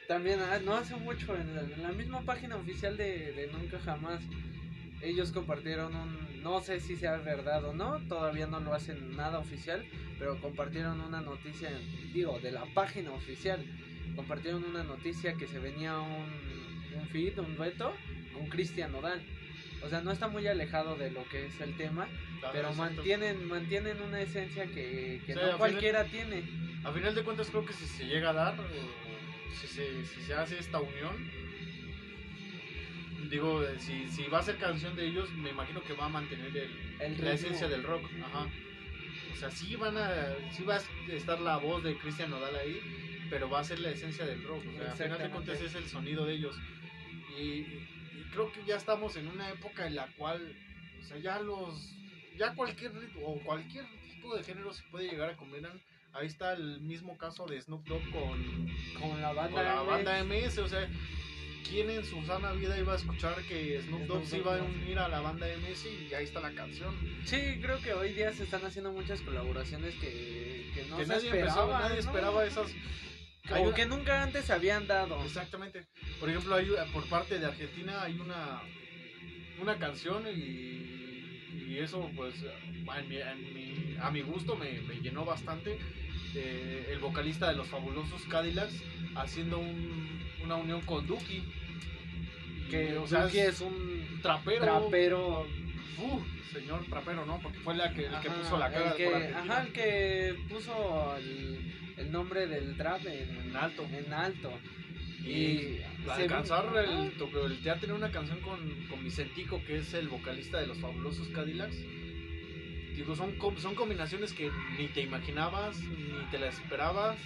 también 0.08 0.39
ah, 0.39 0.60
no 0.63 0.76
hace 0.76 0.95
mucho 0.95 1.36
en 1.36 1.82
la, 1.82 1.91
misma 1.91 2.21
página 2.21 2.56
oficial 2.56 2.95
de, 2.95 3.32
de, 3.34 3.48
nunca 3.48 3.80
jamás 3.80 4.21
ellos 5.02 5.32
compartieron 5.32 5.95
un 5.95 6.43
no 6.43 6.62
sé 6.62 6.80
si 6.80 6.95
sea 6.95 7.17
verdad 7.17 7.65
o 7.65 7.74
no 7.74 8.00
todavía 8.08 8.45
no 8.48 8.60
lo 8.60 8.74
hacen 8.74 9.15
nada 9.15 9.39
oficial 9.39 9.84
pero 10.19 10.39
compartieron 10.39 11.02
una 11.02 11.21
noticia 11.21 11.69
digo 12.13 12.39
de 12.39 12.52
la 12.52 12.65
página 12.74 13.12
oficial 13.12 13.63
compartieron 14.15 14.63
una 14.63 14.84
noticia 14.84 15.34
que 15.34 15.47
se 15.47 15.60
venía 15.60 15.99
un 15.99 16.56
un 16.95 17.08
feed, 17.08 17.38
un 17.39 17.56
dueto 17.56 17.93
con 18.34 18.47
Cristian 18.47 18.91
Nodal. 18.91 19.21
O 19.84 19.89
sea, 19.89 20.01
no 20.01 20.12
está 20.12 20.28
muy 20.28 20.47
alejado 20.47 20.95
de 20.95 21.12
lo 21.12 21.28
que 21.30 21.45
es 21.45 21.62
el 21.62 21.75
tema, 21.78 22.08
pero 22.51 22.73
mantienen 22.73 23.47
mantienen 23.47 24.01
una 24.01 24.21
esencia 24.21 24.65
que, 24.65 25.21
no 25.28 25.58
cualquiera 25.58 26.06
tiene. 26.06 26.43
A 26.84 26.91
final 26.91 27.13
de 27.13 27.23
cuentas 27.23 27.49
creo 27.49 27.65
que 27.65 27.73
si 27.73 27.86
se 27.86 28.06
llega 28.06 28.30
a 28.30 28.34
dar, 28.34 28.56
si 29.54 29.67
se, 29.67 30.06
si 30.06 30.21
se 30.21 30.34
hace 30.34 30.58
esta 30.58 30.80
unión, 30.80 31.30
digo, 33.30 33.63
si, 33.80 34.08
si 34.08 34.23
va 34.23 34.39
a 34.39 34.43
ser 34.43 34.58
canción 34.58 34.95
de 34.95 35.06
ellos, 35.06 35.32
me 35.34 35.49
imagino 35.49 35.84
que 35.84 35.93
va 35.93 36.06
a 36.06 36.10
mantener 36.10 36.56
el, 36.99 37.23
la 37.23 37.34
esencia 37.34 37.67
del 37.67 37.84
rock. 37.84 38.04
Ajá. 38.23 38.47
O 39.34 39.38
sea, 39.38 39.51
sí, 39.51 39.75
van 39.75 39.97
a, 39.97 40.10
sí 40.51 40.63
va 40.63 40.78
a 40.78 40.82
estar 41.12 41.39
la 41.41 41.58
voz 41.58 41.84
de 41.84 41.97
Cristian 41.97 42.30
Nodal 42.30 42.56
ahí, 42.56 43.14
pero 43.30 43.50
va 43.50 43.60
a 43.60 43.64
ser 43.64 43.80
la 43.80 43.90
esencia 43.90 44.26
del 44.26 44.44
rock. 44.44 44.64
O 44.68 44.78
sea, 44.78 44.92
a 44.92 44.96
final 44.96 45.20
de 45.20 45.30
cuentas 45.30 45.62
es 45.62 45.76
el 45.76 45.88
sonido 45.88 46.26
de 46.26 46.34
ellos. 46.34 46.56
Y, 47.40 47.66
creo 48.32 48.52
que 48.52 48.64
ya 48.66 48.76
estamos 48.76 49.16
en 49.16 49.28
una 49.28 49.50
época 49.50 49.88
en 49.88 49.96
la 49.96 50.08
cual, 50.18 50.56
o 51.02 51.06
sea, 51.06 51.18
ya 51.18 51.40
los, 51.40 51.96
ya 52.38 52.54
cualquier 52.54 52.92
o 53.24 53.40
cualquier 53.40 53.86
tipo 54.10 54.36
de 54.36 54.44
género 54.44 54.74
se 54.74 54.84
puede 54.92 55.10
llegar 55.10 55.30
a 55.30 55.38
combinar. 55.38 55.74
Ahí 56.14 56.28
está 56.28 56.54
el 56.54 56.80
mismo 56.82 57.18
caso 57.18 57.46
de 57.46 57.62
Snoop 57.62 57.86
Dogg 57.88 58.04
con, 58.12 58.72
con 59.02 59.22
la 59.22 59.34
banda, 59.34 59.64
la 59.64 59.82
banda 59.82 60.24
MS. 60.24 60.60
O 60.60 60.68
sea, 60.68 60.88
¿quién 61.68 61.90
en 61.90 62.06
su 62.06 62.24
sana 62.24 62.54
vida 62.54 62.78
iba 62.78 62.94
a 62.94 62.96
escuchar 62.96 63.36
que 63.50 63.82
Snoop 63.82 64.04
Dogg 64.04 64.26
se 64.26 64.38
iba 64.38 64.58
a 64.58 64.64
unir 64.64 64.98
a 64.98 65.10
la 65.10 65.20
banda 65.20 65.46
MS 65.48 65.86
y 65.86 66.14
ahí 66.14 66.24
está 66.24 66.40
la 66.40 66.54
canción? 66.54 66.96
Sí, 67.26 67.60
creo 67.62 67.82
que 67.82 67.94
hoy 67.94 68.14
día 68.14 68.32
se 68.32 68.44
están 68.44 68.66
haciendo 68.66 68.94
muchas 68.94 69.20
colaboraciones 69.22 69.94
que, 69.96 70.72
que 70.74 70.86
no 70.90 70.98
se 70.98 71.08
nadie 71.08 71.30
esperaba, 71.30 71.80
nadie 71.80 72.00
esperaba 72.00 72.46
esas 72.46 72.74
como 73.49 73.73
que 73.73 73.86
nunca 73.86 74.23
antes 74.23 74.45
se 74.45 74.53
habían 74.53 74.88
dado. 74.88 75.21
Exactamente. 75.23 75.86
Por 76.19 76.29
ejemplo, 76.29 76.55
hay, 76.55 76.69
por 76.93 77.08
parte 77.08 77.39
de 77.39 77.45
Argentina 77.45 78.01
hay 78.01 78.19
una, 78.19 78.62
una 79.62 79.77
canción 79.77 80.23
y, 80.27 81.67
y 81.67 81.77
eso 81.79 82.10
pues 82.15 82.36
a 84.01 84.12
mi 84.12 84.21
gusto 84.21 84.55
me, 84.55 84.81
me 84.81 84.95
llenó 84.95 85.25
bastante. 85.25 85.77
Eh, 86.36 86.89
el 86.91 86.99
vocalista 86.99 87.49
de 87.49 87.55
los 87.55 87.67
fabulosos 87.67 88.21
Cadillacs 88.23 88.84
haciendo 89.15 89.60
un, 89.60 90.21
una 90.43 90.55
unión 90.55 90.81
con 90.81 91.08
Duki. 91.08 91.43
Que, 92.69 92.97
o 92.97 93.08
sea, 93.08 93.27
es, 93.27 93.62
un 93.62 94.19
trapero. 94.21 94.62
Trapero. 94.62 95.47
Uh, 95.98 96.21
señor 96.52 96.86
trapero, 96.86 97.26
¿no? 97.26 97.39
Porque 97.39 97.60
fue 97.60 97.76
la 97.76 97.93
que, 97.93 98.06
el 98.06 98.19
que 98.19 98.30
puso 98.30 98.58
la 98.58 98.71
cara. 98.71 98.91
El 98.91 98.95
que, 98.95 99.34
ajá, 99.34 99.62
el 99.62 99.71
que 99.71 100.36
puso 100.50 101.15
el 101.17 101.76
el 101.98 102.12
nombre 102.12 102.48
del 102.48 102.76
trap 102.76 103.06
en, 103.06 103.56
alto. 103.56 103.88
En 103.91 104.13
alto. 104.13 104.52
Y, 105.24 105.80
alcanzar 106.08 106.71
el, 106.78 107.13
el, 107.17 107.62
ya 107.63 107.78
tener 107.80 107.95
una 107.95 108.12
canción 108.12 108.39
con, 108.41 108.60
con 108.88 109.04
Vicentico, 109.04 109.62
que 109.65 109.78
es 109.78 109.93
el 109.93 110.08
vocalista 110.08 110.60
de 110.60 110.67
los 110.67 110.78
fabulosos 110.78 111.28
Cadillacs. 111.30 111.78
Digo, 112.95 113.15
son, 113.15 113.36
son 113.58 113.76
combinaciones 113.76 114.34
que 114.34 114.52
ni 114.78 114.88
te 114.88 115.02
imaginabas, 115.02 115.80
ni 115.82 116.26
te 116.32 116.38
las 116.38 116.60
esperabas, 116.60 117.17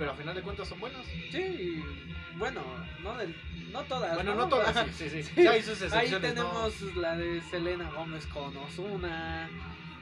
pero 0.00 0.12
a 0.12 0.14
final 0.14 0.34
de 0.34 0.40
cuentas 0.40 0.66
son 0.66 0.80
buenas. 0.80 1.06
Sí, 1.30 1.84
bueno, 2.38 2.62
no, 3.02 3.14
no 3.70 3.82
todas. 3.82 4.14
Bueno, 4.14 4.34
no, 4.34 4.48
todas, 4.48 4.74
sí, 4.96 5.10
sí, 5.10 5.22
sí. 5.22 5.46
Ahí 5.92 6.10
tenemos 6.10 6.80
la 6.96 7.18
de 7.18 7.42
Selena 7.42 7.90
Gómez 7.90 8.26
con 8.28 8.56
Osuna, 8.56 9.50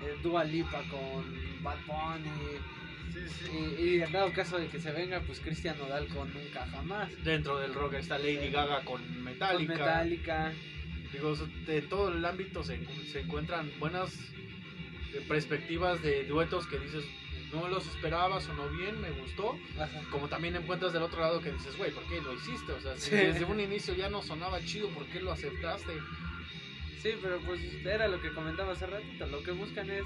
eh, 0.01 0.17
Dua 0.23 0.45
Lipa 0.45 0.85
con 0.89 1.25
Bad 1.65 1.79
Bunny. 1.85 2.31
Y, 3.81 4.01
en 4.01 4.13
dado 4.13 4.33
caso 4.33 4.57
de 4.57 4.69
que 4.69 4.79
se 4.79 4.93
venga, 4.93 5.21
pues 5.23 5.41
Cristian 5.41 5.77
Nodal 5.77 6.07
con 6.07 6.33
Nunca 6.33 6.65
Jamás. 6.71 7.11
Dentro 7.25 7.59
del 7.59 7.75
rock 7.75 7.95
está 7.95 8.19
Lady 8.19 8.51
Gaga 8.51 8.85
con 8.85 9.03
Metallica. 9.25 9.73
Con 9.73 9.83
Metallica. 9.85 10.53
Digo, 11.13 11.35
de 11.67 11.83
todo 11.83 12.13
el 12.13 12.25
ámbito 12.25 12.63
se, 12.63 12.79
se 13.11 13.21
encuentran 13.23 13.73
buenas 13.81 14.15
eh, 15.13 15.25
perspectivas 15.27 16.01
de 16.03 16.23
duetos 16.25 16.69
que 16.69 16.79
dices, 16.79 17.05
no 17.53 17.69
los 17.69 17.87
esperabas 17.87 18.49
o 18.49 18.55
no 18.55 18.69
bien, 18.69 19.01
me 19.01 19.11
gustó. 19.11 19.59
Como 20.11 20.29
también 20.29 20.57
encuentras 20.57 20.93
del 20.93 21.03
otro 21.03 21.21
lado 21.21 21.41
que 21.41 21.53
dices, 21.53 21.77
güey, 21.77 21.91
¿por 21.91 22.05
qué 22.05 22.21
lo 22.21 22.35
hiciste? 22.35 22.73
O 22.73 22.81
sea, 22.81 22.97
si 22.97 23.11
desde 23.11 23.45
un 23.45 23.61
inicio 23.61 23.95
ya 23.95 24.09
no 24.09 24.23
sonaba 24.23 24.61
chido, 24.65 24.89
¿por 24.91 25.07
qué 25.07 25.21
lo 25.21 25.33
aceptaste? 25.33 25.93
Sí, 27.03 27.11
pero 27.23 27.39
pues 27.41 27.61
era 27.85 28.09
lo 28.09 28.21
que 28.21 28.33
comentaba 28.33 28.73
hace 28.73 28.87
ratito. 28.87 29.27
Lo 29.27 29.43
que 29.43 29.53
buscan 29.53 29.89
es 29.91 30.05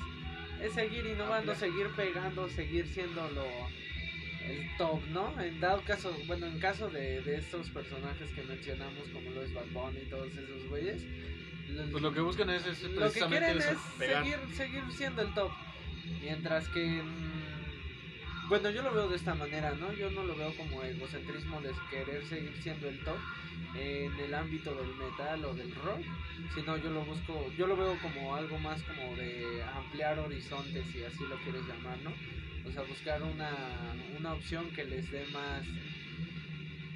es 0.62 0.74
seguir 0.74 1.05
innovando, 1.07 1.55
seguir 1.55 1.88
pegando, 1.96 2.48
seguir 2.48 2.87
siendo 2.87 3.28
lo 3.31 3.46
el 4.48 4.76
top, 4.76 5.00
¿no? 5.12 5.40
En 5.40 5.61
dado 5.61 5.83
caso, 5.83 6.16
bueno, 6.26 6.46
en 6.46 6.59
caso 6.59 6.88
de, 6.88 7.22
de 7.22 7.37
estos 7.37 7.70
personajes 7.70 8.28
que 8.31 8.42
mencionamos, 8.42 9.09
como 9.12 9.31
lo 9.31 9.42
es 9.42 9.55
Bad 9.55 9.66
Bunny 9.72 10.00
y 10.00 10.11
todos 10.11 10.28
esos 10.33 10.68
güeyes, 10.68 11.02
pues 11.90 12.02
lo 12.02 12.12
que 12.12 12.20
buscan 12.20 12.50
es, 12.50 12.66
es 12.66 12.83
lo 12.83 13.11
que 13.12 13.20
quieren 13.20 13.59
es 13.59 13.64
seguir, 13.98 14.38
seguir 14.55 14.83
siendo 14.92 15.22
el 15.22 15.33
top. 15.35 15.52
Mientras 16.21 16.69
que, 16.69 17.03
mm, 17.03 18.49
bueno, 18.49 18.71
yo 18.71 18.83
lo 18.83 18.93
veo 18.93 19.09
de 19.09 19.17
esta 19.17 19.35
manera, 19.35 19.73
¿no? 19.73 19.93
Yo 19.93 20.11
no 20.11 20.25
lo 20.25 20.37
veo 20.37 20.55
como 20.57 20.83
egocentrismo 20.83 21.61
de 21.61 21.73
querer 21.91 22.25
seguir 22.27 22.57
siendo 22.62 22.88
el 22.88 22.99
top 23.05 23.19
en 23.75 24.12
el 24.21 24.35
ámbito 24.35 24.75
del 24.75 24.95
metal 24.95 25.45
o 25.45 25.55
del 25.55 25.75
rock, 25.75 26.03
sino 26.55 26.77
yo 26.77 26.91
lo 26.91 27.05
busco, 27.05 27.51
yo 27.57 27.67
lo 27.67 27.77
veo 27.77 27.99
como 28.01 28.35
algo 28.35 28.59
más 28.59 28.83
como 28.83 29.17
de 29.17 29.62
ampliar 29.75 30.19
horizontes, 30.19 30.85
si 30.93 31.03
así 31.05 31.25
lo 31.27 31.37
quieres 31.38 31.62
llamar, 31.67 31.99
¿no? 32.01 32.12
O 32.69 32.73
sea, 32.73 32.83
buscar 32.83 33.23
una, 33.23 33.51
una 34.19 34.35
opción 34.35 34.71
que 34.71 34.85
les 34.85 35.11
dé 35.11 35.25
más, 35.33 35.65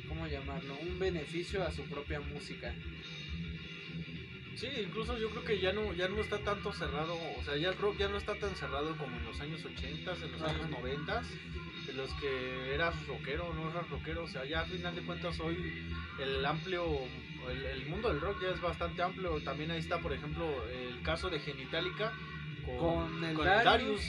¿cómo 0.09 0.27
llamarlo? 0.27 0.77
Un 0.83 0.99
beneficio 0.99 1.66
a 1.66 1.73
su 1.73 1.83
propia 1.85 2.21
música. 2.21 2.75
Sí, 4.57 4.69
incluso 4.83 5.19
yo 5.19 5.29
creo 5.31 5.45
que 5.45 5.61
ya 5.61 5.73
no, 5.73 5.92
ya 5.92 6.09
no 6.09 6.21
está 6.21 6.38
tanto 6.38 6.73
cerrado, 6.73 7.14
o 7.38 7.42
sea, 7.45 7.57
ya 7.57 7.69
el 7.69 7.77
rock 7.77 7.99
ya 7.99 8.09
no 8.09 8.16
está 8.16 8.35
tan 8.35 8.57
cerrado 8.57 8.97
como 8.97 9.16
en 9.19 9.25
los 9.27 9.38
años 9.40 9.62
80, 9.62 10.14
en 10.14 10.33
los 10.33 10.42
años 10.42 10.71
90, 10.71 11.23
en 11.90 11.97
los 11.97 12.11
que 12.14 12.75
eras 12.75 12.95
rockero 13.07 13.53
no 13.55 13.71
eras 13.71 13.88
rockero, 13.90 14.25
o 14.25 14.29
sea, 14.29 14.47
ya 14.47 14.61
al 14.61 14.66
final 14.66 14.95
de 14.95 15.03
cuentas 15.03 15.38
hoy 15.40 15.57
el 16.19 16.45
amplio, 16.45 16.85
el, 17.51 17.87
mundo 17.87 18.09
del 18.09 18.21
rock 18.21 18.42
ya 18.42 18.51
es 18.51 18.61
bastante 18.61 19.03
amplio. 19.03 19.40
También 19.40 19.71
ahí 19.71 19.79
está, 19.79 19.99
por 19.99 20.12
ejemplo, 20.12 20.47
el 20.71 21.03
caso 21.03 21.31
de 21.31 21.38
Genitalica 21.38 22.12
con, 22.79 23.23
el, 23.25 23.37
Darius. 23.37 24.03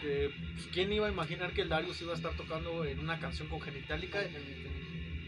Que, 0.00 0.30
pues, 0.54 0.68
¿Quién 0.72 0.92
iba 0.92 1.08
a 1.08 1.10
imaginar 1.10 1.52
que 1.52 1.62
el 1.62 1.68
Darius 1.68 2.00
iba 2.02 2.12
a 2.12 2.16
estar 2.16 2.32
tocando 2.34 2.84
en 2.84 2.98
una 3.00 3.18
canción 3.18 3.48
con 3.48 3.60
Genitalica? 3.60 4.20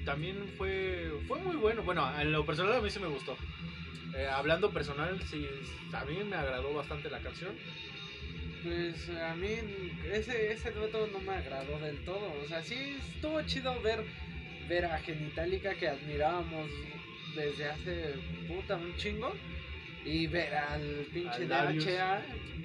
También 0.05 0.37
fue, 0.57 1.13
fue 1.29 1.39
muy 1.41 1.57
bueno. 1.57 1.83
Bueno, 1.83 2.11
en 2.19 2.33
lo 2.33 2.47
personal 2.47 2.75
a 2.75 2.81
mí 2.81 2.91
sí 2.91 2.99
me 2.99 3.09
gustó. 3.09 3.37
Eh, 4.17 4.27
hablando 4.27 4.71
personal, 4.71 5.21
sí, 5.31 5.47
a 5.93 6.05
mí 6.05 6.19
me 6.25 6.37
agradó 6.37 6.75
bastante 6.75 7.11
la 7.11 7.21
canción. 7.21 7.55
Pues 8.63 9.09
a 9.11 9.35
mí 9.37 9.49
ese, 10.13 10.53
ese 10.53 10.71
dueto 10.73 11.09
no 11.13 11.21
me 11.21 11.33
agradó 11.33 11.79
del 11.79 12.05
todo. 12.05 12.33
O 12.45 12.49
sea, 12.49 12.63
sí 12.63 12.97
estuvo 13.15 13.41
chido 13.43 13.81
ver 13.81 14.05
ver 14.71 14.85
a 14.85 14.99
Genitalica 14.99 15.75
que 15.75 15.89
admirábamos 15.89 16.71
desde 17.35 17.69
hace 17.69 18.15
puta 18.47 18.77
un 18.77 18.95
chingo. 18.97 19.35
Y 20.05 20.27
ver 20.27 20.55
al 20.55 21.07
pinche 21.13 21.47
DHA, 21.47 22.23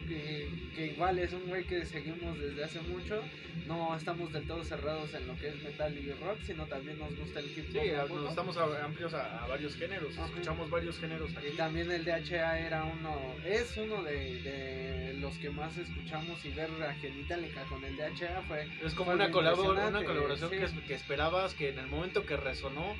que, 0.07 0.49
que, 0.75 0.87
igual 0.87 1.19
es 1.19 1.33
un 1.33 1.47
güey 1.47 1.63
que 1.65 1.85
seguimos 1.85 2.39
desde 2.39 2.63
hace 2.63 2.81
mucho. 2.81 3.21
No 3.67 3.95
estamos 3.95 4.31
del 4.31 4.45
todo 4.45 4.63
cerrados 4.63 5.13
en 5.13 5.27
lo 5.27 5.35
que 5.37 5.47
es 5.47 5.63
metal 5.63 5.97
y 5.97 6.11
rock, 6.11 6.37
sino 6.43 6.65
también 6.65 6.99
nos 6.99 7.15
gusta 7.17 7.39
el 7.39 7.45
hip 7.47 7.67
hop. 7.69 7.81
Sí, 7.81 8.13
nos 8.13 8.29
estamos 8.29 8.57
amplios 8.57 9.13
a, 9.13 9.47
varios 9.47 9.75
géneros, 9.75 10.15
escuchamos 10.17 10.69
varios 10.69 10.99
géneros 10.99 11.35
aquí. 11.35 11.47
Y 11.47 11.57
también 11.57 11.91
el 11.91 12.05
DHA 12.05 12.59
era 12.59 12.83
uno, 12.83 13.17
es 13.45 13.75
uno 13.77 14.03
de, 14.03 14.41
de 14.41 15.13
los 15.19 15.35
que 15.37 15.49
más 15.49 15.75
escuchamos 15.77 16.43
y 16.45 16.49
ver 16.49 16.69
a 16.83 16.93
Genitalica 16.95 17.63
con 17.63 17.83
el 17.83 17.95
DHA 17.97 18.43
fue. 18.47 18.67
Es 18.83 18.93
como 18.93 19.11
una, 19.11 19.25
una 19.25 19.31
colaboración 19.31 20.51
que, 20.51 20.67
que 20.87 20.93
esperabas 20.93 21.53
que 21.53 21.69
en 21.69 21.79
el 21.79 21.87
momento 21.87 22.25
que 22.25 22.37
resonó, 22.37 22.95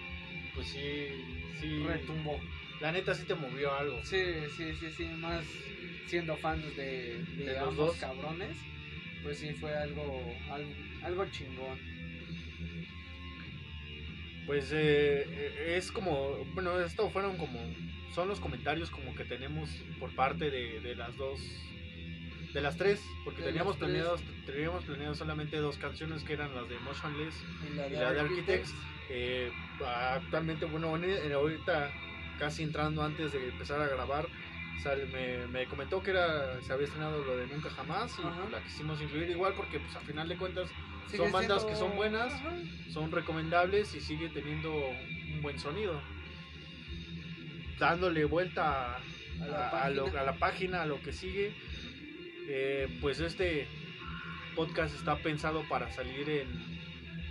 pues 0.55 0.67
sí, 0.67 1.07
sí. 1.59 1.83
Retumbó 1.85 2.39
la 2.81 2.91
neta 2.91 3.13
sí 3.13 3.25
te 3.25 3.35
movió 3.35 3.73
algo. 3.73 3.99
Sí, 4.03 4.21
sí, 4.55 4.73
sí, 4.75 4.91
sí, 4.91 5.05
más 5.05 5.43
siendo 6.07 6.37
fans 6.37 6.75
de, 6.75 7.23
de, 7.37 7.57
ambos 7.57 7.75
dos 7.75 7.97
cabrones, 7.97 8.55
pues 9.23 9.39
sí 9.39 9.53
fue 9.53 9.75
algo, 9.75 10.21
algo, 11.03 11.25
chingón. 11.31 11.79
Pues 14.45 14.71
eh, 14.71 15.75
es 15.75 15.91
como, 15.91 16.45
bueno, 16.53 16.79
esto 16.79 17.09
fueron 17.09 17.37
como, 17.37 17.59
son 18.13 18.27
los 18.27 18.39
comentarios 18.39 18.91
como 18.91 19.15
que 19.15 19.25
tenemos 19.25 19.69
por 19.99 20.13
parte 20.13 20.51
de, 20.51 20.79
de 20.81 20.95
las 20.95 21.17
dos, 21.17 21.39
de 22.53 22.61
las 22.61 22.77
tres, 22.77 23.03
porque 23.23 23.41
teníamos 23.41 23.77
planeado, 23.77 24.17
teníamos 24.45 24.83
planeado 24.83 25.15
solamente 25.15 25.57
dos 25.57 25.77
canciones 25.77 26.23
que 26.23 26.33
eran 26.33 26.53
las 26.53 26.69
de 26.69 26.77
Motionless 26.79 27.43
y 27.63 27.95
la 27.95 28.13
de, 28.13 28.19
Architects. 28.19 28.75
Eh, 29.09 29.51
actualmente, 29.83 30.65
bueno, 30.65 30.89
ahorita 30.89 31.91
casi 32.39 32.63
entrando 32.63 33.03
antes 33.03 33.31
de 33.31 33.49
empezar 33.49 33.81
a 33.81 33.87
grabar, 33.87 34.27
me, 35.11 35.47
me, 35.47 35.65
comentó 35.65 36.03
que 36.03 36.11
era 36.11 36.61
se 36.61 36.71
había 36.71 36.85
estrenado 36.85 37.23
lo 37.23 37.37
de 37.37 37.47
Nunca 37.47 37.71
Jamás 37.71 38.15
y 38.19 38.51
la 38.51 38.61
quisimos 38.61 39.01
incluir 39.01 39.29
igual 39.31 39.53
porque 39.55 39.79
pues 39.79 39.95
a 39.95 39.99
final 40.01 40.29
de 40.29 40.37
cuentas 40.37 40.69
son 41.15 41.31
bandas 41.31 41.63
que 41.65 41.75
son 41.75 41.95
buenas, 41.95 42.33
son 42.91 43.11
recomendables 43.11 43.95
y 43.95 44.01
sigue 44.01 44.29
teniendo 44.29 44.71
un 44.73 45.41
buen 45.41 45.59
sonido. 45.59 45.99
Dándole 47.79 48.25
vuelta 48.25 48.97
a, 49.41 49.89
la, 49.89 50.29
a, 50.29 50.33
página, 50.33 50.83
a 50.83 50.85
lo 50.85 51.01
que 51.01 51.11
sigue, 51.11 51.53
eh, 52.47 52.87
pues 53.01 53.19
este 53.19 53.67
podcast 54.55 54.95
está 54.95 55.17
pensado 55.17 55.63
para 55.67 55.91
salir 55.91 56.29
en... 56.29 56.47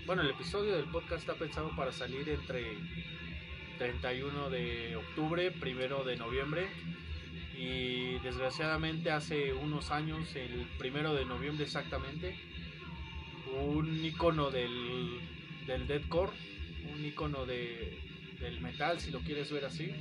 Bueno, 0.06 0.22
el 0.22 0.30
episodio 0.30 0.76
del 0.76 0.84
podcast 0.84 1.20
está 1.20 1.34
pensado 1.34 1.74
para 1.76 1.92
salir 1.92 2.28
entre 2.28 2.76
31 3.78 4.50
de 4.50 4.96
octubre, 4.96 5.50
primero 5.50 6.04
de 6.04 6.16
noviembre. 6.16 6.68
Y 7.56 8.18
desgraciadamente 8.20 9.10
hace 9.10 9.52
unos 9.52 9.90
años, 9.90 10.34
el 10.34 10.66
primero 10.78 11.14
de 11.14 11.24
noviembre 11.24 11.64
exactamente, 11.64 12.36
un 13.62 14.04
icono 14.04 14.50
del, 14.50 15.20
del 15.66 15.86
deathcore, 15.86 16.32
un 16.92 17.04
icono 17.04 17.46
de, 17.46 17.98
del 18.40 18.60
metal, 18.60 19.00
si 19.00 19.10
lo 19.10 19.20
quieres 19.20 19.50
ver 19.52 19.64
así. 19.64 19.92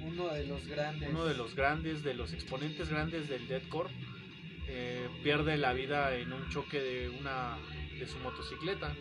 Uno 0.00 0.28
de 0.28 0.46
los 0.46 0.66
grandes. 0.66 1.08
Uno 1.10 1.24
de 1.24 1.34
los 1.34 1.54
grandes, 1.54 2.02
de 2.02 2.14
los 2.14 2.32
exponentes 2.32 2.88
grandes 2.88 3.28
del 3.28 3.46
deathcore, 3.48 3.90
eh, 4.68 5.08
pierde 5.22 5.56
la 5.56 5.72
vida 5.72 6.16
en 6.16 6.32
un 6.32 6.48
choque 6.48 6.80
de 6.80 7.08
una 7.08 7.56
de 7.98 8.06
su 8.06 8.18
motocicleta. 8.18 8.94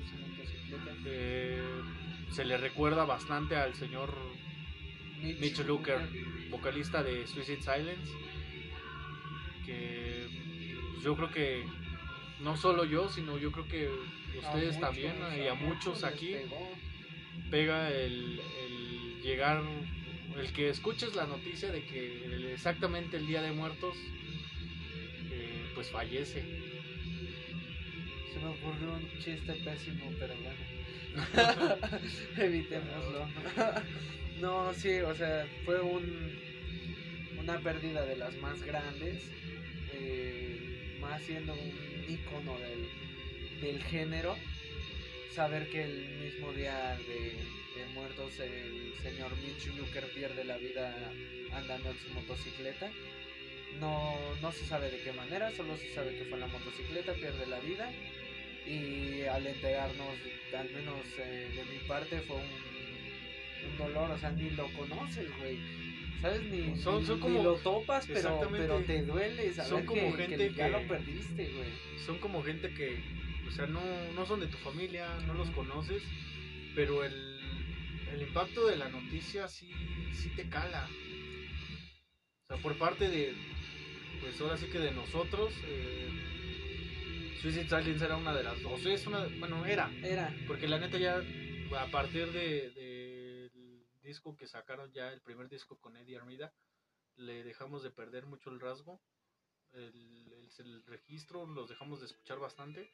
Eh, 1.06 1.62
se 2.32 2.46
le 2.46 2.58
recuerda 2.58 3.06
bastante 3.06 3.56
al 3.56 3.74
señor 3.76 4.14
Mitch, 5.22 5.60
Looker, 5.60 6.00
vocalista 6.50 7.04
de 7.04 7.28
Suicide 7.28 7.62
Silence, 7.62 8.12
que 9.66 10.28
yo 11.04 11.16
creo 11.16 11.32
que 11.32 11.64
no 12.40 12.58
solo 12.58 12.86
yo, 12.86 13.10
sino 13.10 13.38
yo 13.38 13.52
creo 13.52 13.68
que 13.68 13.90
ustedes 14.38 14.80
también 14.80 15.16
y 15.38 15.48
a, 15.48 15.54
muchos 15.54 16.04
aquí 16.04 16.36
pega 17.52 17.92
el, 17.92 18.42
llegar, 19.22 19.62
el 20.38 20.52
que 20.54 20.70
escuches 20.70 21.16
la 21.16 21.26
noticia 21.26 21.72
de 21.72 21.84
que 21.86 22.54
exactamente 22.54 23.18
el 23.18 23.28
Día 23.28 23.42
de 23.42 23.52
Muertos, 23.52 23.96
eh, 25.32 25.70
pues 25.76 25.92
fallece. 25.92 26.42
Se 28.34 28.40
me 28.40 28.48
ocurrió 28.48 28.94
un 28.94 29.20
chiste 29.20 29.54
pésimo, 29.54 30.12
pero 30.18 30.34
bueno. 30.36 30.81
Evitémoslo. 32.38 33.28
no, 34.42 34.74
sí, 34.74 35.00
o 35.00 35.14
sea, 35.16 35.46
fue 35.66 35.82
un, 35.82 36.38
una 37.40 37.60
pérdida 37.60 38.06
de 38.06 38.16
las 38.16 38.36
más 38.38 38.62
grandes, 38.64 39.24
eh, 39.94 40.98
más 41.00 41.22
siendo 41.24 41.54
un 41.54 42.06
icono 42.08 42.58
del, 42.60 43.62
del 43.62 43.84
género. 43.84 44.36
Saber 45.34 45.70
que 45.70 45.84
el 45.84 46.10
mismo 46.20 46.52
día 46.52 46.98
de, 47.08 47.36
muertos 47.96 48.40
el 48.40 48.94
señor 49.02 49.32
Mitch 49.38 49.68
Luker 49.76 50.06
pierde 50.14 50.44
la 50.44 50.56
vida 50.58 50.94
andando 51.54 51.90
en 51.90 51.98
su 51.98 52.10
motocicleta. 52.14 52.90
No, 53.80 54.16
no 54.42 54.52
se 54.52 54.66
sabe 54.66 54.92
de 54.92 55.02
qué 55.02 55.12
manera, 55.14 55.52
solo 55.52 55.76
se 55.78 55.94
sabe 55.94 56.16
que 56.16 56.26
fue 56.26 56.36
en 56.36 56.42
la 56.42 56.48
motocicleta, 56.48 57.14
pierde 57.14 57.48
la 57.48 57.60
vida 57.60 57.92
y 58.66 59.24
al 59.24 59.46
enterarnos, 59.48 60.16
al 60.58 60.70
menos 60.72 61.06
eh, 61.18 61.52
de 61.56 61.66
mi 61.66 61.88
parte, 61.88 62.20
fue 62.22 62.38
un, 62.38 63.78
dolor, 63.78 64.12
o 64.12 64.18
sea, 64.18 64.32
ni 64.32 64.50
lo 64.52 64.72
conoces, 64.74 65.28
güey. 65.38 65.60
¿Sabes? 66.22 66.44
Ni, 66.44 66.78
son, 66.78 67.06
son 67.06 67.20
como, 67.20 67.42
lo 67.42 67.56
topas, 67.56 68.06
pero, 68.06 68.48
pero 68.52 68.80
te 68.82 69.02
duele 69.04 69.52
saber 69.54 69.70
son 69.70 69.86
como 69.86 70.16
que, 70.16 70.28
gente 70.28 70.50
que, 70.50 70.54
ya 70.54 70.70
lo 70.70 70.88
perdiste, 70.88 71.52
güey. 71.52 71.70
Son 72.06 72.20
como 72.20 72.44
gente 72.44 72.74
que, 72.74 73.00
o 73.48 73.52
sea, 73.52 73.66
no, 73.66 73.82
no 74.16 74.26
son 74.26 74.40
de 74.40 74.48
tu 74.48 74.58
familia, 74.58 75.08
no 75.26 75.34
los 75.34 75.50
conoces, 75.50 76.04
pero 76.76 77.04
el, 77.04 77.40
el 78.14 78.22
impacto 78.22 78.68
de 78.68 78.78
la 78.78 78.90
noticia 78.90 79.48
sí, 79.48 79.72
sí 80.14 80.30
te 80.36 80.48
cala. 80.48 80.88
O 82.46 82.54
sea, 82.54 82.62
por 82.62 82.78
parte 82.78 83.10
de, 83.10 83.34
pues 84.22 84.40
ahora 84.42 84.58
sí 84.58 84.68
que 84.68 84.80
de 84.80 84.92
nosotros, 84.92 85.54
eh, 85.66 86.10
Suicide 87.42 87.68
Silence 87.68 88.06
era 88.06 88.18
una 88.18 88.36
de 88.36 88.44
las 88.44 88.62
dos. 88.62 88.86
Es 88.86 89.08
una, 89.08 89.26
bueno, 89.40 89.66
era. 89.66 89.92
Era. 90.04 90.32
Porque 90.46 90.68
la 90.68 90.78
neta 90.78 91.00
ya, 91.00 91.24
a 91.76 91.88
partir 91.88 92.32
del 92.32 92.74
de, 92.76 93.52
disco 94.04 94.38
que 94.38 94.46
sacaron 94.46 94.92
ya, 94.92 95.12
el 95.12 95.22
primer 95.22 95.50
disco 95.50 95.80
con 95.80 95.98
Eddie 95.98 96.18
Armida, 96.18 96.54
le 97.16 97.44
dejamos 97.44 97.82
de 97.82 97.90
perder 97.90 98.28
mucho 98.28 98.52
el 98.52 98.60
rasgo. 98.60 99.02
El, 99.72 100.52
el, 100.60 100.86
registro 100.86 101.48
los 101.48 101.68
dejamos 101.68 102.00
de 102.00 102.06
escuchar 102.06 102.38
bastante. 102.38 102.92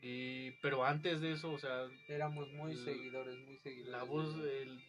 Y, 0.00 0.50
pero 0.60 0.84
antes 0.84 1.20
de 1.20 1.32
eso, 1.34 1.52
o 1.52 1.58
sea... 1.58 1.88
Éramos 2.08 2.50
muy 2.50 2.76
seguidores, 2.76 3.38
muy 3.46 3.58
seguidores. 3.58 3.92
La 3.92 4.02
voz, 4.02 4.34
el, 4.44 4.82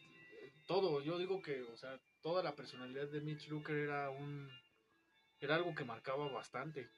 todo, 0.65 0.99
yo 1.03 1.19
digo 1.19 1.43
que, 1.43 1.61
o 1.61 1.77
sea, 1.77 2.01
toda 2.21 2.41
la 2.41 2.55
personalidad 2.55 3.07
de 3.09 3.21
Mitch 3.21 3.49
Looker 3.49 3.75
era 3.75 4.09
un... 4.09 4.49
Era 5.39 5.57
algo 5.57 5.75
que 5.75 5.83
marcaba 5.83 6.27
bastante. 6.31 6.89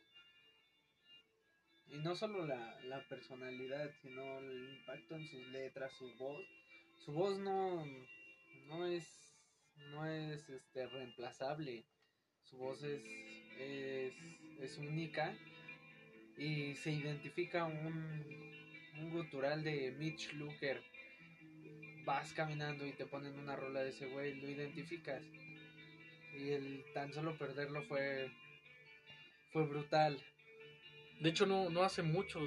Y 1.88 1.98
no 2.00 2.16
solo 2.16 2.46
la, 2.46 2.80
la 2.86 3.08
personalidad, 3.08 3.92
sino 4.02 4.40
el 4.40 4.78
impacto 4.78 5.16
en 5.16 5.28
sus 5.28 5.48
letras, 5.48 5.92
su 5.94 6.12
voz. 6.16 6.46
Su 7.06 7.14
voz 7.14 7.38
no, 7.38 7.86
no 8.68 8.86
es, 8.88 9.38
no 9.92 10.06
es 10.06 10.50
este, 10.50 10.88
reemplazable. 10.88 11.86
Su 12.44 12.58
voz 12.58 12.84
es, 12.84 14.14
es, 14.60 14.78
única 14.78 15.36
y 16.38 16.76
se 16.76 16.92
identifica 16.92 17.66
un, 17.66 18.24
un 19.00 19.12
gutural 19.12 19.64
de 19.64 19.92
Mitch 19.92 20.34
Looker. 20.34 20.82
Vas 22.04 22.34
caminando 22.34 22.86
y 22.86 22.94
te 22.94 23.06
ponen 23.06 23.38
una 23.40 23.56
rola 23.56 23.82
de 23.82 23.90
ese 23.90 24.08
güey, 24.08 24.36
lo 24.36 24.50
identificas. 24.50 25.24
Y 26.38 26.50
el 26.50 26.84
tan 26.94 27.14
solo 27.14 27.38
perderlo 27.38 27.84
fue, 27.84 28.30
fue 29.52 29.66
brutal. 29.66 30.22
De 31.20 31.30
hecho, 31.30 31.46
no, 31.46 31.70
no 31.70 31.84
hace 31.84 32.04
mucho, 32.04 32.42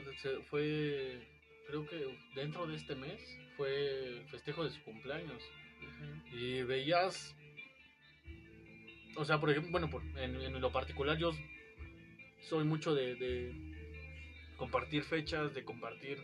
fue, 0.50 1.26
creo 1.66 1.86
que 1.86 2.18
dentro 2.34 2.66
de 2.66 2.76
este 2.76 2.94
mes, 2.94 3.38
fue 3.58 4.22
festejo 4.30 4.64
de 4.64 4.70
su 4.70 4.82
cumpleaños. 4.82 5.42
Y 6.32 6.62
veías, 6.62 7.34
o 9.16 9.24
sea, 9.24 9.40
por 9.40 9.50
ejemplo, 9.50 9.72
bueno, 9.72 9.90
en, 10.16 10.60
lo 10.60 10.72
particular 10.72 11.18
yo 11.18 11.32
soy 12.40 12.64
mucho 12.64 12.94
de, 12.94 13.52
compartir 14.56 15.02
fechas, 15.02 15.54
de 15.54 15.64
compartir 15.64 16.18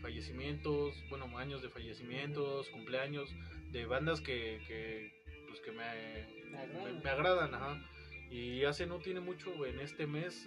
fallecimientos, 0.00 0.94
bueno, 1.10 1.36
años 1.38 1.62
de 1.62 1.68
fallecimientos, 1.68 2.68
cumpleaños, 2.70 3.34
de 3.70 3.84
bandas 3.86 4.20
que, 4.20 4.60
que 4.66 5.12
pues 5.48 5.60
que 5.60 5.72
me, 5.72 7.02
me, 7.02 7.10
agradan, 7.10 7.54
ajá. 7.54 7.82
Y 8.30 8.64
hace 8.64 8.86
no 8.86 8.98
tiene 8.98 9.20
mucho, 9.20 9.66
en 9.66 9.78
este 9.80 10.06
mes, 10.06 10.46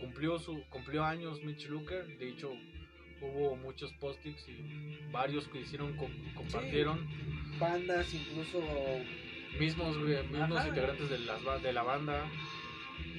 cumplió 0.00 0.38
su 0.38 0.62
cumplió 0.70 1.04
años 1.04 1.42
Mitch 1.42 1.68
Looker, 1.68 2.06
de 2.18 2.28
hecho 2.28 2.52
hubo 3.20 3.56
muchos 3.56 3.92
post-its 3.94 4.48
y 4.48 5.10
varios 5.10 5.48
que 5.48 5.60
hicieron 5.60 5.96
compartieron 6.34 7.08
bandas 7.58 8.12
incluso 8.12 8.60
mismos, 9.58 9.96
mismos 9.96 10.66
integrantes 10.66 11.10
de, 11.10 11.18
las, 11.20 11.62
de 11.62 11.72
la 11.72 11.82
banda. 11.82 12.26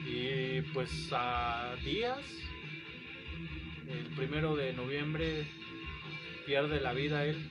Y 0.05 0.61
pues 0.73 1.09
a 1.11 1.75
días, 1.83 2.19
el 3.87 4.05
primero 4.15 4.55
de 4.55 4.73
noviembre, 4.73 5.45
pierde 6.45 6.79
la 6.79 6.93
vida 6.93 7.25
él 7.25 7.49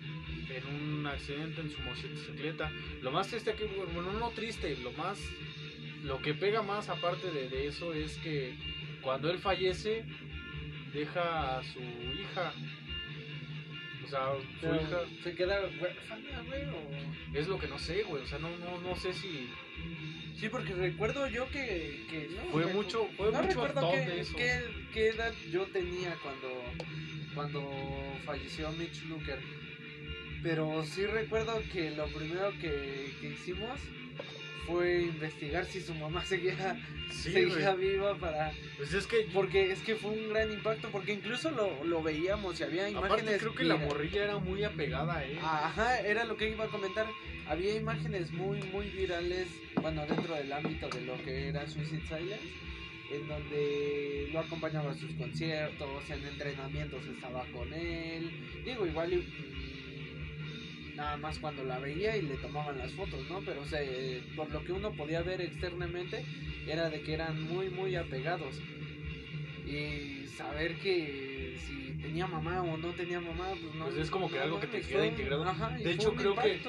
en 0.49 0.67
un 0.67 1.07
accidente 1.07 1.61
en 1.61 1.71
su 1.71 1.81
motocicleta. 1.81 2.71
Lo 3.03 3.11
más 3.11 3.29
triste 3.29 3.51
aquí, 3.51 3.65
bueno, 3.93 4.13
no 4.13 4.31
triste, 4.31 4.77
lo 4.79 4.93
más, 4.93 5.19
lo 6.05 6.21
que 6.23 6.35
pega 6.35 6.63
más 6.63 6.89
aparte 6.89 7.31
de, 7.31 7.67
eso 7.67 7.93
es 7.93 8.17
que 8.19 8.55
cuando 9.05 9.31
él 9.31 9.38
fallece, 9.38 10.05
deja 10.93 11.59
a 11.59 11.62
su 11.62 11.81
hija. 11.81 12.53
O 14.05 14.09
sea, 14.09 14.33
su 14.61 14.67
hija. 14.67 15.01
¿Se 15.23 15.35
queda 15.35 15.61
huérfana, 15.81 16.43
güey? 16.49 16.64
O... 16.64 17.38
Es 17.38 17.47
lo 17.47 17.59
que 17.59 17.69
no 17.69 17.79
sé, 17.79 18.03
güey. 18.05 18.23
O 18.23 18.27
sea, 18.27 18.38
no, 18.38 18.49
no, 18.59 18.81
no 18.81 18.97
sé 18.97 19.12
si. 19.12 19.51
Sí, 20.37 20.49
porque 20.49 20.73
recuerdo 20.73 21.29
yo 21.29 21.49
que. 21.51 22.07
que 22.11 22.31
no, 22.35 22.51
fue 22.51 22.67
mucho, 22.73 23.07
fue 23.17 23.31
no 23.31 23.43
mucho 23.43 23.67
recuerdo 23.67 23.93
qué, 23.93 24.25
qué, 24.37 24.61
qué, 24.93 25.09
edad 25.11 25.33
yo 25.53 25.67
tenía 25.67 26.17
cuando, 26.23 26.49
cuando 27.35 27.71
falleció 28.25 28.73
Mitch 28.73 29.05
Luker. 29.05 29.38
Pero 30.43 30.85
sí 30.85 31.07
recuerdo 31.07 31.62
que 31.73 31.90
lo 31.93 32.07
primero 32.09 32.51
que, 32.61 33.14
que 33.21 33.29
hicimos 33.29 33.81
fue 34.66 35.03
investigar 35.03 35.64
si 35.66 35.81
su 35.81 35.94
mamá 35.94 36.24
seguía, 36.24 36.81
seguía 37.11 37.74
viva 37.74 38.16
para... 38.16 38.53
Pues 38.77 38.92
es 38.94 39.07
que... 39.07 39.29
Porque 39.33 39.72
es 39.72 39.81
que 39.81 39.96
fue 39.96 40.11
un 40.11 40.31
gran 40.31 40.53
impacto, 40.53 40.88
porque 40.90 41.12
incluso 41.12 41.50
lo, 41.50 41.85
lo 41.85 42.03
veíamos 42.03 42.59
y 42.61 42.64
había 42.64 42.88
imágenes... 42.88 43.40
creo 43.40 43.55
que 43.55 43.64
la 43.64 43.77
morrilla 43.77 44.24
era 44.24 44.38
muy 44.38 44.64
apegada 44.64 45.18
a 45.18 45.24
él. 45.24 45.38
Ajá, 45.42 46.00
era 46.00 46.24
lo 46.24 46.37
que 46.37 46.50
iba 46.50 46.64
a 46.64 46.68
comentar. 46.68 47.07
Había 47.46 47.74
imágenes 47.74 48.33
muy, 48.33 48.62
muy 48.64 48.88
virales, 48.88 49.48
bueno, 49.81 50.07
dentro 50.07 50.35
del 50.35 50.53
ámbito 50.53 50.88
de 50.88 51.03
lo 51.03 51.22
que 51.22 51.48
era 51.48 51.66
Suicide 51.68 52.07
Silence, 52.09 52.48
en 53.12 53.29
donde 53.29 54.31
lo 54.33 54.40
acompañaba 54.40 54.90
a 54.92 54.94
sus 54.94 55.12
conciertos, 55.12 56.11
en 56.11 56.27
entrenamientos 56.27 57.05
estaba 57.07 57.44
con 57.53 57.72
él. 57.74 58.31
Digo, 58.64 58.87
igual 58.87 59.22
nada 60.95 61.17
más 61.17 61.39
cuando 61.39 61.65
la 61.65 61.79
veía 61.79 62.17
y 62.17 62.23
le 62.23 62.37
tomaban 62.37 62.79
las 62.79 62.93
fotos, 62.93 63.29
¿no? 63.29 63.41
Pero 63.41 63.63
o 63.63 63.67
sea, 63.67 63.81
por 64.37 64.51
lo 64.51 64.65
que 64.65 64.73
uno 64.73 64.93
podía 64.93 65.23
ver 65.23 65.41
externamente 65.41 66.25
era 66.67 66.91
de 66.91 67.03
que 67.03 67.15
eran 67.15 67.43
muy, 67.43 67.69
muy 67.71 67.97
apegados. 67.97 68.61
Y 69.67 70.27
saber 70.27 70.77
que 70.77 71.57
si 71.59 72.03
tenía 72.03 72.27
mamá 72.27 72.63
o 72.63 72.77
no 72.77 72.89
tenía 72.93 73.21
mamá, 73.21 73.49
pues 73.61 73.75
no. 73.75 73.87
Pues 73.87 73.97
es 73.97 74.11
como 74.11 74.31
que 74.31 74.39
algo 74.39 74.61
que 74.61 74.67
te 74.67 74.81
queda 74.83 75.07
integrado. 75.07 75.45
de 75.45 75.91
hecho, 75.91 76.15
creo 76.15 76.35
que 76.37 76.61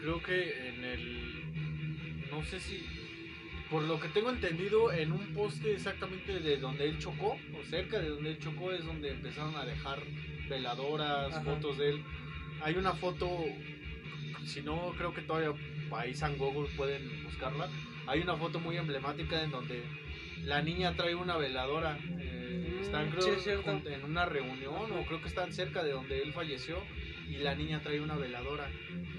creo 0.00 0.22
que 0.22 0.68
en 0.68 0.84
el 0.84 2.28
no 2.30 2.44
sé 2.44 2.60
si 2.60 2.86
por 3.70 3.82
lo 3.82 4.00
que 4.00 4.08
tengo 4.08 4.30
entendido, 4.30 4.90
en 4.92 5.12
un 5.12 5.34
poste 5.34 5.74
exactamente 5.74 6.40
de 6.40 6.56
donde 6.56 6.88
él 6.88 6.98
chocó, 6.98 7.36
o 7.54 7.64
cerca 7.68 7.98
de 7.98 8.08
donde 8.08 8.30
él 8.30 8.38
chocó, 8.38 8.72
es 8.72 8.84
donde 8.84 9.10
empezaron 9.10 9.54
a 9.56 9.64
dejar 9.66 10.00
veladoras, 10.48 11.44
fotos 11.44 11.76
de 11.76 11.90
él 11.90 12.04
hay 12.62 12.74
una 12.74 12.92
foto, 12.92 13.28
si 14.44 14.62
no 14.62 14.92
creo 14.96 15.12
que 15.14 15.22
todavía 15.22 15.52
ahí 15.92 16.14
San 16.14 16.36
Google 16.36 16.68
pueden 16.76 17.24
buscarla. 17.24 17.68
Hay 18.06 18.20
una 18.20 18.36
foto 18.36 18.60
muy 18.60 18.76
emblemática 18.76 19.42
en 19.42 19.50
donde 19.50 19.82
la 20.44 20.62
niña 20.62 20.94
trae 20.96 21.14
una 21.14 21.36
veladora. 21.36 21.98
Eh, 22.18 22.78
están 22.82 23.10
creo 23.10 23.36
en 23.86 24.04
una 24.04 24.24
reunión 24.24 24.92
o 24.92 25.04
creo 25.04 25.20
que 25.20 25.28
están 25.28 25.52
cerca 25.52 25.82
de 25.82 25.92
donde 25.92 26.22
él 26.22 26.32
falleció 26.32 26.82
y 27.28 27.36
la 27.36 27.54
niña 27.54 27.80
trae 27.82 28.00
una 28.00 28.16
veladora. 28.16 28.70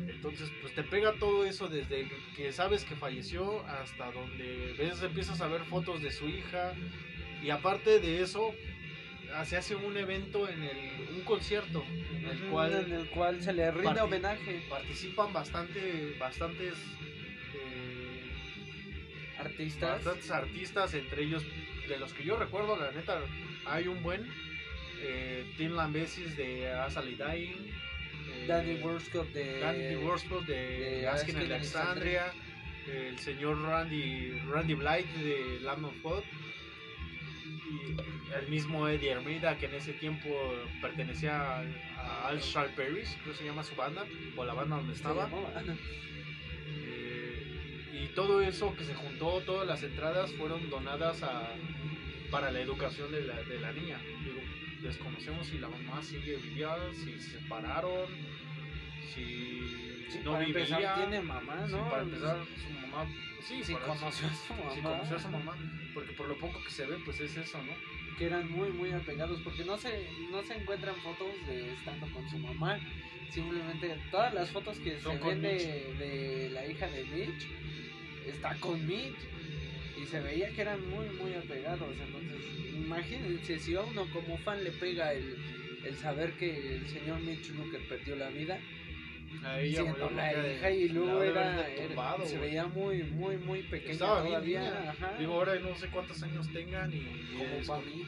Entonces, 0.08 0.52
pues 0.62 0.74
te 0.74 0.84
pega 0.84 1.14
todo 1.14 1.46
eso 1.46 1.68
desde 1.68 2.10
que 2.36 2.52
sabes 2.52 2.84
que 2.84 2.96
falleció 2.96 3.66
hasta 3.68 4.12
donde 4.12 4.74
ves, 4.78 5.02
empiezas 5.04 5.40
a 5.42 5.48
ver 5.48 5.64
fotos 5.66 6.02
de 6.02 6.12
su 6.12 6.28
hija. 6.28 6.74
Y 7.44 7.52
aparte 7.52 8.00
de 8.00 8.22
eso, 8.22 8.54
se 9.46 9.58
hace 9.58 9.76
un 9.76 9.96
evento 9.98 10.48
en 10.50 10.64
el, 10.64 10.78
un 11.16 11.22
concierto 11.22 11.84
en 12.16 12.26
el 12.26 12.40
cual 12.50 12.86
en 12.86 12.92
el 12.92 13.10
cual 13.10 13.42
se 13.42 13.54
le 13.54 13.72
rinde 13.72 14.02
homenaje. 14.02 14.62
participan 14.70 15.32
bastante 15.34 16.16
bastantes 16.20 16.74
eh, 17.54 18.32
artistas. 19.40 20.04
bastantes 20.04 20.32
artistas 20.32 20.94
entre 20.94 21.24
ellos 21.24 21.44
de 21.88 21.98
los 21.98 22.14
que 22.14 22.24
yo 22.24 22.38
recuerdo 22.38 22.78
la 22.78 22.92
neta 22.92 23.22
hay 23.66 23.88
un 23.88 24.02
buen 24.04 24.28
eh, 25.02 25.46
Tim 25.58 25.72
Lambesis 25.72 26.36
de 26.36 26.70
Asali 26.72 27.16
Dying 27.16 27.72
eh, 28.34 28.46
Danny 28.48 28.76
Worscott 28.82 29.32
de 29.32 29.60
Danny 29.60 29.96
Worscott 29.96 30.46
de, 30.46 30.56
de 30.56 31.08
Asking 31.08 31.38
Alexandria 31.38 32.34
el 32.88 33.18
señor 33.20 33.62
Randy 33.62 34.32
Randy 34.52 34.74
Blight 34.74 35.08
de 35.18 35.60
Lamb 35.62 35.86
of 35.86 35.94
God 36.02 36.24
el 38.38 38.48
mismo 38.48 38.88
Eddie 38.88 39.12
Hermida, 39.12 39.58
que 39.58 39.66
en 39.66 39.76
ese 39.76 39.94
tiempo 39.94 40.30
pertenecía 40.82 41.64
a, 41.98 42.28
Al 42.28 42.40
Sharp 42.40 42.76
Paris, 42.76 43.18
creo 43.22 43.34
que 43.34 43.40
se 43.40 43.46
llama 43.46 43.64
su 43.64 43.76
banda, 43.76 44.06
o 44.36 44.46
la 44.46 44.54
banda 44.54 44.78
donde 44.78 44.94
estaba. 44.94 45.30
Eh, 46.68 48.04
y 48.04 48.08
todo 48.16 48.42
eso 48.42 48.76
que 48.76 48.84
se 48.84 48.94
juntó, 48.94 49.42
todas 49.42 49.68
las 49.68 49.82
entradas 49.84 50.32
fueron 50.34 50.70
donadas 50.70 51.24
a, 51.24 51.50
para 52.32 52.52
la 52.52 52.62
educación 52.62 53.12
de 53.12 53.22
la, 53.22 53.42
de 53.44 53.60
la 53.60 53.72
niña. 53.72 54.00
desconocemos 54.82 55.48
si 55.48 55.58
la 55.58 55.70
mamá 55.70 56.02
sigue 56.02 56.38
viva, 56.38 56.78
si 56.94 57.20
se 57.20 57.40
separaron, 57.40 58.08
si, 59.14 60.20
no 60.24 60.38
vivía. 60.40 60.96
tiene 60.96 61.22
mamá, 61.22 61.68
¿no? 61.68 61.90
para 61.90 62.04
empezar, 62.04 62.38
su 62.56 62.70
mamá 62.74 63.06
Sí, 63.42 63.64
sí 63.64 63.74
conoció 63.74 64.28
a 64.28 64.34
su 64.34 64.54
mamá. 64.54 64.70
conoció 64.82 65.16
a 65.16 65.20
su 65.20 65.30
mamá, 65.30 65.56
porque 65.94 66.12
por 66.14 66.28
lo 66.28 66.38
poco 66.38 66.62
que 66.64 66.70
se 66.70 66.86
ve, 66.86 66.98
pues 67.04 67.20
es 67.20 67.36
eso, 67.38 67.58
¿no? 67.64 67.74
Que 68.20 68.26
eran 68.26 68.52
muy, 68.52 68.70
muy 68.70 68.92
apegados, 68.92 69.40
porque 69.44 69.64
no 69.64 69.78
se, 69.78 70.08
no 70.30 70.44
se 70.44 70.54
encuentran 70.56 70.96
fotos 70.98 71.34
de 71.48 71.74
estando 71.74 72.06
con 72.14 72.30
su 72.30 72.38
mamá. 72.38 72.80
Simplemente 73.32 73.96
todas 74.12 74.34
las 74.34 74.50
fotos 74.52 74.78
que 74.80 75.00
se 75.00 75.18
ven 75.18 75.42
de, 75.42 76.50
la 76.54 76.68
hija 76.68 76.88
de 76.88 77.04
Mitch, 77.06 77.48
está 78.28 78.54
con 78.56 78.86
Mitch. 78.86 79.16
Y 80.02 80.06
se 80.06 80.20
veía 80.20 80.50
que 80.52 80.62
eran 80.62 80.88
muy, 80.90 81.10
muy 81.12 81.34
apegados. 81.34 81.90
Entonces, 81.92 82.76
imagínense, 82.76 83.58
si 83.58 83.76
a 83.76 83.82
uno 83.82 84.06
como 84.14 84.38
fan 84.40 84.64
le 84.64 84.72
pega 84.72 85.14
el, 85.14 85.38
el 85.86 85.96
saber 85.96 86.34
que 86.34 86.76
el 86.76 86.88
señor 86.88 87.22
Mitch 87.22 87.50
Luker 87.52 87.82
perdió 87.88 88.16
la 88.16 88.30
vida, 88.30 88.60
a 89.44 89.60
ella 89.62 89.96
la 90.16 90.54
hija 90.54 90.72
y 90.72 90.90
luego 90.90 91.24
era, 91.24 91.66
se 92.26 92.38
veía 92.38 92.68
muy 92.68 93.04
muy 93.04 93.38
muy 93.38 93.64
pequeña 93.64 93.94
Estaba 93.94 94.24
todavía. 94.24 94.96
digo 95.18 95.34
ahora 95.34 95.56
no 95.60 95.76
sé 95.76 95.88
cuántos 95.88 96.22
años 96.24 96.52
tengan 96.52 96.92
y 96.94 97.04
como 97.38 97.66
para 97.68 97.82
mí. 97.86 98.06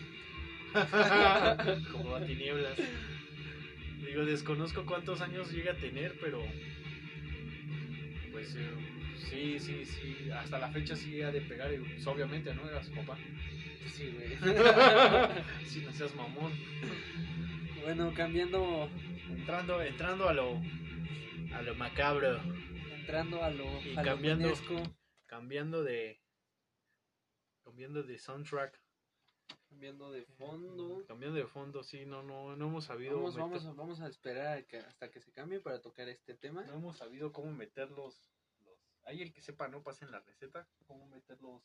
Como 1.91 2.15
a 2.15 2.25
tinieblas. 2.25 2.77
Digo 4.05 4.25
desconozco 4.25 4.86
cuántos 4.86 5.19
años 5.21 5.51
llega 5.51 5.73
a 5.73 5.75
tener 5.75 6.17
pero 6.21 6.41
pues 8.31 8.55
eh, 8.55 8.69
sí 9.17 9.60
sí 9.60 9.84
sí 9.84 10.29
hasta 10.34 10.60
la 10.60 10.69
fecha 10.69 10.95
sí 10.95 11.21
ha 11.21 11.31
de 11.31 11.41
pegar 11.41 11.71
pues, 11.75 12.07
obviamente 12.07 12.53
no 12.53 12.69
era 12.69 12.84
su 12.84 12.91
papá. 12.91 13.17
Sí 13.88 14.13
güey. 14.15 14.55
Si 15.65 15.79
no 15.81 15.91
seas 15.91 16.15
mamón. 16.15 16.53
Bueno 17.84 18.13
cambiando. 18.13 18.89
Entrando 19.29 19.81
entrando 19.81 20.27
a 20.27 20.34
lo 20.34 20.62
a 21.53 21.61
lo 21.61 21.75
macabro. 21.75 22.41
Entrando 22.93 23.43
a 23.43 23.49
lo. 23.49 23.65
Y 23.81 23.95
cambiando. 23.95 24.53
cambiando 25.25 25.83
de. 25.83 26.21
Cambiando 27.63 28.03
de 28.03 28.17
soundtrack. 28.17 28.79
Cambiando 29.69 30.11
de 30.11 30.25
fondo. 30.25 31.05
Cambiando 31.07 31.37
de 31.37 31.45
fondo, 31.45 31.83
sí, 31.83 32.05
no, 32.05 32.23
no, 32.23 32.55
no 32.55 32.67
hemos 32.67 32.85
sabido. 32.85 33.15
Vamos, 33.17 33.35
vamos, 33.35 33.75
vamos 33.75 34.01
a 34.01 34.07
esperar 34.07 34.65
hasta 34.87 35.09
que 35.09 35.21
se 35.21 35.31
cambie 35.31 35.59
para 35.59 35.81
tocar 35.81 36.09
este 36.09 36.33
tema. 36.33 36.63
No 36.63 36.73
hemos 36.73 36.97
sabido 36.97 37.31
cómo 37.31 37.51
meter 37.51 37.89
los. 37.91 38.29
Hay 39.03 39.21
el 39.21 39.33
que 39.33 39.41
sepa, 39.41 39.67
no 39.67 39.81
pasen 39.81 40.11
la 40.11 40.19
receta. 40.19 40.67
Cómo 40.85 41.07
meter 41.07 41.41
los, 41.41 41.61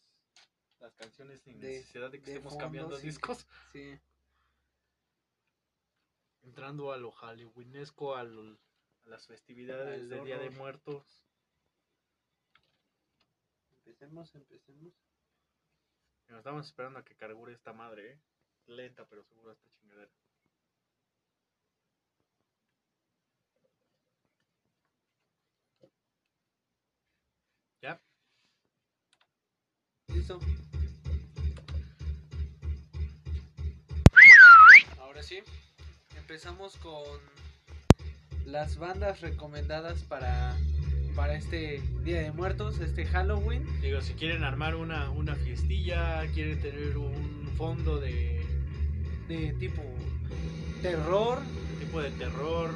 las 0.81 0.95
canciones 0.95 1.41
sin 1.41 1.59
necesidad 1.59 2.11
de 2.11 2.21
que 2.21 2.33
estemos 2.33 2.57
cambiando 2.57 2.97
discos. 2.99 3.47
Sí. 3.73 3.99
Entrando 6.43 6.93
a 6.93 6.97
lo 6.97 7.11
halloweenesco, 7.11 8.15
las 9.07 9.27
festividades 9.27 10.09
del 10.09 10.25
Día 10.25 10.39
de 10.39 10.51
Muertos. 10.51 11.25
Empecemos, 13.79 14.35
empecemos. 14.35 14.93
Nos 16.29 16.39
estamos 16.39 16.67
esperando 16.67 16.99
a 16.99 17.05
que 17.05 17.15
cargure 17.15 17.53
esta 17.53 17.73
madre, 17.73 18.13
¿eh? 18.13 18.21
Lenta, 18.67 19.07
pero 19.09 19.23
seguro 19.23 19.53
esta 19.53 19.71
chingadera. 19.71 20.11
¿Ya? 27.81 28.01
Listo. 30.09 30.41
Ahora 34.99 35.23
sí, 35.23 35.43
empezamos 36.17 36.77
con 36.79 37.36
las 38.47 38.79
bandas 38.79 39.21
recomendadas 39.21 40.03
para 40.05 40.57
para 41.15 41.35
este 41.35 41.81
Día 42.05 42.21
de 42.21 42.31
Muertos, 42.31 42.79
este 42.81 43.07
Halloween. 43.07 43.65
Digo, 43.81 44.03
si 44.03 44.13
quieren 44.13 44.45
armar 44.45 44.77
una, 44.77 45.11
una 45.11 45.35
fiestilla, 45.35 46.27
quieren 46.35 46.61
tener 46.61 46.99
un 46.99 47.51
fondo 47.57 47.99
de, 47.99 48.45
de 49.27 49.55
tipo 49.55 49.83
terror. 50.83 51.39
Tipo 51.81 52.03
de 52.03 52.11
terror, 52.11 52.71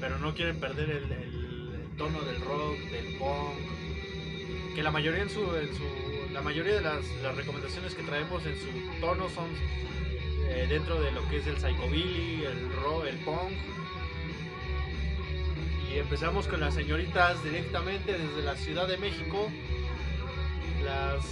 pero 0.00 0.18
no 0.18 0.34
quieren 0.34 0.58
perder 0.58 0.90
el, 0.90 1.12
el 1.12 1.96
tono 1.96 2.20
del 2.22 2.40
rock, 2.40 2.78
del 2.90 3.16
punk. 3.16 4.74
Que 4.74 4.82
la 4.82 4.90
mayoría 4.90 5.22
en 5.22 5.30
su, 5.30 5.40
en 5.40 5.68
su 5.68 6.32
la 6.32 6.40
mayoría 6.40 6.74
de 6.74 6.80
las, 6.80 7.04
las 7.22 7.36
recomendaciones 7.36 7.94
que 7.94 8.02
traemos 8.02 8.44
en 8.44 8.56
su 8.56 9.00
tono 9.00 9.28
son 9.30 9.46
eh, 10.48 10.66
dentro 10.68 11.00
de 11.00 11.12
lo 11.12 11.28
que 11.28 11.38
es 11.38 11.46
el 11.46 11.56
psychobilly, 11.58 12.44
el 12.44 12.72
rock, 12.82 13.06
el 13.06 13.16
punk. 13.18 13.52
Y 15.98 16.00
empezamos 16.00 16.46
con 16.46 16.60
las 16.60 16.74
señoritas 16.74 17.42
directamente 17.42 18.12
desde 18.16 18.40
la 18.42 18.54
Ciudad 18.54 18.86
de 18.86 18.98
México. 18.98 19.50
Las. 20.84 21.24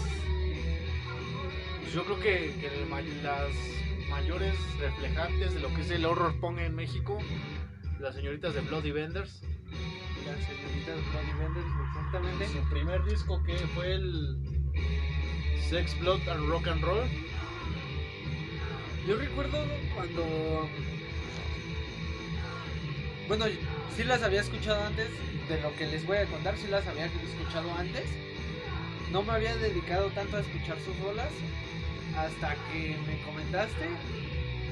pues 1.82 1.92
yo 1.94 2.02
creo 2.04 2.18
que, 2.18 2.52
que 2.60 2.66
el 2.82 2.86
ma- 2.88 3.00
las 3.22 3.52
mayores 4.10 4.56
reflejantes 4.80 5.54
de 5.54 5.60
lo 5.60 5.72
que 5.72 5.82
es 5.82 5.90
el 5.92 6.04
horror 6.04 6.40
punk 6.40 6.58
en 6.58 6.74
México, 6.74 7.16
las 8.00 8.16
señoritas 8.16 8.54
de 8.54 8.60
Bloody 8.62 8.90
Vendors. 8.90 9.40
Las 10.26 10.44
señoritas 10.44 10.96
Bloody 11.12 11.38
Vendors, 11.38 11.66
exactamente. 11.88 12.48
Su 12.48 12.68
primer 12.68 13.04
disco 13.04 13.40
que 13.44 13.54
fue 13.68 13.92
el 13.94 14.36
Sex, 15.70 15.96
Blood 16.00 16.28
and 16.28 16.48
Rock 16.48 16.66
and 16.66 16.82
Roll. 16.82 17.04
Yo 19.06 19.16
recuerdo 19.16 19.58
cuando. 19.94 20.68
Bueno, 23.28 23.46
sí 23.96 24.04
las 24.04 24.22
había 24.22 24.40
escuchado 24.40 24.84
antes, 24.84 25.08
de 25.48 25.60
lo 25.60 25.74
que 25.76 25.86
les 25.86 26.06
voy 26.06 26.18
a 26.18 26.26
contar, 26.26 26.56
sí 26.56 26.68
las 26.68 26.86
había 26.86 27.06
escuchado 27.06 27.72
antes. 27.74 28.04
No 29.10 29.22
me 29.22 29.32
había 29.32 29.56
dedicado 29.56 30.10
tanto 30.10 30.36
a 30.36 30.40
escuchar 30.40 30.76
sus 30.80 30.96
rolas 31.00 31.30
hasta 32.16 32.54
que 32.70 32.96
me 33.06 33.20
comentaste 33.22 33.88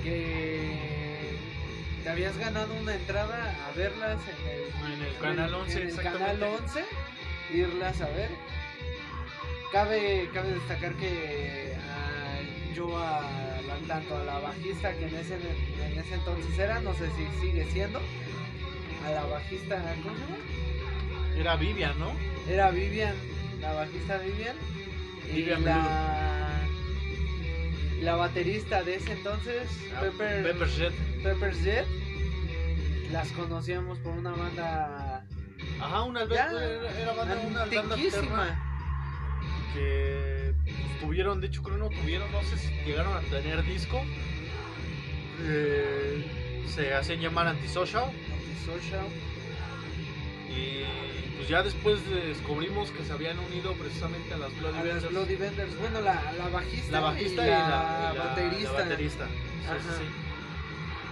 que 0.02 1.36
te 2.02 2.08
habías 2.08 2.36
ganado 2.38 2.74
una 2.74 2.94
entrada 2.94 3.56
a 3.66 3.76
verlas 3.76 4.18
en 4.28 4.48
el, 4.48 4.92
En 4.92 5.02
el 5.02 5.16
Canal 5.18 5.54
11, 5.54 5.72
en 5.72 5.78
el 5.78 5.88
exactamente. 5.88 6.24
canal 6.26 6.42
11, 6.62 6.84
irlas 7.54 8.00
a 8.00 8.08
ver. 8.10 8.30
Cabe, 9.72 10.30
cabe 10.32 10.54
destacar 10.54 10.94
que 10.94 11.74
ah, 11.90 12.74
yo 12.74 12.96
a 12.96 13.44
tanto 13.86 14.16
a 14.16 14.24
la 14.24 14.38
bajista 14.38 14.92
que 14.94 15.06
en 15.06 15.16
ese, 15.16 15.34
en 15.34 15.98
ese 15.98 16.14
entonces 16.14 16.58
era, 16.58 16.80
no 16.80 16.94
sé 16.94 17.08
si 17.10 17.40
sigue 17.40 17.66
siendo, 17.70 18.00
a 19.06 19.10
la 19.10 19.24
bajista, 19.24 19.76
¿cómo 20.02 20.14
se 20.14 20.20
llama? 20.22 20.36
Era 21.36 21.56
Vivian, 21.56 21.98
¿no? 21.98 22.12
Era 22.48 22.70
Vivian, 22.70 23.14
la 23.60 23.72
bajista 23.72 24.18
Vivian. 24.18 24.56
Y 25.30 25.36
Vivian 25.36 25.64
la, 25.64 26.60
la 28.02 28.16
baterista 28.16 28.82
de 28.82 28.96
ese 28.96 29.12
entonces, 29.12 29.68
Ah, 29.96 30.00
Pepper, 30.00 30.42
Pepper's 30.42 30.76
Jet. 30.76 30.94
Pepper's 31.22 31.62
Jet. 31.62 31.86
Las 33.12 33.28
conocíamos 33.32 33.98
por 33.98 34.12
una 34.14 34.32
banda 34.32 35.24
Ajá, 35.80 36.02
una 36.02 36.26
ya 36.26 36.50
era, 36.50 37.00
era 37.00 37.12
banda, 37.12 37.36
una 37.46 37.64
banda 37.66 37.94
alterna 37.94 38.60
que 39.72 40.54
pues, 40.64 40.76
tuvieron, 41.00 41.40
de 41.40 41.48
hecho 41.48 41.62
creo 41.62 41.76
no 41.76 41.88
tuvieron, 41.90 42.30
no 42.32 42.42
sé 42.42 42.58
si 42.58 42.72
llegaron 42.86 43.16
a 43.16 43.20
tener 43.20 43.62
disco. 43.64 44.00
Eh, 45.42 46.62
se 46.68 46.94
hacían 46.94 47.20
llamar 47.20 47.48
Antisocial 47.48 48.04
Antisocial. 48.48 49.06
y 50.48 50.84
pues 51.36 51.48
ya 51.48 51.62
después 51.62 51.98
descubrimos 52.10 52.90
que 52.90 53.04
se 53.04 53.12
habían 53.12 53.38
unido 53.38 53.72
precisamente 53.74 54.32
a 54.34 54.38
las 54.38 54.58
Bloody 54.58 54.78
A 54.78 54.84
las 54.84 54.94
Vendors. 54.94 55.10
Bloody 55.12 55.36
Vendors. 55.36 55.78
Bueno, 55.78 56.00
la, 56.00 56.32
la 56.32 56.48
bajista, 56.48 56.90
La 56.92 57.00
bajista 57.00 57.46
y, 57.46 57.50
la, 57.50 57.58
la, 57.68 58.10
y 58.12 58.16
la- 58.18 58.24
baterista. 58.24 58.72
la 58.72 58.78
baterista. 58.84 59.26
Sí, 59.28 59.34
sí, 59.62 59.66
Ajá. 59.68 59.98
sí. 59.98 60.04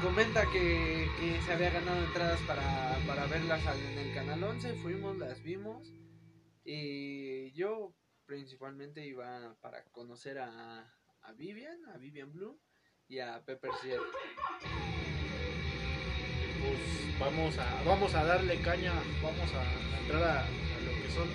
Comenta 0.03 0.45
que, 0.51 1.09
que 1.21 1.41
se 1.43 1.53
había 1.53 1.71
ganado 1.71 2.05
entradas 2.05 2.41
para, 2.41 2.99
para 3.07 3.27
verlas 3.27 3.61
en 3.77 3.99
el 3.99 4.15
canal 4.15 4.43
11. 4.43 4.75
Fuimos, 4.75 5.17
las 5.19 5.43
vimos. 5.43 5.93
Y 6.65 7.53
yo 7.53 7.95
principalmente 8.27 9.05
iba 9.07 9.55
para 9.61 9.85
conocer 9.91 10.39
a, 10.39 10.93
a 11.23 11.33
Vivian, 11.35 11.79
a 11.95 11.99
Vivian 11.99 12.33
Blue 12.33 12.61
y 13.09 13.19
a 13.21 13.45
Pepper 13.45 13.71
Jet. 13.83 14.01
Pues 16.63 17.19
vamos 17.21 17.59
a 17.59 17.83
vamos 17.85 18.15
a 18.15 18.25
darle 18.25 18.57
caña, 18.61 18.93
vamos 19.23 19.51
a 19.55 20.01
entrar 20.01 20.23
a, 20.23 20.39
a 20.41 20.81
lo 20.85 21.03
que 21.03 21.11
son 21.15 21.29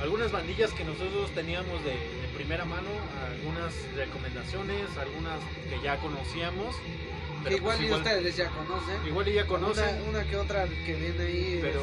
algunas 0.00 0.30
bandillas 0.30 0.72
que 0.72 0.84
nosotros 0.84 1.30
teníamos 1.34 1.82
de, 1.84 1.92
de 1.92 2.28
primera 2.36 2.64
mano, 2.66 2.88
algunas 3.32 3.72
recomendaciones, 3.94 4.84
algunas 4.98 5.38
que 5.70 5.80
ya 5.82 5.96
conocíamos, 5.96 6.76
Que 6.76 7.44
pero 7.44 7.56
igual 7.56 7.76
pues 7.78 7.88
y 7.88 7.92
ustedes 7.94 8.36
ya 8.36 8.50
conocen. 8.50 9.06
igual 9.06 9.28
y 9.28 9.32
ya 9.32 9.46
conocen, 9.46 10.02
Una, 10.02 10.18
una 10.20 10.24
que 10.30 10.36
otra 10.36 10.66
que 10.84 10.94
viene 10.94 11.24
ahí. 11.24 11.58
pero 11.62 11.80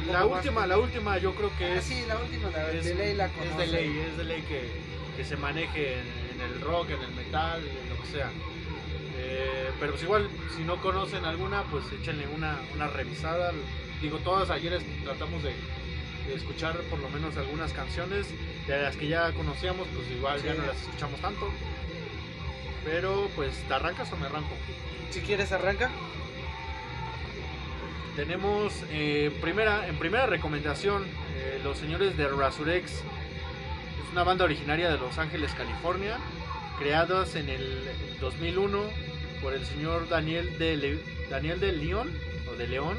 es 0.00 0.06
la 0.06 0.26
última, 0.26 0.66
la 0.66 0.78
última 0.78 1.18
yo 1.18 1.34
creo 1.34 1.50
que 1.58 1.64
Ah, 1.64 1.74
es 1.78 1.84
sí, 1.84 2.04
la 2.06 2.16
última, 2.18 2.50
la 2.50 2.70
es, 2.70 2.84
de 2.84 2.94
ley 2.94 3.14
la 3.14 3.26
es 3.26 3.32
conocen. 3.32 3.58
de 3.58 3.66
ley, 3.66 4.04
es 4.10 4.16
de 4.16 4.24
ley 4.24 4.42
que, 4.42 4.60
que 5.16 5.24
se 5.24 5.36
maneje 5.36 5.94
en, 5.94 6.06
en 6.34 6.40
el 6.52 6.60
rock, 6.60 6.90
en 6.90 7.02
el 7.02 7.12
metal, 7.16 7.60
en 7.66 7.88
lo 7.88 8.00
que 8.00 8.08
sea. 8.12 8.30
Eh, 9.28 9.70
pero 9.80 9.92
pues 9.92 10.04
igual, 10.04 10.28
si 10.56 10.62
no 10.62 10.80
conocen 10.80 11.24
alguna, 11.24 11.64
pues 11.64 11.84
échenle 11.92 12.28
una, 12.28 12.60
una 12.74 12.86
revisada. 12.86 13.52
Digo, 14.00 14.18
todas 14.18 14.50
ayer 14.50 14.80
tratamos 15.04 15.42
de, 15.42 15.52
de 16.28 16.34
escuchar 16.34 16.76
por 16.82 17.00
lo 17.00 17.08
menos 17.08 17.36
algunas 17.36 17.72
canciones. 17.72 18.28
De 18.66 18.82
las 18.82 18.96
que 18.96 19.08
ya 19.08 19.32
conocíamos, 19.32 19.88
pues 19.94 20.10
igual 20.10 20.42
ya 20.42 20.54
no 20.54 20.66
las 20.66 20.80
escuchamos 20.80 21.20
tanto. 21.20 21.50
Pero 22.84 23.28
pues, 23.34 23.52
¿te 23.66 23.74
arrancas 23.74 24.12
o 24.12 24.16
me 24.16 24.26
arranco? 24.26 24.54
Si 25.10 25.20
quieres, 25.20 25.50
arranca. 25.50 25.90
Tenemos 28.14 28.72
eh, 28.90 29.36
primera, 29.42 29.88
en 29.88 29.96
primera 29.96 30.26
recomendación 30.26 31.04
eh, 31.36 31.60
los 31.64 31.78
señores 31.78 32.16
de 32.16 32.28
Rasurex. 32.28 32.92
Es 32.92 34.12
una 34.12 34.22
banda 34.22 34.44
originaria 34.44 34.88
de 34.88 34.98
Los 34.98 35.18
Ángeles, 35.18 35.52
California, 35.52 36.18
creadas 36.78 37.34
en 37.34 37.48
el 37.48 37.90
2001 38.20 39.05
por 39.42 39.54
el 39.54 39.64
señor 39.64 40.08
Daniel 40.08 40.58
de, 40.58 40.76
Le- 40.76 40.98
Daniel 41.30 41.60
de 41.60 41.72
León 41.72 42.10
o 42.50 42.54
de 42.56 42.66
León. 42.68 42.96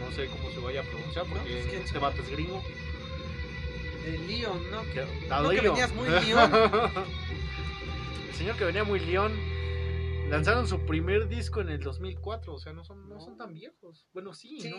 No 0.00 0.10
sé 0.14 0.26
cómo 0.26 0.50
se 0.50 0.58
vaya 0.60 0.80
a 0.80 0.84
pronunciar 0.84 1.26
porque 1.26 1.50
pues, 1.50 1.66
¿quién 1.66 1.76
este 1.82 1.88
sabe? 1.88 2.00
vato 2.00 2.22
es 2.22 2.30
gringo. 2.30 2.62
De 4.04 4.18
¿no? 4.70 4.82
Que, 4.92 5.04
No, 5.28 5.48
que 5.50 5.62
León. 5.62 5.74
venías 5.74 5.92
muy 5.94 6.08
León. 6.26 6.50
el 8.28 8.34
señor 8.34 8.56
que 8.56 8.64
venía 8.64 8.84
muy 8.84 9.00
León. 9.00 9.32
Lanzaron 10.30 10.68
su 10.68 10.84
primer 10.84 11.26
disco 11.28 11.62
en 11.62 11.70
el 11.70 11.80
2004, 11.80 12.52
o 12.54 12.58
sea, 12.58 12.74
no 12.74 12.84
son, 12.84 13.08
no 13.08 13.18
son 13.18 13.38
tan 13.38 13.54
viejos. 13.54 14.06
Bueno, 14.12 14.34
sí, 14.34 14.58
¿no? 14.68 14.76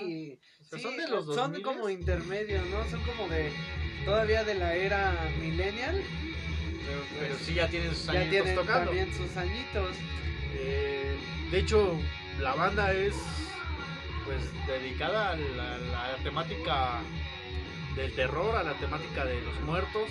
O 0.61 0.63
sea, 0.63 0.77
sí, 0.77 0.83
son 0.83 0.95
de 0.95 1.07
los 1.07 1.25
son 1.25 1.53
2000s. 1.55 1.61
como 1.63 1.89
intermedios, 1.89 2.63
¿no? 2.67 2.87
Son 2.87 3.01
como 3.01 3.27
de 3.29 3.51
todavía 4.05 4.43
de 4.43 4.53
la 4.53 4.75
era 4.75 5.15
millennial. 5.41 6.03
Pero, 6.85 6.99
pues, 7.01 7.19
Pero 7.19 7.35
sí 7.39 7.53
ya 7.55 7.67
tienen 7.67 7.95
sus 7.95 8.05
ya 8.05 8.11
añitos 8.21 8.29
tienen 8.31 8.55
tocando. 8.55 8.85
también 8.91 9.13
sus 9.15 9.37
añitos. 9.37 9.95
Eh, 10.53 11.15
de 11.51 11.59
hecho, 11.59 11.97
la 12.39 12.53
banda 12.55 12.93
es 12.93 13.15
pues 14.25 14.39
dedicada 14.67 15.31
a 15.31 15.35
la, 15.35 15.77
la 15.77 16.15
temática 16.23 16.99
del 17.95 18.13
terror, 18.13 18.55
a 18.55 18.63
la 18.63 18.73
temática 18.73 19.25
de 19.25 19.41
los 19.41 19.59
muertos. 19.61 20.09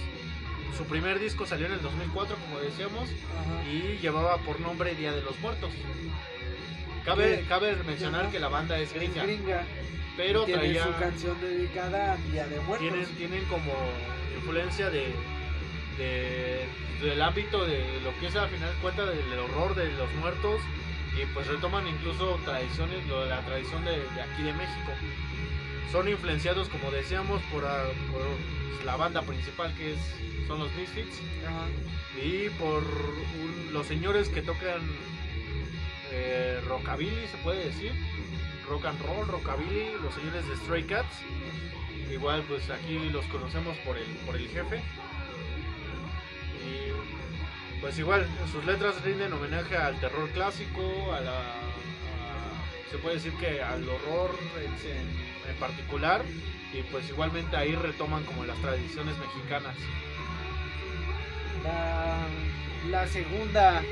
Su 0.76 0.84
primer 0.84 1.18
disco 1.18 1.46
salió 1.46 1.66
en 1.66 1.72
el 1.72 1.82
2004, 1.82 2.36
como 2.36 2.58
decíamos, 2.60 3.08
Ajá. 3.08 3.68
y 3.70 3.98
llevaba 3.98 4.38
por 4.38 4.60
nombre 4.60 4.94
Día 4.94 5.12
de 5.12 5.22
los 5.22 5.38
Muertos. 5.40 5.70
Cabe, 7.04 7.44
cabe 7.48 7.74
mencionar 7.84 8.22
Ajá. 8.22 8.30
que 8.30 8.38
la 8.38 8.48
banda 8.48 8.78
es 8.78 8.90
Es 8.90 8.94
gringa, 8.94 9.22
gringa. 9.24 9.64
pero 10.16 10.44
tiene 10.44 10.60
traía, 10.62 10.84
su 10.84 10.92
canción 10.94 11.40
dedicada 11.40 12.12
a 12.12 12.16
Día 12.30 12.46
de 12.46 12.60
Muertos. 12.60 12.78
tienen, 12.88 13.06
tienen 13.16 13.44
como 13.46 13.72
influencia 14.36 14.90
de, 14.90 15.06
de- 15.98 16.66
del 17.02 17.20
ámbito 17.22 17.64
de 17.66 18.00
lo 18.02 18.18
que 18.18 18.26
es 18.28 18.36
al 18.36 18.48
final 18.48 18.72
de 18.74 18.80
cuentas 18.80 19.06
del 19.08 19.38
horror 19.38 19.74
de 19.74 19.90
los 19.92 20.12
muertos 20.14 20.60
y 21.20 21.24
pues 21.34 21.46
retoman 21.46 21.86
incluso 21.86 22.38
tradiciones, 22.44 23.06
lo 23.06 23.22
de 23.24 23.30
la 23.30 23.40
tradición 23.44 23.84
de, 23.84 23.92
de 24.14 24.22
aquí 24.22 24.42
de 24.42 24.52
México. 24.52 24.92
Son 25.92 26.08
influenciados, 26.08 26.68
como 26.68 26.90
decíamos, 26.90 27.40
por, 27.52 27.64
ah, 27.64 27.84
por 28.12 28.84
la 28.84 28.96
banda 28.96 29.22
principal 29.22 29.74
que 29.76 29.94
es, 29.94 29.98
son 30.46 30.60
los 30.60 30.72
Misfits 30.74 31.20
Ajá. 31.46 31.66
y 32.22 32.48
por 32.50 32.82
un- 32.82 33.72
los 33.72 33.86
señores 33.86 34.28
que 34.28 34.42
tocan 34.42 34.80
eh, 36.10 36.60
rockabilly, 36.66 37.26
se 37.30 37.36
puede 37.38 37.64
decir, 37.66 37.92
rock 38.68 38.86
and 38.86 39.00
roll, 39.02 39.26
rockabilly, 39.28 39.92
los 40.02 40.14
señores 40.14 40.46
de 40.48 40.56
Stray 40.56 40.84
Cats. 40.84 41.16
Igual, 42.10 42.42
pues 42.48 42.68
aquí 42.70 43.10
los 43.10 43.24
conocemos 43.26 43.76
por 43.78 43.96
el, 43.98 44.04
por 44.24 44.36
el 44.36 44.48
jefe. 44.48 44.80
Pues 47.80 47.96
igual, 47.98 48.26
sus 48.50 48.64
letras 48.64 49.00
rinden 49.02 49.32
homenaje 49.32 49.76
al 49.76 49.98
terror 50.00 50.28
clásico, 50.30 50.82
a 51.12 51.20
la, 51.20 51.38
a, 51.38 52.90
se 52.90 52.98
puede 52.98 53.16
decir 53.16 53.32
que 53.34 53.62
al 53.62 53.88
horror 53.88 54.36
en, 54.56 55.58
particular 55.60 56.22
y 56.72 56.82
pues 56.82 57.08
igualmente 57.08 57.56
ahí 57.56 57.74
retoman 57.74 58.22
como 58.24 58.44
las 58.44 58.56
tradiciones 58.58 59.14
mexicanas. 59.18 59.74
La, 62.90 63.06
segunda 63.06 63.82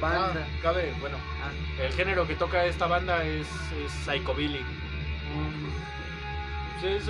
banda. 0.00 0.46
Ah, 0.46 0.58
cabe, 0.62 0.92
bueno, 1.00 1.16
ah. 1.42 1.50
el 1.82 1.92
género 1.92 2.26
que 2.26 2.34
toca 2.34 2.64
esta 2.64 2.86
banda 2.86 3.24
es, 3.24 3.46
es 3.84 3.92
Psychobilly. 4.04 4.60
Mm. 5.34 6.86
es, 6.86 7.08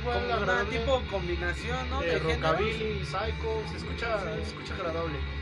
igual 0.00 0.28
como 0.28 0.42
una 0.42 0.64
tipo 0.64 1.02
combinación, 1.10 1.90
¿no? 1.90 2.00
De, 2.00 2.18
rockabilly, 2.18 3.04
psycho, 3.04 3.62
se 3.70 3.78
escucha, 3.78 4.20
se 4.20 4.42
escucha 4.42 4.74
agradable. 4.74 5.39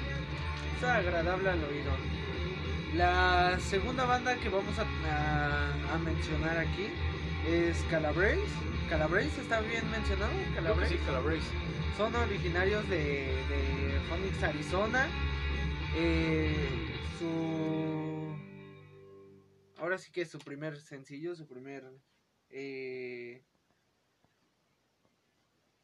Está 0.78 0.98
agradable 0.98 1.50
al 1.50 1.64
oído. 1.64 1.90
La 2.94 3.58
segunda 3.58 4.04
banda 4.04 4.36
que 4.36 4.48
vamos 4.48 4.78
a, 4.78 5.92
a, 5.92 5.98
mencionar 5.98 6.56
aquí 6.56 6.86
es 7.48 7.82
Calabrace. 7.90 8.38
Calabrace 8.88 9.40
está 9.40 9.60
bien 9.60 9.90
mencionado. 9.90 10.30
Calabrace. 10.54 10.96
Sí, 10.96 11.00
Calabrace. 11.04 11.48
Son 11.96 12.14
originarios 12.14 12.88
de, 12.88 12.96
de 13.48 14.00
Phoenix, 14.08 14.40
Arizona. 14.40 15.08
Eh, 15.96 16.54
su 17.18 18.36
ahora 19.78 19.98
sí 19.98 20.12
que 20.12 20.22
es 20.22 20.30
su 20.30 20.38
primer 20.38 20.78
sencillo, 20.78 21.34
su 21.34 21.48
primer 21.48 21.90
eh, 22.50 23.42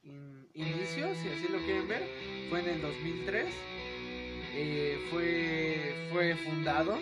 inicio, 0.05 1.13
si 1.17 1.29
así 1.31 1.49
lo 1.49 1.59
quieren 1.65 1.89
ver, 1.89 2.49
fue 2.49 2.61
en 2.61 2.69
el 2.69 2.81
2003 2.81 3.53
eh, 4.57 4.99
fue, 5.11 5.95
fue 6.11 6.37
fundado 6.37 6.99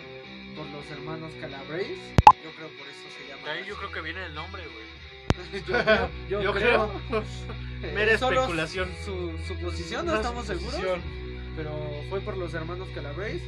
por 0.55 0.65
los 0.67 0.89
hermanos 0.91 1.31
Calabrese. 1.39 2.15
Yo 2.43 2.51
creo 2.55 2.67
por 2.69 2.87
eso 2.87 3.05
se 3.17 3.29
llama. 3.29 3.51
ahí 3.51 3.63
yo 3.67 3.75
creo 3.75 3.91
que 3.91 4.01
viene 4.01 4.25
el 4.25 4.33
nombre, 4.33 4.63
güey. 4.63 5.63
yo, 6.29 6.53
creo. 6.53 6.91
Mera 7.93 8.13
especulación. 8.13 8.89
Su, 9.05 9.33
su 9.47 9.55
posición, 9.59 10.05
no 10.05 10.15
estamos 10.15 10.47
seguros. 10.47 10.99
Pero 11.55 11.71
fue 12.09 12.21
por 12.21 12.37
los 12.37 12.53
hermanos 12.53 12.87
Calabrese. 12.95 13.45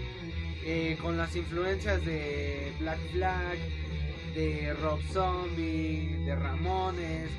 Eh, 0.63 0.97
con 1.01 1.15
las 1.17 1.35
influencias 1.35 2.03
de 2.05 2.73
Black 2.79 2.99
Flag, 3.11 3.57
de 4.33 4.73
Rob 4.81 4.99
Zombie, 5.11 6.17
de 6.25 6.35
Ramones. 6.35 7.29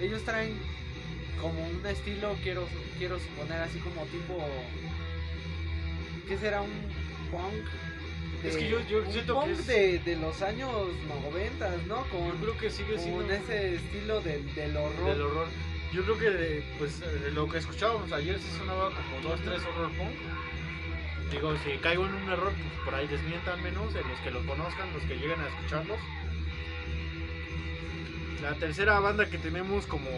Ellos 0.00 0.22
traen 0.24 0.54
como 1.40 1.64
un 1.66 1.86
estilo, 1.86 2.36
quiero, 2.42 2.66
quiero 2.98 3.18
suponer, 3.20 3.62
así 3.62 3.78
como 3.78 4.02
tipo 4.06 4.44
¿Qué 6.28 6.38
será 6.38 6.62
un 6.62 6.70
punk? 7.30 8.42
De, 8.42 8.48
es 8.48 8.56
que 8.56 8.68
yo, 8.68 8.80
yo 8.88 9.04
siento 9.10 9.34
punk 9.34 9.56
que 9.66 9.98
de, 10.04 10.16
los 10.16 10.40
años 10.42 10.70
90, 11.08 11.76
¿no? 11.86 12.04
Con, 12.04 12.26
yo 12.28 12.40
creo 12.40 12.58
que 12.58 12.70
sigue 12.70 12.98
siendo. 12.98 13.22
Con 13.22 13.30
ese 13.30 13.76
estilo 13.76 14.20
del, 14.20 14.54
del 14.54 14.76
horror. 14.76 15.08
Del 15.08 15.22
horror. 15.22 15.46
Yo 15.92 16.02
creo 16.02 16.18
que 16.18 16.64
pues 16.78 17.00
lo 17.32 17.48
que 17.48 17.58
escuchábamos 17.58 18.10
ayer 18.12 18.38
sí 18.40 18.48
sonaba 18.58 18.90
como 18.90 19.28
dos, 19.28 19.40
tres 19.42 19.62
horror 19.64 19.90
punk. 19.92 20.10
Digo, 21.30 21.54
si 21.64 21.78
caigo 21.78 22.06
en 22.06 22.14
un 22.14 22.30
error, 22.30 22.52
pues 22.52 22.84
por 22.84 22.94
ahí 22.94 23.06
desmientan 23.06 23.62
menos, 23.62 23.94
en 23.94 24.08
los 24.08 24.18
que 24.20 24.30
lo 24.30 24.44
conozcan, 24.46 24.92
los 24.92 25.02
que 25.04 25.16
lleguen 25.16 25.40
a 25.40 25.48
escucharlos. 25.48 25.98
La 28.42 28.54
tercera 28.54 29.00
banda 29.00 29.26
que 29.26 29.38
tenemos 29.38 29.86
como, 29.86 30.10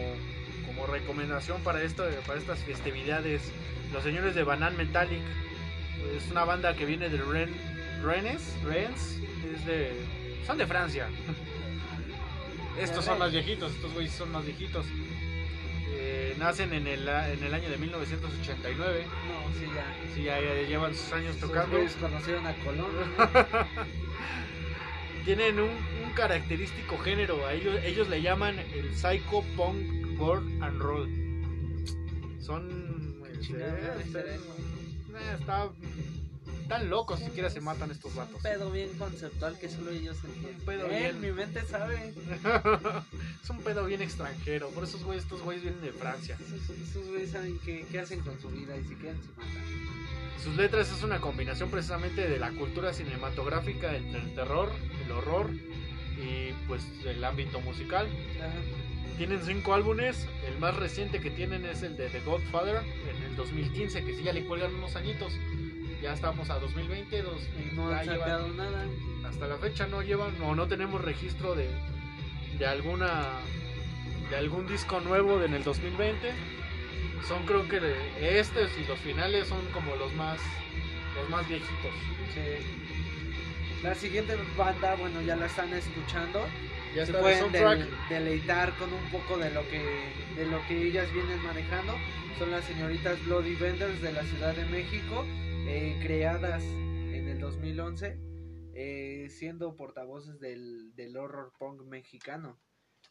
como 0.65 0.85
recomendación 0.85 1.61
para, 1.61 1.81
esto, 1.81 2.03
para 2.25 2.39
estas 2.39 2.59
festividades, 2.59 3.51
los 3.93 4.03
señores 4.03 4.35
de 4.35 4.43
Banal 4.43 4.73
Metallic 4.75 5.21
es 6.15 6.29
una 6.31 6.45
banda 6.45 6.75
que 6.75 6.85
viene 6.85 7.09
de 7.09 7.17
Ren, 7.17 7.53
Rennes, 8.03 8.53
Rennes, 8.63 9.19
es 9.53 9.65
de, 9.65 9.91
son 10.45 10.57
de 10.57 10.65
Francia. 10.67 11.07
Estos 12.79 13.05
son 13.05 13.17
más 13.17 13.31
viejitos, 13.31 13.73
estos 13.73 13.91
güeyes 13.93 14.13
son 14.13 14.31
más 14.31 14.45
viejitos. 14.45 14.85
Eh, 15.93 16.35
nacen 16.37 16.73
en 16.73 16.85
el, 16.85 17.07
en 17.07 17.43
el 17.43 17.53
año 17.53 17.69
de 17.69 17.77
1989. 17.77 19.03
No, 19.03 19.59
sí, 19.59 19.65
ya. 19.73 20.13
Sí, 20.13 20.23
ya, 20.23 20.39
llevan 20.67 20.93
sus 20.93 21.11
años 21.11 21.35
tocando. 21.37 21.79
conocieron 21.99 22.45
a 22.45 22.53
Colón. 22.57 22.91
Tienen 25.25 25.59
un, 25.59 25.69
un, 25.69 26.11
característico 26.13 26.99
género, 26.99 27.45
a 27.47 27.53
ellos, 27.53 27.79
ellos 27.83 28.07
le 28.09 28.21
llaman 28.21 28.59
el 28.59 28.95
psycho 28.95 29.43
punk 29.55 30.17
rock 30.19 30.43
and 30.61 30.79
roll. 30.79 31.09
Son... 32.39 32.87
Este, 33.41 34.19
eh, 34.19 34.39
está 35.19 35.69
tan 36.67 36.89
locos 36.89 37.19
siquiera 37.19 37.49
se 37.49 37.61
matan 37.61 37.91
estos 37.91 38.13
vatos. 38.15 38.35
Un 38.35 38.41
pedo 38.41 38.71
bien 38.71 38.89
conceptual 38.97 39.57
que 39.57 39.69
solo 39.69 39.91
ellos 39.91 40.17
entienden. 40.23 40.55
Un 40.55 40.65
pedo 40.65 40.87
eh, 40.87 40.99
bien. 40.99 41.21
Mi 41.21 41.31
mente 41.31 41.63
sabe. 41.65 42.13
es 43.43 43.49
un 43.49 43.59
pedo 43.59 43.85
bien 43.85 44.01
extranjero. 44.01 44.69
Por 44.69 44.83
esos 44.83 45.03
güeyes, 45.03 45.23
estos 45.23 45.41
güeyes 45.41 45.63
vienen 45.63 45.81
de 45.81 45.91
Francia. 45.91 46.37
Esos, 46.39 47.07
güeyes 47.07 47.31
saben 47.31 47.59
qué, 47.63 47.85
qué, 47.89 47.99
hacen 47.99 48.19
con 48.19 48.39
su 48.39 48.49
vida 48.49 48.75
y 48.77 48.83
si 48.83 48.95
quieren 48.95 49.21
se 49.21 49.29
matan. 49.29 49.63
Sus 50.43 50.55
letras 50.55 50.91
es 50.91 51.03
una 51.03 51.19
combinación 51.19 51.69
precisamente 51.69 52.27
de 52.27 52.39
la 52.39 52.51
cultura 52.51 52.93
cinematográfica 52.93 53.95
entre 53.95 54.21
el 54.21 54.35
terror, 54.35 54.71
el 55.03 55.11
horror 55.11 55.49
y 55.51 56.53
pues 56.67 56.83
el 57.05 57.23
ámbito 57.23 57.59
musical. 57.61 58.07
Tienen 59.17 59.41
cinco 59.43 59.73
álbumes, 59.73 60.27
el 60.47 60.59
más 60.59 60.75
reciente 60.75 61.19
que 61.19 61.31
tienen 61.31 61.65
es 61.65 61.81
el 61.81 61.97
de 61.97 62.07
The 62.09 62.19
Godfather 62.19 62.83
en 63.09 63.23
el 63.23 63.35
2015, 63.35 64.03
que 64.03 64.15
sí 64.15 64.21
ya 64.21 64.31
le 64.31 64.45
cuelgan 64.45 64.75
unos 64.75 64.95
añitos. 64.95 65.33
Ya 66.03 66.13
estamos 66.13 66.51
a 66.51 66.59
2020, 66.59 67.23
dos, 67.23 67.41
no 67.73 67.89
han 67.89 68.05
sacado 68.05 68.47
nada. 68.49 68.85
Hasta 69.27 69.47
la 69.47 69.57
fecha 69.57 69.87
no 69.87 70.03
llevan 70.03 70.39
o 70.43 70.53
no 70.53 70.67
tenemos 70.67 71.01
registro 71.01 71.55
de, 71.55 71.67
de 72.59 72.65
alguna 72.67 73.23
de 74.29 74.35
algún 74.35 74.67
disco 74.67 74.99
nuevo 74.99 75.41
en 75.41 75.55
el 75.55 75.63
2020. 75.63 76.31
Son 77.27 77.43
creo 77.47 77.67
que 77.67 77.79
estos 78.21 78.69
y 78.77 78.85
los 78.87 78.99
finales 78.99 79.47
son 79.47 79.65
como 79.73 79.95
los 79.95 80.13
más 80.13 80.39
los 81.15 81.27
más 81.29 81.47
viejitos. 81.47 81.93
La 83.81 83.95
siguiente 83.95 84.35
banda, 84.55 84.95
bueno, 84.95 85.21
ya 85.23 85.35
la 85.35 85.47
están 85.47 85.73
escuchando 85.73 86.45
ya 86.97 87.05
se 87.05 87.13
pueden 87.13 87.51
deleitar 88.09 88.75
con 88.77 88.91
un 88.91 89.11
poco 89.11 89.37
de 89.37 89.51
lo 89.51 89.61
que 89.69 89.83
de 90.35 90.45
lo 90.47 90.65
que 90.67 90.87
ellas 90.87 91.11
vienen 91.13 91.39
manejando. 91.43 91.93
Son 92.39 92.49
las 92.49 92.65
señoritas 92.65 93.23
Bloody 93.25 93.55
Vendors 93.55 94.01
de 94.01 94.13
la 94.13 94.23
Ciudad 94.23 94.55
de 94.55 94.65
México 94.65 95.23
eh, 95.67 95.99
creadas 96.01 96.63
en 96.63 97.27
el 97.27 97.39
2011 97.39 98.19
eh, 98.73 99.27
siendo 99.29 99.75
portavoces 99.75 100.39
del, 100.39 100.95
del, 100.95 101.17
horror 101.17 101.53
punk 101.59 101.83
mexicano. 101.83 102.59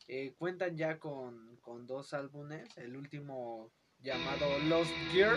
Eh, 0.08 0.34
cuentan 0.36 0.76
ya 0.76 0.98
con, 0.98 1.56
con, 1.60 1.86
dos 1.86 2.12
álbumes. 2.12 2.68
El 2.76 2.96
último 2.96 3.72
llamado 4.00 4.46
Lost 4.68 4.92
Gear. 5.12 5.36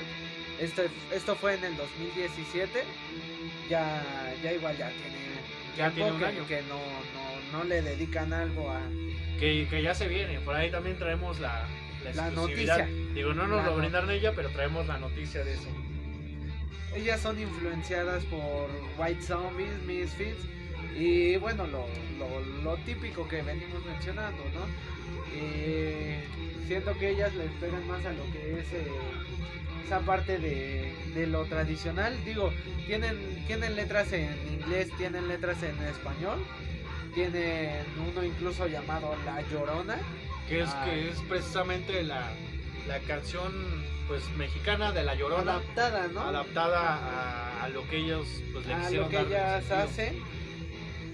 Esto, 0.60 0.84
esto 1.14 1.36
fue 1.36 1.56
en 1.56 1.66
el 1.66 1.78
2017 1.78 2.84
ya, 3.70 4.04
ya 4.44 4.54
igual 4.54 4.76
ya 4.78 4.90
tiene 4.90 5.20
ya 5.80 5.92
tiene 5.92 6.12
un 6.12 6.24
año. 6.24 6.46
que 6.46 6.62
no, 6.64 6.78
no, 6.78 7.19
no 7.52 7.64
le 7.64 7.82
dedican 7.82 8.34
algo 8.34 8.70
a... 8.72 8.82
Que, 9.40 9.68
que 9.70 9.82
ya 9.82 9.96
se 9.96 10.08
viene, 10.08 10.40
por 10.42 10.56
ahí 10.56 10.70
también 10.70 10.98
traemos 10.98 11.40
la, 11.40 11.66
la, 12.14 12.30
noticia. 12.32 12.86
Digo, 13.14 13.34
no 13.34 13.48
nos 13.48 13.66
lo 13.66 13.78
brindaron 13.78 14.12
ella, 14.12 14.34
pero 14.36 14.50
traemos 14.50 14.86
la 14.88 14.98
noticia 14.98 15.44
de 15.44 15.54
eso. 15.54 15.70
Ellas 16.94 17.22
son 17.22 17.40
influenciadas 17.40 18.24
por 18.26 18.70
White 18.98 19.22
Zombies, 19.22 19.82
Misfits 19.86 20.44
y 20.98 21.38
bueno, 21.38 21.66
lo, 21.68 21.86
lo, 22.18 22.42
lo 22.64 22.76
típico 22.84 23.28
que 23.28 23.42
venimos 23.42 23.86
mencionando, 23.86 24.44
¿no? 24.54 24.66
Eh, 25.34 26.24
siento 26.68 26.98
que 26.98 27.12
ellas 27.12 27.34
les 27.36 27.52
pegan 27.54 27.88
más 27.88 28.06
a 28.06 28.12
lo 28.12 28.24
que 28.32 28.60
es 28.60 28.74
eh, 28.74 28.88
esa 29.86 30.00
parte 30.00 30.38
de, 30.40 30.94
de, 31.16 31.28
lo 31.28 31.46
tradicional. 31.46 32.18
Digo, 32.26 32.52
tienen, 32.86 33.44
tienen 33.48 33.76
letras 33.76 34.12
en 34.14 34.30
inglés, 34.52 34.90
tienen 34.98 35.28
letras 35.28 35.64
en 35.64 35.78
español, 35.88 36.40
tienen 37.14 37.86
uno 38.12 38.24
incluso 38.24 38.68
llamado 38.68 39.16
La 39.26 39.42
Llorona. 39.50 39.98
Que 40.48 40.62
es, 40.62 40.70
que 40.84 41.10
es 41.10 41.20
precisamente 41.30 42.02
la, 42.02 42.32
la 42.88 43.00
canción 43.02 43.52
pues 44.08 44.24
mexicana 44.38 44.92
de 44.92 45.04
La 45.04 45.14
Llorona. 45.14 45.54
Adaptada, 45.54 46.08
¿no? 46.08 46.22
Adaptada 46.22 47.64
a, 47.64 47.70
lo 47.70 47.88
que 47.88 47.98
ellos 47.98 48.28
pues, 48.52 48.66
le 48.66 48.74
A 48.74 48.90
lo 48.90 49.10
que 49.10 49.20
ellas 49.20 49.70
hacen. 49.70 50.24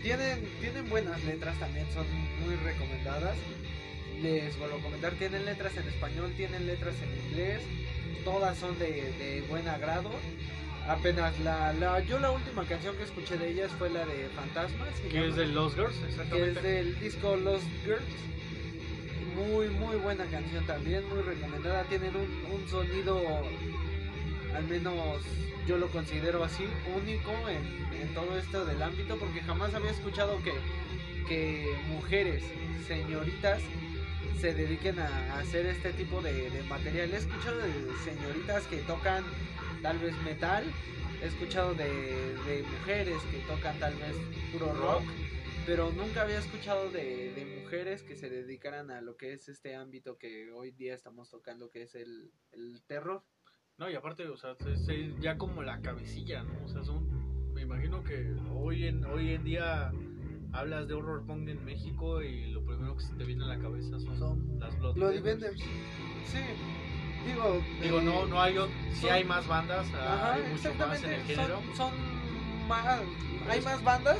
Tienen, 0.01 0.47
tienen 0.61 0.87
buenas 0.89 1.23
letras 1.25 1.57
también, 1.59 1.85
son 1.93 2.05
muy 2.45 2.55
recomendadas. 2.57 3.35
Les 4.21 4.57
vuelvo 4.57 4.77
a 4.77 4.81
comentar, 4.81 5.13
tienen 5.13 5.43
letras 5.45 5.75
en 5.75 5.87
español, 5.87 6.31
tienen 6.37 6.65
letras 6.67 6.95
en 7.01 7.27
inglés 7.27 7.61
todas 8.25 8.57
son 8.57 8.77
de, 8.79 9.45
buen 9.47 9.65
agrado. 9.69 10.09
Apenas 10.87 11.39
la, 11.39 11.73
la, 11.73 11.99
yo 12.01 12.19
la 12.19 12.31
última 12.31 12.63
canción 12.65 12.95
que 12.95 13.03
escuché 13.03 13.37
de 13.37 13.49
ellas 13.49 13.71
fue 13.77 13.89
la 13.89 14.05
de 14.05 14.29
Fantasmas. 14.35 14.99
Que 15.11 15.27
es 15.27 15.35
de 15.35 15.47
Lost 15.47 15.75
Girls, 15.75 15.95
exactamente. 16.07 16.61
Que 16.61 16.79
es 16.79 16.85
del 16.85 16.99
disco 16.99 17.35
Lost 17.35 17.65
Girls. 17.83 18.03
Muy, 19.35 19.67
muy 19.69 19.97
buena 19.97 20.25
canción 20.25 20.65
también, 20.65 21.07
muy 21.09 21.21
recomendada. 21.21 21.83
Tienen 21.85 22.15
un, 22.15 22.53
un 22.53 22.69
sonido, 22.69 23.19
al 24.55 24.63
menos 24.65 25.21
yo 25.67 25.77
lo 25.77 25.87
considero 25.87 26.43
así, 26.43 26.65
único 26.95 27.31
en, 27.49 28.01
en 28.01 28.13
todo 28.13 28.37
esto 28.37 28.63
del 28.65 28.81
ámbito, 28.81 29.17
porque 29.17 29.41
jamás 29.41 29.73
había 29.73 29.91
escuchado 29.91 30.41
que 30.43 30.53
que 31.27 31.75
mujeres, 31.89 32.43
señoritas, 32.87 33.61
se 34.39 34.53
dediquen 34.53 34.99
a, 34.99 35.39
hacer 35.39 35.65
este 35.65 35.91
tipo 35.93 36.21
de, 36.21 36.49
de 36.49 36.63
material. 36.63 37.13
He 37.13 37.17
escuchado 37.17 37.57
de 37.57 37.71
señoritas 38.03 38.63
que 38.67 38.77
tocan 38.77 39.23
tal 39.85 39.99
vez 39.99 40.15
metal, 40.23 40.63
he 41.21 41.27
escuchado 41.27 41.75
de, 41.75 41.85
de 41.85 42.63
mujeres 42.63 43.21
que 43.29 43.37
tocan 43.47 43.77
tal 43.77 43.93
vez 43.93 44.15
puro 44.51 44.73
rock, 44.73 45.03
pero 45.67 45.91
nunca 45.91 46.23
había 46.23 46.39
escuchado 46.39 46.89
de, 46.89 47.31
de, 47.35 47.61
mujeres 47.61 48.01
que 48.01 48.15
se 48.15 48.27
dedicaran 48.27 48.89
a 48.89 49.01
lo 49.01 49.15
que 49.15 49.33
es 49.33 49.47
este 49.47 49.75
ámbito 49.75 50.17
que 50.17 50.49
hoy 50.49 50.71
día 50.71 50.95
estamos 50.95 51.29
tocando, 51.29 51.69
que 51.69 51.83
es 51.83 51.93
el, 51.93 52.31
el 52.51 52.81
terror. 52.87 53.23
No, 53.77 53.87
y 53.87 53.93
aparte, 53.93 54.27
o 54.27 54.35
sea, 54.35 54.53
es, 54.53 54.89
es 54.89 55.19
ya 55.19 55.37
como 55.37 55.61
la 55.61 55.79
cabecilla, 55.81 56.41
¿no? 56.41 56.65
O 56.65 56.67
sea, 56.67 56.83
son, 56.83 57.53
me 57.53 57.61
imagino 57.61 58.03
que 58.03 58.35
hoy 58.55 58.87
en, 58.87 59.05
hoy 59.05 59.33
en 59.33 59.43
día 59.43 59.91
hablas 60.51 60.87
de 60.87 60.95
horror 60.95 61.27
punk 61.27 61.47
en 61.47 61.63
México 61.63 62.23
y 62.23 62.47
lo 62.47 62.65
primero 62.65 62.97
que 62.97 63.03
se 63.03 63.13
te 63.13 63.23
viene 63.23 63.43
a 63.43 63.49
la 63.49 63.59
cabeza 63.59 63.99
son, 63.99 64.17
Son 64.17 64.59
las 64.59 64.75
Bloody, 64.79 64.99
Bloody 64.99 65.19
Vendors. 65.19 65.59
Vendors. 65.59 66.31
Sí, 66.31 66.39
digo. 67.25 67.61
Digo, 67.81 68.01
no, 68.01 68.25
no 68.27 68.41
hay, 68.41 68.53
sí 68.93 69.01
son- 69.01 69.11
hay 69.11 69.23
más 69.23 69.47
bandas, 69.47 69.87
Ajá, 69.93 70.33
hay 70.35 70.43
mucho 70.51 70.73
más 70.75 71.03
en 71.03 71.13
el 71.13 71.23
género. 71.23 71.61
Son, 71.75 71.75
son 71.91 72.67
más, 72.67 72.99
hay 73.49 73.61
más 73.61 73.83
bandas, 73.83 74.17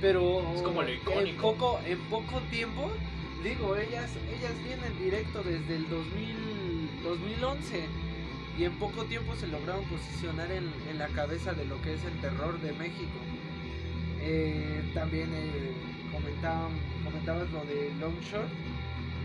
pero 0.00 0.40
Es 0.54 0.62
como 0.62 0.82
lo 0.82 0.88
en 0.88 1.36
poco, 1.36 1.80
en 1.86 1.98
poco 2.10 2.40
tiempo, 2.50 2.90
digo, 3.42 3.76
ellas, 3.76 4.10
ellas 4.38 4.52
vienen 4.64 4.98
directo 4.98 5.42
desde 5.42 5.76
el 5.76 5.88
2000, 5.88 7.02
2011 7.02 7.84
y 8.58 8.64
en 8.64 8.72
poco 8.78 9.04
tiempo 9.04 9.34
se 9.36 9.46
lograron 9.48 9.84
posicionar 9.84 10.50
en, 10.52 10.70
en 10.90 10.98
la 10.98 11.08
cabeza 11.08 11.52
de 11.52 11.64
lo 11.64 11.80
que 11.82 11.94
es 11.94 12.04
el 12.04 12.12
terror 12.20 12.60
de 12.60 12.72
México. 12.72 13.18
Eh, 14.22 14.82
también 14.92 15.30
eh, 15.32 15.72
comentaban, 16.12 16.72
comentabas 17.04 17.50
lo 17.50 17.60
de 17.64 17.90
Longshot. 18.00 18.48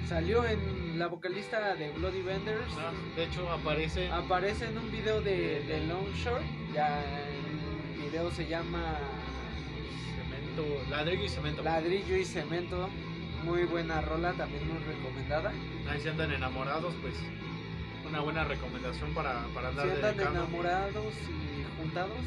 Salió 0.08 0.46
en 0.46 1.00
la 1.00 1.08
vocalista 1.08 1.74
de 1.76 1.90
Bloody 1.92 2.22
Vendors. 2.22 2.72
Ah, 2.78 2.92
de 3.16 3.24
hecho, 3.24 3.50
aparece. 3.52 4.08
Aparece 4.12 4.66
en 4.68 4.78
un 4.78 4.92
video 4.92 5.22
de, 5.22 5.62
de 5.64 5.86
Longshore. 5.88 6.44
Ya 6.74 7.02
el 7.04 8.04
video 8.04 8.30
se 8.32 8.46
llama 8.48 9.00
Cemento, 10.16 10.84
ladrillo 10.90 11.24
y 11.26 11.30
cemento. 11.30 11.64
Ladrillo 11.64 12.18
y 12.18 12.26
Cemento. 12.26 12.90
Muy 13.44 13.64
buena 13.64 14.02
rola, 14.02 14.34
también 14.34 14.68
muy 14.68 14.78
recomendada. 14.84 15.52
Ahí 15.90 16.00
si 16.02 16.08
andan 16.10 16.32
enamorados, 16.32 16.94
pues 17.02 17.14
una 18.08 18.20
buena 18.22 18.44
recomendación 18.44 19.14
para, 19.14 19.44
para 19.54 19.70
andar 19.70 19.86
Si 19.88 19.92
andan 20.06 20.20
enamorados 20.36 21.14
y 21.30 21.82
juntados, 21.82 22.18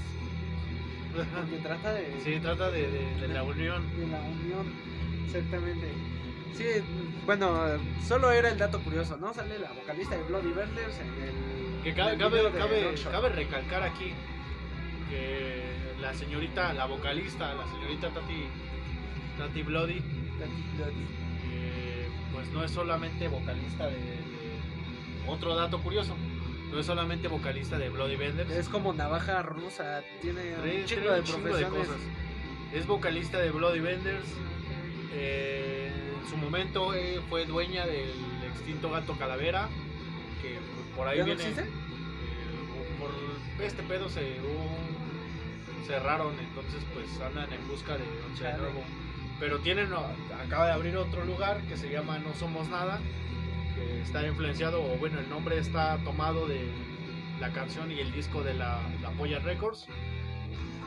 porque 1.36 1.56
trata 1.62 1.92
de, 1.94 2.20
Sí, 2.24 2.38
trata 2.40 2.70
de, 2.70 2.90
de- 2.90 3.16
de 3.20 3.28
la 3.28 3.42
unión. 3.44 3.84
de 3.96 4.06
la 4.08 4.18
unión. 4.20 4.72
Exactamente. 5.26 5.86
Sí, 6.56 6.64
bueno, 7.26 7.64
solo 8.06 8.30
era 8.32 8.48
el 8.50 8.58
dato 8.58 8.80
curioso, 8.80 9.16
¿no? 9.16 9.32
Sale 9.34 9.58
la 9.58 9.70
vocalista 9.72 10.16
de 10.16 10.22
Bloody 10.24 10.50
Vendors 10.52 10.98
en 10.98 11.22
el. 11.22 11.82
Que 11.84 11.94
cabe, 11.94 12.12
el 12.14 12.18
cabe, 12.18 12.42
de 12.42 12.50
cabe, 12.50 12.94
cabe 13.10 13.28
recalcar 13.28 13.82
aquí 13.84 14.12
que 15.08 15.62
la 16.00 16.12
señorita, 16.14 16.72
la 16.74 16.86
vocalista, 16.86 17.54
la 17.54 17.64
señorita 17.68 18.08
Tati, 18.10 18.46
Tati 19.38 19.62
Bloody, 19.62 20.02
eh, 21.52 22.08
pues 22.32 22.48
no 22.50 22.64
es 22.64 22.70
solamente 22.70 23.28
vocalista 23.28 23.86
de, 23.86 23.92
de- 23.96 25.28
Otro 25.28 25.54
dato 25.54 25.80
curioso, 25.80 26.14
no 26.72 26.78
es 26.80 26.86
solamente 26.86 27.28
vocalista 27.28 27.78
de 27.78 27.88
Bloody 27.90 28.16
Vendors. 28.16 28.50
Es 28.50 28.68
como 28.68 28.92
navaja 28.92 29.42
rusa, 29.42 30.02
tiene 30.20 30.54
un 30.56 30.84
chingo 30.84 31.12
de 31.12 31.22
profesiones. 31.22 31.70
cosas. 31.88 32.00
Es 32.72 32.86
vocalista 32.86 33.38
de 33.38 33.50
Bloody 33.50 33.80
Vendors. 33.80 34.26
eh, 35.12 35.92
en 36.22 36.28
su 36.28 36.36
momento 36.36 36.94
eh, 36.94 37.20
fue 37.28 37.46
dueña 37.46 37.86
del 37.86 38.10
extinto 38.52 38.90
gato 38.90 39.16
Calavera. 39.18 39.68
Que 40.42 40.58
por 40.96 41.08
ahí 41.08 41.18
¿Ya 41.18 41.22
no 41.24 41.26
viene. 41.26 41.42
existe? 41.42 41.62
eh, 41.62 42.98
por 42.98 43.10
este 43.64 43.82
pedo 43.84 44.08
se 44.08 44.20
hubo- 44.40 45.86
cerraron. 45.86 46.34
Entonces, 46.38 46.82
pues 46.94 47.06
andan 47.20 47.52
en 47.52 47.66
busca 47.68 47.92
de, 47.94 48.04
de 48.04 48.38
Chale. 48.38 48.58
nuevo. 48.58 48.82
Pero 49.40 49.58
tienen, 49.60 49.88
acaba 50.44 50.66
de 50.66 50.72
abrir 50.72 50.96
otro 50.96 51.24
lugar 51.24 51.60
que 51.62 51.76
se 51.76 51.88
llama 51.90 52.18
No 52.18 52.34
Somos 52.34 52.68
Nada. 52.68 53.00
Que 53.74 54.02
está 54.02 54.26
influenciado, 54.26 54.82
o 54.82 54.96
bueno, 54.98 55.20
el 55.20 55.28
nombre 55.30 55.58
está 55.58 55.98
tomado 56.04 56.46
de 56.48 56.68
la 57.40 57.50
canción 57.52 57.92
y 57.92 58.00
el 58.00 58.10
disco 58.12 58.42
de 58.42 58.54
la, 58.54 58.80
la 59.02 59.10
Polla 59.10 59.38
Records. 59.38 59.86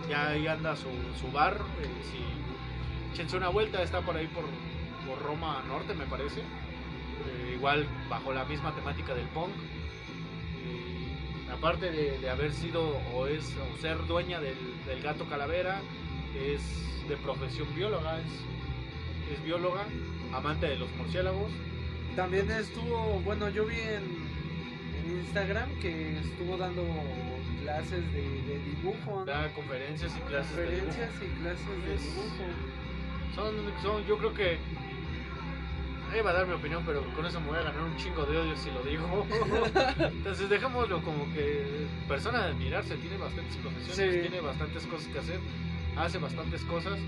Ya 0.09 0.29
ahí 0.29 0.45
anda 0.47 0.75
su, 0.75 0.89
su 1.19 1.31
bar. 1.31 1.57
eh, 1.81 1.87
si 2.03 3.35
una 3.37 3.49
vuelta, 3.49 3.81
está 3.83 4.01
por 4.01 4.17
ahí 4.17 4.25
por, 4.27 4.43
por 5.07 5.21
Roma 5.21 5.63
Norte, 5.67 5.93
me 5.93 6.05
parece. 6.05 6.39
Eh, 6.39 7.53
igual 7.55 7.85
bajo 8.09 8.33
la 8.33 8.45
misma 8.45 8.73
temática 8.73 9.13
del 9.13 9.27
punk. 9.27 9.49
Eh, 10.65 11.51
aparte 11.53 11.91
de, 11.91 12.17
de 12.19 12.29
haber 12.29 12.51
sido 12.51 12.97
o 13.13 13.27
es 13.27 13.55
o 13.57 13.77
ser 13.81 14.05
dueña 14.07 14.39
del, 14.39 14.57
del 14.85 15.01
gato 15.01 15.25
calavera, 15.25 15.81
es 16.35 16.61
de 17.07 17.17
profesión 17.17 17.67
bióloga, 17.75 18.19
es, 18.19 19.35
es 19.37 19.43
bióloga, 19.43 19.85
amante 20.33 20.67
de 20.67 20.77
los 20.77 20.89
murciélagos. 20.97 21.51
También 22.15 22.49
estuvo, 22.51 23.21
bueno, 23.23 23.49
yo 23.49 23.65
vi 23.65 23.79
en, 23.79 24.03
en 24.97 25.19
Instagram 25.19 25.69
que 25.79 26.17
estuvo 26.19 26.57
dando 26.57 26.83
clases 27.61 28.11
de, 28.13 28.21
de 28.21 28.59
dibujo, 28.65 29.19
¿no? 29.19 29.25
Da 29.25 29.53
conferencias 29.53 30.11
y 30.17 30.19
clases 30.21 30.55
de 30.55 30.63
conferencias 30.63 31.11
y 31.21 31.41
clases 31.41 31.67
de 31.85 31.97
dibujo. 31.97 32.43
Son, 33.35 33.55
son, 33.81 34.05
yo 34.07 34.17
creo 34.17 34.33
que. 34.33 34.57
Iba 36.17 36.29
a 36.31 36.33
dar 36.33 36.45
mi 36.47 36.53
opinión, 36.53 36.83
pero 36.85 37.01
con 37.15 37.25
eso 37.25 37.39
me 37.39 37.47
voy 37.47 37.57
a 37.57 37.63
ganar 37.63 37.81
un 37.83 37.95
chingo 37.97 38.25
de 38.25 38.37
odio 38.37 38.55
si 38.57 38.69
lo 38.71 38.83
digo. 38.83 39.25
Entonces, 39.99 40.49
dejémoslo 40.49 41.01
como 41.03 41.31
que 41.33 41.87
persona 42.07 42.43
de 42.47 42.51
admirarse, 42.51 42.95
tiene 42.97 43.17
bastantes 43.17 43.55
profesiones, 43.57 44.15
Sí. 44.15 44.21
tiene 44.21 44.41
bastantes 44.41 44.85
cosas 44.87 45.07
que 45.07 45.19
hacer, 45.19 45.39
hace 45.97 46.17
bastantes 46.17 46.63
cosas. 46.65 46.99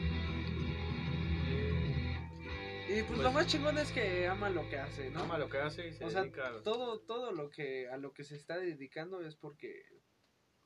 Y 2.87 2.95
pues, 2.95 3.05
Pues- 3.07 3.19
lo 3.19 3.31
más 3.31 3.47
chingón 3.47 3.77
es 3.77 3.91
que 3.91 4.27
ama 4.27 4.49
lo 4.49 4.67
que 4.69 4.77
hace, 4.77 5.09
¿no? 5.09 5.21
ama 5.23 5.37
lo 5.37 5.49
que 5.49 5.57
hace 5.57 5.87
y 5.87 5.93
se 5.93 6.05
O 6.05 6.09
sea, 6.09 6.21
dedica. 6.21 6.47
a- 6.47 6.63
todo, 6.63 6.99
todo 6.99 7.31
lo 7.31 7.49
que 7.49 7.89
a 7.89 7.97
lo 7.97 8.13
que 8.13 8.23
se 8.23 8.35
está 8.35 8.57
dedicando 8.57 9.21
es 9.21 9.35
porque 9.35 9.83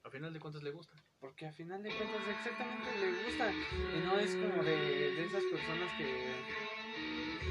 A 0.03 0.09
final 0.09 0.31
de 0.33 0.39
cuentas 0.39 0.61
le 0.63 0.71
gusta. 0.71 0.93
porque 1.19 1.47
a 1.47 1.51
final 1.53 1.81
de 1.83 1.89
cuentas 1.89 2.21
exactamente 2.29 2.89
le 2.99 3.23
gusta 3.25 3.51
y 3.51 4.05
no 4.05 4.19
es 4.19 4.35
como 4.35 4.63
de, 4.63 4.75
de 5.15 5.25
esas 5.25 5.43
personas 5.43 5.91
que 5.97 6.05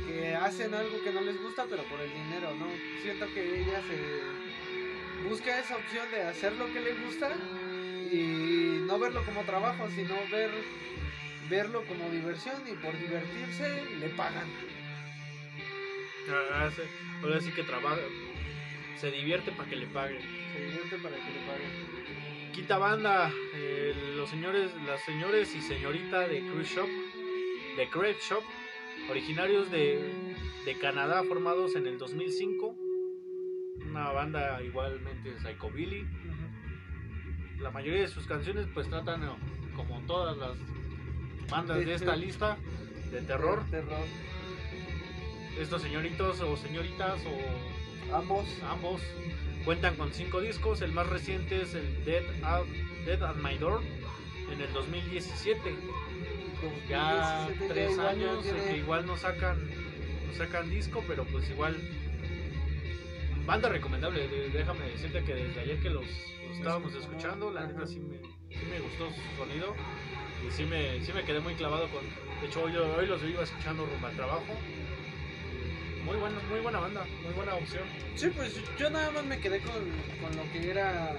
que 0.07 0.35
hacen 0.35 0.75
algo 0.75 1.03
que 1.03 1.13
no 1.13 1.21
les 1.21 1.41
gusta 1.43 1.67
pero 1.69 1.83
por 1.85 2.01
el 2.01 2.13
dinero 2.13 2.55
no 2.55 2.67
siento 3.03 3.27
que 3.35 3.61
ella 3.61 3.83
se 3.83 5.29
busca 5.29 5.59
esa 5.59 5.77
opción 5.77 6.11
de 6.11 6.23
hacer 6.23 6.53
lo 6.57 6.73
que 6.73 6.81
le 6.81 6.95
gusta 6.95 7.31
y 8.13 8.85
no 8.87 8.99
verlo 8.99 9.25
como 9.25 9.43
trabajo 9.43 9.89
sino 9.95 10.15
ver 10.31 10.51
verlo 11.49 11.85
como 11.85 12.11
diversión 12.11 12.57
y 12.67 12.73
por 12.73 12.99
divertirse 12.99 13.85
le 14.01 14.09
pagan. 14.11 14.49
Ah, 16.29 16.65
Hace, 16.65 16.83
ahora 17.23 17.41
sí 17.41 17.53
que 17.53 17.63
trabaja, 17.63 18.01
se 18.99 19.11
divierte 19.11 19.53
para 19.53 19.69
que 19.69 19.77
le 19.77 19.87
paguen. 19.87 20.21
se 20.53 20.61
divierte 20.65 20.97
para 20.97 21.15
que 21.17 21.31
le 21.33 21.41
paguen. 21.47 22.53
Quinta 22.53 22.79
banda, 22.79 23.31
eh, 23.55 23.95
los 24.17 24.29
señores, 24.31 24.71
las 24.87 25.05
señores 25.05 25.55
y 25.55 25.61
señorita 25.61 26.27
de 26.27 26.41
Cruise 26.41 26.75
Shop, 26.75 26.89
de 27.77 27.89
Crate 27.89 28.19
Shop, 28.29 28.43
originarios 29.11 29.71
de, 29.71 30.13
de 30.65 30.79
Canadá, 30.79 31.23
formados 31.25 31.77
en 31.77 31.87
el 31.87 31.99
2005. 31.99 32.77
Una 33.89 34.11
banda 34.11 34.63
igualmente 34.63 35.35
psychobilly. 35.41 36.07
La 37.61 37.71
mayoría 37.71 38.03
de 38.03 38.09
sus 38.09 38.27
canciones 38.27 38.67
pues 38.75 38.89
tratan, 38.89 39.23
como 39.75 40.01
todas 40.07 40.37
las 40.37 40.57
bandas 41.49 41.85
de 41.85 41.95
esta 41.95 42.17
lista, 42.17 42.59
de 43.11 43.23
terror. 43.23 43.65
terror 43.71 44.05
Estos 45.59 45.81
señoritos 45.83 46.41
o 46.41 46.57
señoritas 46.57 47.19
o 47.25 48.15
ambos 48.15 48.47
Ambos 48.71 49.01
cuentan 49.65 49.97
con 49.97 50.13
cinco 50.13 50.41
discos. 50.41 50.83
El 50.83 50.93
más 50.93 51.09
reciente 51.09 51.63
es 51.63 51.75
el 51.75 52.05
Dead 52.05 52.23
at, 52.43 52.65
Dead 53.05 53.23
at 53.23 53.37
My 53.37 53.57
Door 53.57 53.83
en 54.53 54.61
el 54.61 54.73
2017. 54.73 55.75
Ya 56.89 57.47
2017, 57.49 57.69
tres 57.75 57.99
años 57.99 58.43
tiene- 58.43 58.65
que 58.65 58.77
igual 58.79 59.07
no 59.07 59.17
sacan, 59.17 59.57
no 60.27 60.33
sacan 60.35 60.71
disco, 60.71 61.05
pero 61.07 61.25
pues 61.25 61.49
igual 61.51 61.77
banda 63.47 63.69
recomendable. 63.69 64.27
Déjame 64.53 64.87
decirte 64.91 65.23
que 65.25 65.35
desde 65.35 65.61
ayer 65.61 65.79
que 65.81 65.91
los, 65.91 66.05
los 66.05 66.57
estábamos 66.57 66.95
escuchando, 66.95 67.51
la 67.51 67.67
neta 67.67 67.87
sí 67.87 67.99
me, 68.01 68.17
sí 68.19 68.65
me 68.71 68.81
gustó 68.81 69.09
su 69.11 69.37
sonido 69.37 69.75
y 70.47 70.51
sí 70.51 70.65
me, 70.65 71.05
sí 71.05 71.13
me 71.13 71.25
quedé 71.25 71.41
muy 71.41 71.55
clavado 71.55 71.89
con. 71.89 72.03
De 72.41 72.47
hecho 72.47 72.63
hoy, 72.63 72.77
hoy 72.77 73.07
los 73.07 73.23
iba 73.23 73.43
escuchando 73.43 73.87
rumbo 73.87 74.07
al 74.07 74.15
trabajo. 74.17 74.45
Muy 76.05 76.17
buena, 76.19 76.39
muy 76.49 76.61
buena 76.61 76.79
banda, 76.79 77.05
muy 77.25 77.33
buena 77.35 77.55
opción. 77.55 77.83
Sí, 78.15 78.29
pues 78.35 78.55
yo 78.79 78.91
nada 78.91 79.11
más 79.11 79.25
me 79.25 79.39
quedé 79.41 79.59
con, 79.61 79.73
con 79.75 80.37
lo 80.37 80.53
que 80.53 80.71
era 80.71 81.17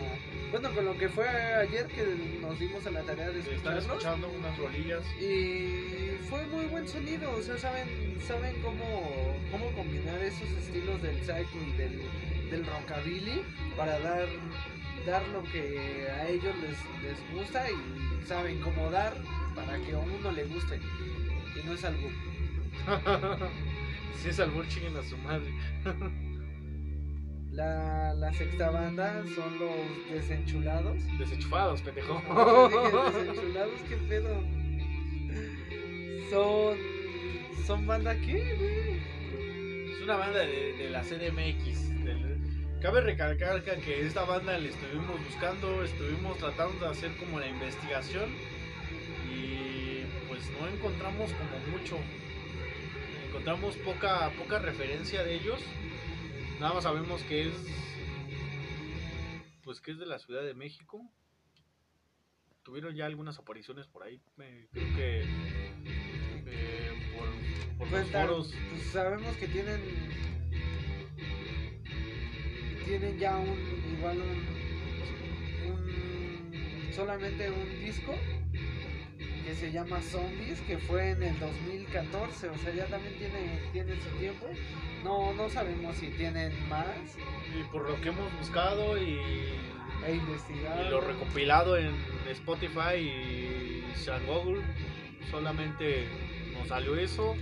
bueno, 0.52 0.74
con 0.74 0.86
lo 0.86 0.98
que 0.98 1.10
fue 1.10 1.28
ayer 1.28 1.88
que 1.88 2.06
nos 2.42 2.58
dimos 2.60 2.86
a 2.86 2.92
la 2.92 3.02
tarea 3.02 3.30
de 3.30 3.40
estar 3.40 3.78
escuchando 3.78 4.30
unas 4.30 4.58
rolillas. 4.58 5.04
Y 5.20 6.18
fue 6.30 6.46
muy 6.48 6.66
buen 6.66 6.88
sonido, 6.88 7.32
o 7.32 7.42
sea, 7.42 7.58
saben, 7.58 8.18
saben 8.26 8.62
cómo, 8.62 9.36
cómo 9.52 9.72
combinar 9.72 10.20
esos 10.22 10.50
estilos 10.52 11.02
del 11.02 11.20
psycho 11.20 11.58
y 11.66 11.78
del, 11.78 12.02
del 12.50 12.66
rockabilly 12.66 13.44
para 13.76 14.00
dar, 14.00 14.28
dar 15.06 15.28
lo 15.30 15.44
que 15.44 16.08
a 16.10 16.28
ellos 16.30 16.56
les, 16.62 16.78
les 17.04 17.34
gusta 17.34 17.66
y 17.70 18.26
saben 18.26 18.60
cómo 18.62 18.90
dar 18.90 19.14
para 19.56 19.78
que 19.80 19.94
a 19.94 20.00
uno 20.00 20.32
le 20.32 20.46
guste. 20.46 20.80
Y 21.56 21.66
no 21.66 21.74
es 21.74 21.84
algo. 21.84 22.10
si 24.22 24.30
es 24.30 24.40
albur, 24.40 24.68
chinguen 24.68 24.96
a 24.96 25.04
su 25.04 25.18
madre. 25.18 25.52
La, 27.58 28.14
la 28.14 28.32
sexta 28.34 28.70
banda 28.70 29.24
son 29.34 29.58
los 29.58 30.12
desenchulados. 30.12 30.96
Desenchufados, 31.18 31.82
pendejo. 31.82 32.22
desenchulados, 33.16 33.82
qué 33.90 33.98
pedo. 34.08 34.44
Son. 36.30 36.78
¿Son 37.66 37.88
banda 37.88 38.16
qué, 38.16 38.92
Es 39.92 40.02
una 40.04 40.18
banda 40.18 40.38
de, 40.42 40.74
de 40.74 40.90
la 40.92 41.02
CDMX. 41.02 41.90
Cabe 42.80 43.02
recalcar 43.02 43.64
que 43.64 44.06
esta 44.06 44.24
banda 44.24 44.56
la 44.60 44.68
estuvimos 44.68 45.20
buscando, 45.26 45.84
estuvimos 45.84 46.38
tratando 46.38 46.86
de 46.86 46.92
hacer 46.92 47.18
como 47.18 47.40
la 47.40 47.48
investigación 47.48 48.30
y 49.34 50.04
pues 50.28 50.44
no 50.62 50.68
encontramos 50.68 51.32
como 51.34 51.76
mucho. 51.76 51.98
Encontramos 53.28 53.76
poca, 53.78 54.30
poca 54.38 54.60
referencia 54.60 55.24
de 55.24 55.34
ellos 55.34 55.60
Nada 56.60 56.74
más 56.74 56.84
sabemos 56.84 57.22
que 57.24 57.48
es. 57.48 57.54
Pues 59.64 59.80
que 59.80 59.92
es 59.92 60.00
de 60.00 60.08
la 60.08 60.18
Ciudad 60.18 60.44
de 60.44 60.56
México. 60.56 61.08
Tuvieron 62.64 62.96
ya 62.96 63.06
algunas 63.06 63.38
apariciones 63.38 63.86
por 63.88 64.04
ahí. 64.04 64.20
creo 64.36 64.96
que. 64.96 65.22
Eh, 66.50 67.16
por, 67.16 67.78
por 67.78 67.90
pues, 67.90 68.08
foros. 68.10 68.54
Pues 68.72 68.84
sabemos 68.92 69.36
que 69.38 69.48
tienen. 69.48 69.82
Tienen 72.86 73.20
ya 73.20 73.38
un. 73.38 73.96
Igual 73.98 74.18
un. 74.22 74.58
un 75.72 76.94
solamente 76.94 77.52
un 77.52 77.80
disco 77.80 78.16
que 79.48 79.56
se 79.56 79.72
llama 79.72 80.02
Zombies, 80.02 80.60
que 80.68 80.78
fue 80.78 81.12
en 81.12 81.24
el 81.24 81.40
2014, 81.40 82.50
o 82.50 82.58
sea, 82.58 82.74
ya 82.74 82.86
también 82.88 83.14
tiene, 83.18 83.62
tiene 83.72 83.96
su 84.02 84.10
tiempo. 84.18 84.46
No, 85.06 85.32
no 85.34 85.50
sabemos 85.50 85.96
si 85.96 86.08
tienen 86.08 86.52
más. 86.68 86.86
Y 87.58 87.64
por 87.72 87.90
lo 87.90 88.00
que 88.02 88.10
hemos 88.10 88.30
buscado 88.40 88.98
y, 88.98 89.20
e 90.06 90.16
investigado. 90.16 90.86
Y 90.86 90.90
lo 90.90 91.00
recopilado 91.00 91.78
en 91.78 91.96
Spotify 92.30 92.98
y 92.98 93.86
San 93.96 94.26
Google, 94.26 94.62
solamente 95.32 96.10
nos 96.54 96.68
salió 96.68 96.98
eso. 96.98 97.38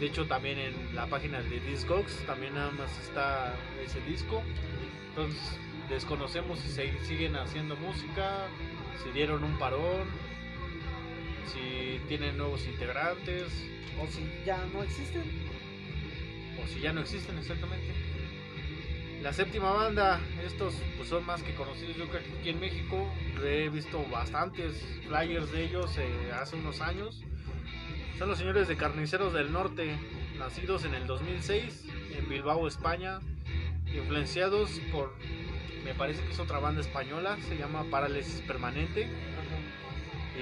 De 0.00 0.06
hecho, 0.06 0.26
también 0.26 0.58
en 0.58 0.96
la 0.96 1.06
página 1.06 1.40
de 1.42 1.60
Discogs 1.60 2.26
también 2.26 2.54
nada 2.54 2.72
más 2.72 2.90
está 2.98 3.54
ese 3.84 4.00
disco. 4.00 4.42
Entonces, 5.10 5.40
desconocemos 5.88 6.58
si 6.58 6.70
se 6.70 6.98
siguen 7.04 7.36
haciendo 7.36 7.76
música, 7.76 8.48
si 9.04 9.10
dieron 9.12 9.44
un 9.44 9.56
parón 9.60 10.25
si 11.52 12.00
tienen 12.08 12.36
nuevos 12.36 12.66
integrantes. 12.66 13.44
O 14.00 14.06
si 14.06 14.28
ya 14.44 14.64
no 14.72 14.82
existen. 14.82 15.22
O 16.62 16.66
si 16.66 16.80
ya 16.80 16.92
no 16.92 17.00
existen, 17.00 17.38
exactamente. 17.38 17.92
La 19.22 19.32
séptima 19.32 19.72
banda, 19.72 20.20
estos 20.44 20.74
pues 20.96 21.08
son 21.08 21.24
más 21.24 21.42
que 21.42 21.54
conocidos 21.54 21.96
yo 21.96 22.06
creo 22.08 22.22
que 22.22 22.38
aquí 22.38 22.48
en 22.50 22.60
México. 22.60 23.10
He 23.42 23.68
visto 23.68 24.04
bastantes 24.10 24.82
flyers 25.06 25.50
de 25.52 25.64
ellos 25.64 25.96
eh, 25.98 26.32
hace 26.32 26.56
unos 26.56 26.80
años. 26.80 27.22
Son 28.18 28.28
los 28.28 28.38
señores 28.38 28.68
de 28.68 28.76
Carniceros 28.76 29.32
del 29.32 29.52
Norte, 29.52 29.98
nacidos 30.38 30.84
en 30.84 30.94
el 30.94 31.06
2006 31.06 31.86
en 32.16 32.28
Bilbao, 32.28 32.66
España, 32.66 33.20
influenciados 33.86 34.80
por, 34.92 35.14
me 35.84 35.94
parece 35.94 36.22
que 36.24 36.32
es 36.32 36.38
otra 36.38 36.58
banda 36.58 36.80
española, 36.80 37.36
se 37.48 37.56
llama 37.56 37.84
Parálisis 37.90 38.40
Permanente 38.42 39.08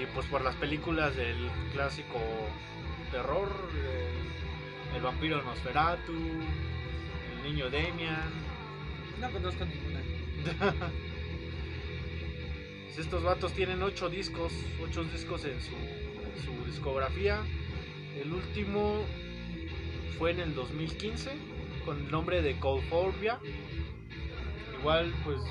y 0.01 0.05
pues 0.07 0.25
por 0.27 0.43
las 0.43 0.55
películas 0.55 1.15
del 1.15 1.49
clásico 1.71 2.19
terror, 3.11 3.49
el, 4.95 5.01
vampiro 5.01 5.41
Nosferatu, 5.41 6.13
el 6.13 7.43
niño 7.43 7.69
Damian. 7.69 8.29
No 9.19 9.31
conozco 9.31 9.65
ninguna. 9.65 10.01
Estos 12.97 13.23
vatos 13.23 13.53
tienen 13.53 13.83
ocho 13.83 14.09
discos, 14.09 14.53
ocho 14.81 15.03
discos 15.03 15.43
en 15.45 15.61
su, 15.61 15.75
su 16.45 16.65
discografía. 16.65 17.41
El 18.17 18.31
último 18.31 19.03
fue 20.17 20.31
en 20.31 20.39
el 20.39 20.55
2015 20.55 21.31
con 21.85 21.97
el 21.97 22.11
nombre 22.11 22.41
de 22.41 22.57
Coldphobia. 22.57 23.39
Igual, 24.79 25.13
pues, 25.23 25.41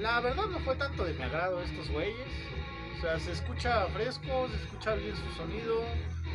la 0.00 0.20
verdad 0.20 0.46
no 0.46 0.60
fue 0.60 0.76
tanto 0.76 1.04
de 1.04 1.14
mi 1.14 1.22
agrado 1.22 1.60
estos 1.60 1.88
güeyes 1.90 2.53
sea, 3.00 3.18
se 3.18 3.32
escucha 3.32 3.86
fresco, 3.86 4.48
se 4.48 4.56
escucha 4.56 4.94
bien 4.94 5.14
su 5.16 5.36
sonido. 5.36 5.84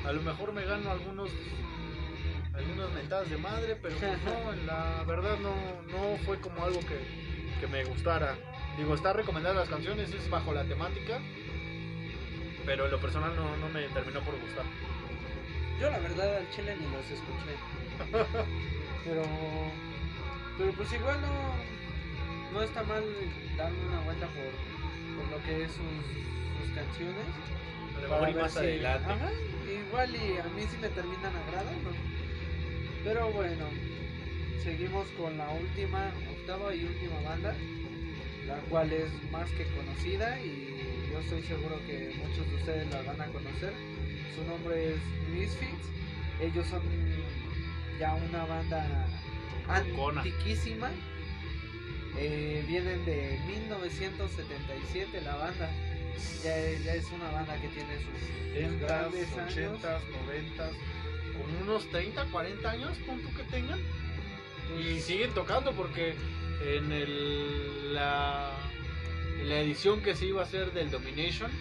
A 0.05 0.11
lo 0.11 0.21
mejor 0.21 0.53
me 0.53 0.63
gano 0.63 0.91
algunos 0.91 1.29
algunas 2.53 2.91
mentadas 2.91 3.29
de 3.29 3.37
madre, 3.37 3.77
pero 3.81 3.95
pues 3.95 4.17
no, 4.23 4.51
la 4.65 5.03
verdad 5.03 5.37
no, 5.39 5.53
no 5.91 6.17
fue 6.25 6.39
como 6.39 6.63
algo 6.63 6.79
que, 6.81 7.67
me 7.67 7.83
gustara. 7.83 8.35
Digo, 8.77 8.95
está 8.95 9.11
recomendada 9.11 9.55
las 9.55 9.69
canciones, 9.69 10.13
es 10.13 10.29
bajo 10.29 10.53
la 10.53 10.63
temática, 10.63 11.19
pero 12.65 12.85
en 12.85 12.91
lo 12.91 12.99
personal 12.99 13.35
no, 13.35 13.57
no 13.57 13.69
me 13.69 13.81
terminó 13.89 14.21
por 14.21 14.39
gustar. 14.39 14.63
Yo 15.79 15.89
la 15.89 15.99
verdad 15.99 16.37
al 16.37 16.49
chile 16.51 16.75
ni 16.79 16.85
los 16.89 17.05
escuché. 17.05 17.55
pero 19.05 19.23
pero 20.57 20.73
pues 20.73 20.91
igual 20.91 21.17
no, 21.21 22.53
no 22.53 22.61
está 22.61 22.83
mal 22.83 23.03
darme 23.57 23.79
una 23.87 24.01
vuelta 24.01 24.27
por, 24.27 25.23
por 25.23 25.31
lo 25.31 25.45
que 25.45 25.63
es 25.63 25.71
sus 25.71 26.19
canciones. 26.69 28.35
más 28.35 28.57
adelante. 28.57 29.13
igual 29.87 30.15
y 30.15 30.37
a 30.37 30.43
mí 30.55 30.63
si 30.69 30.77
me 30.77 30.89
terminan 30.89 31.33
agradando. 31.47 31.91
Pero 33.03 33.31
bueno, 33.31 33.65
seguimos 34.63 35.07
con 35.17 35.37
la 35.37 35.49
última, 35.51 36.11
octava 36.31 36.75
y 36.75 36.83
última 36.83 37.21
banda, 37.21 37.55
la 38.47 38.57
cual 38.69 38.91
es 38.91 39.09
más 39.31 39.49
que 39.51 39.65
conocida 39.75 40.39
y 40.41 41.07
yo 41.11 41.19
estoy 41.19 41.41
seguro 41.43 41.79
que 41.87 42.13
muchos 42.17 42.49
de 42.49 42.55
ustedes 42.55 42.91
la 42.91 43.01
van 43.01 43.21
a 43.21 43.27
conocer. 43.27 43.73
Su 44.35 44.43
nombre 44.45 44.93
es 44.93 44.99
Misfits. 45.33 45.87
Ellos 46.41 46.67
son 46.67 46.81
ya 47.99 48.13
una 48.15 48.45
banda 48.45 49.07
antiquísima. 49.67 50.91
Eh, 52.17 52.63
vienen 52.67 53.03
de 53.05 53.39
1977 53.47 55.21
la 55.21 55.35
banda 55.35 55.69
ya, 56.43 56.55
ya 56.83 56.93
es 56.95 57.05
una 57.11 57.29
banda 57.31 57.55
que 57.61 57.67
tiene 57.69 57.95
sus 57.97 58.19
70, 58.53 58.85
grandes 58.85 59.27
80, 59.33 59.99
90, 60.25 60.69
con 61.37 61.63
unos 61.63 61.89
30, 61.89 62.25
40 62.25 62.69
años, 62.69 62.97
punto 63.05 63.29
que 63.35 63.43
tengan. 63.43 63.79
Y 64.79 64.99
siguen 64.99 65.31
tocando 65.33 65.71
porque 65.73 66.15
en 66.61 66.91
el, 66.91 67.93
la, 67.93 68.51
la 69.43 69.59
edición 69.59 70.01
que 70.01 70.15
se 70.15 70.27
iba 70.27 70.41
a 70.41 70.45
hacer 70.45 70.71
del 70.73 70.91
Domination 70.91 71.51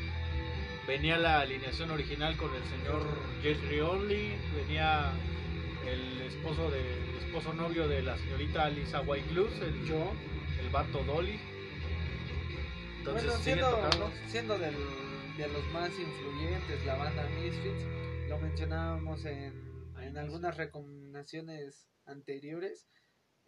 venía 0.87 1.19
la 1.19 1.41
alineación 1.41 1.91
original 1.91 2.37
con 2.37 2.51
el 2.55 2.63
señor 2.65 3.03
Jeffrey 3.43 3.81
Only, 3.81 4.33
venía 4.57 5.13
el 5.87 6.23
esposo 6.23 6.71
de 6.71 6.81
el 6.81 7.17
esposo 7.25 7.53
novio 7.53 7.87
de 7.87 8.03
la 8.03 8.17
señorita 8.17 8.69
Lisa 8.71 9.03
White 9.03 9.29
el 9.31 9.87
yo, 9.87 10.13
el 10.61 10.69
vato 10.71 11.05
Dolly 11.05 11.39
bueno, 13.05 13.33
siendo, 13.39 14.59
de 14.59 15.49
los 15.49 15.73
más 15.73 15.91
influyentes, 15.99 16.85
la 16.85 16.97
banda 16.97 17.29
Misfits, 17.41 17.85
lo 18.29 18.39
mencionábamos 18.39 19.25
en, 19.25 19.53
en 20.01 20.19
algunas 20.19 20.57
recomendaciones 20.57 21.89
anteriores, 22.07 22.87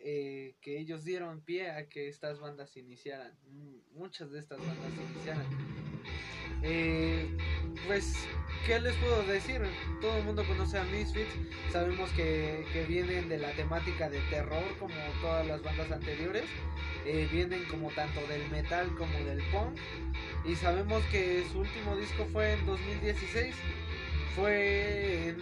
eh, 0.00 0.56
que 0.60 0.78
ellos 0.78 1.04
dieron 1.04 1.42
pie 1.42 1.70
a 1.70 1.88
que 1.88 2.08
estas 2.08 2.40
bandas 2.40 2.76
iniciaran, 2.76 3.32
muchas 3.92 4.30
de 4.30 4.38
estas 4.38 4.58
bandas 4.58 4.92
iniciaran. 5.12 5.46
Eh, 6.62 7.36
pues, 7.86 8.14
¿qué 8.66 8.80
les 8.80 8.94
puedo 8.96 9.22
decir? 9.24 9.62
Todo 10.00 10.18
el 10.18 10.24
mundo 10.24 10.44
conoce 10.46 10.78
a 10.78 10.84
Misfits, 10.84 11.32
sabemos 11.70 12.10
que, 12.12 12.66
que 12.72 12.84
vienen 12.86 13.28
de 13.28 13.38
la 13.38 13.52
temática 13.52 14.10
de 14.10 14.20
terror 14.30 14.64
como 14.78 14.94
todas 15.22 15.46
las 15.46 15.62
bandas 15.62 15.90
anteriores 15.90 16.44
eh, 17.06 17.26
vienen 17.32 17.64
como 17.64 17.88
tanto 17.90 18.20
del 18.26 18.48
metal 18.50 18.94
como 18.96 19.12
del 19.24 19.42
punk. 19.50 19.78
Y 20.44 20.54
sabemos 20.56 21.02
que 21.10 21.44
su 21.50 21.60
último 21.60 21.96
disco 21.96 22.26
fue 22.32 22.54
en 22.54 22.66
2016. 22.66 23.54
Fue 24.36 25.34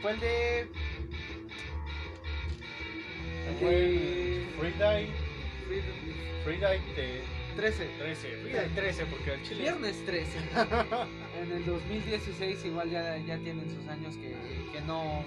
fue 0.00 0.12
el 0.12 0.20
de 0.20 0.68
fue 3.58 4.42
Free 4.58 4.72
Day 4.78 5.08
Friday 6.44 6.78
de 6.96 7.20
13. 7.56 7.86
13. 7.98 8.28
Friday 8.42 8.68
13, 8.74 9.04
porque 9.06 9.30
al 9.32 9.42
chile. 9.42 9.60
Viernes 9.62 10.04
13. 10.06 10.38
en 11.42 11.52
el 11.52 11.64
2016 11.66 12.64
igual 12.64 12.90
ya, 12.90 13.16
ya 13.18 13.36
tienen 13.38 13.68
sus 13.70 13.86
años 13.88 14.16
que, 14.16 14.34
que 14.72 14.80
no, 14.86 15.22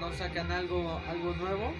no 0.00 0.12
sacan 0.14 0.50
algo, 0.52 1.00
algo 1.08 1.34
nuevo. 1.34 1.72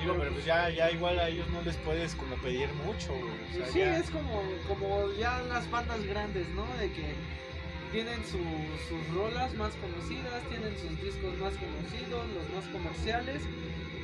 Digo, 0.00 0.14
pero 0.18 0.30
pues 0.32 0.44
ya, 0.44 0.68
ya 0.68 0.90
igual 0.90 1.18
a 1.18 1.28
ellos 1.28 1.48
no 1.48 1.62
les 1.62 1.76
puedes 1.76 2.14
como 2.16 2.36
pedir 2.36 2.68
mucho, 2.84 3.14
güey. 3.14 3.32
O 3.52 3.56
sea, 3.56 3.66
sí, 3.72 3.78
ya- 3.78 3.96
es 3.96 4.10
como, 4.10 4.42
como 4.68 5.10
ya 5.18 5.40
las 5.48 5.70
bandas 5.70 6.04
grandes, 6.04 6.46
¿no? 6.50 6.66
De 6.78 6.92
que 6.92 7.14
tienen 7.92 8.20
su- 8.24 8.38
sus 8.88 9.02
rolas 9.14 9.54
más 9.54 9.72
conocidas, 9.76 10.42
tienen 10.48 10.74
sus 10.78 10.90
discos 11.00 11.36
más 11.38 11.54
conocidos, 11.56 12.24
los 12.34 12.46
más 12.54 12.64
comerciales, 12.72 13.42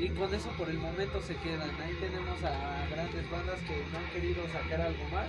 y 0.00 0.08
con 0.10 0.32
eso 0.34 0.48
por 0.58 0.68
el 0.68 0.78
momento 0.78 1.20
se 1.22 1.36
quedan. 1.36 1.70
Ahí 1.82 1.94
tenemos 2.00 2.42
a 2.44 2.86
grandes 2.90 3.30
bandas 3.30 3.60
que 3.68 3.76
no 3.92 3.98
han 3.98 4.08
querido 4.12 4.42
sacar 4.52 4.80
algo 4.80 5.04
más, 5.12 5.28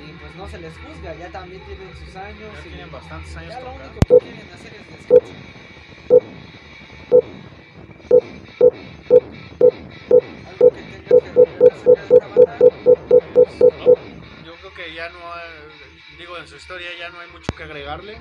y 0.00 0.12
pues 0.18 0.34
no 0.36 0.48
se 0.48 0.58
les 0.58 0.72
juzga, 0.78 1.14
ya 1.14 1.28
también 1.30 1.62
tienen 1.64 1.90
sus 2.04 2.14
años. 2.16 2.50
ya 2.52 2.60
y 2.60 2.68
tienen 2.70 2.90
bastantes 2.90 3.36
años 3.36 3.50
ya 3.54 3.60
lo 3.60 3.72
único 3.74 4.00
que 4.08 4.14
quieren 4.24 4.48
hacer 4.52 4.72
es 4.74 4.84
descansar. 4.90 5.63
En 16.44 16.48
su 16.48 16.56
historia 16.56 16.88
ya 16.98 17.08
no 17.08 17.20
hay 17.20 17.30
mucho 17.30 17.50
que 17.56 17.62
agregarle. 17.62 18.18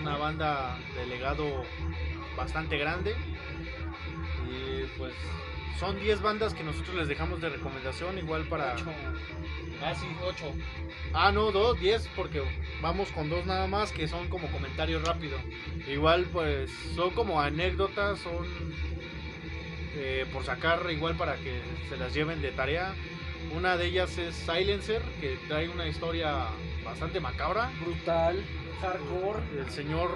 Una 0.00 0.16
banda 0.16 0.78
de 0.94 1.06
legado 1.06 1.64
bastante 2.36 2.78
grande. 2.78 3.16
Y 4.48 4.84
pues 4.96 5.12
son 5.80 5.98
10 5.98 6.22
bandas 6.22 6.54
que 6.54 6.62
nosotros 6.62 6.94
les 6.94 7.08
dejamos 7.08 7.40
de 7.40 7.48
recomendación, 7.48 8.16
igual 8.16 8.44
para... 8.44 8.74
Ocho. 8.74 8.92
Ah, 9.82 9.92
sí, 9.92 10.06
8. 10.22 10.52
Ah, 11.14 11.32
no, 11.32 11.50
2, 11.50 11.80
10, 11.80 12.08
porque 12.14 12.44
vamos 12.80 13.10
con 13.10 13.28
dos 13.28 13.44
nada 13.44 13.66
más 13.66 13.90
que 13.90 14.06
son 14.06 14.28
como 14.28 14.46
comentario 14.52 15.00
rápido. 15.00 15.36
Igual 15.88 16.26
pues 16.32 16.70
son 16.94 17.10
como 17.10 17.40
anécdotas, 17.40 18.20
son 18.20 18.46
eh, 19.96 20.26
por 20.32 20.44
sacar 20.44 20.88
igual 20.92 21.16
para 21.16 21.34
que 21.36 21.60
se 21.88 21.96
las 21.96 22.14
lleven 22.14 22.40
de 22.40 22.52
tarea. 22.52 22.94
Una 23.52 23.76
de 23.76 23.86
ellas 23.86 24.16
es 24.18 24.34
Silencer, 24.34 25.02
que 25.20 25.38
trae 25.48 25.68
una 25.68 25.86
historia 25.86 26.46
bastante 26.84 27.20
macabra. 27.20 27.70
brutal, 27.80 28.44
hardcore, 28.80 29.40
El 29.58 29.70
señor 29.70 30.10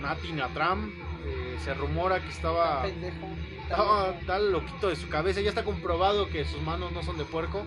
Nati 0.00 0.32
Natram 0.32 0.92
eh, 1.26 1.56
se 1.62 1.74
rumora 1.74 2.20
que 2.20 2.28
estaba, 2.30 2.82
pendejo. 2.82 3.28
estaba 3.62 4.14
tal 4.26 4.50
loquito 4.52 4.88
de 4.88 4.96
su 4.96 5.08
cabeza. 5.08 5.40
Ya 5.40 5.50
está 5.50 5.62
comprobado 5.64 6.28
que 6.28 6.44
sus 6.44 6.60
manos 6.62 6.92
no 6.92 7.02
son 7.02 7.16
de 7.18 7.24
puerco, 7.24 7.64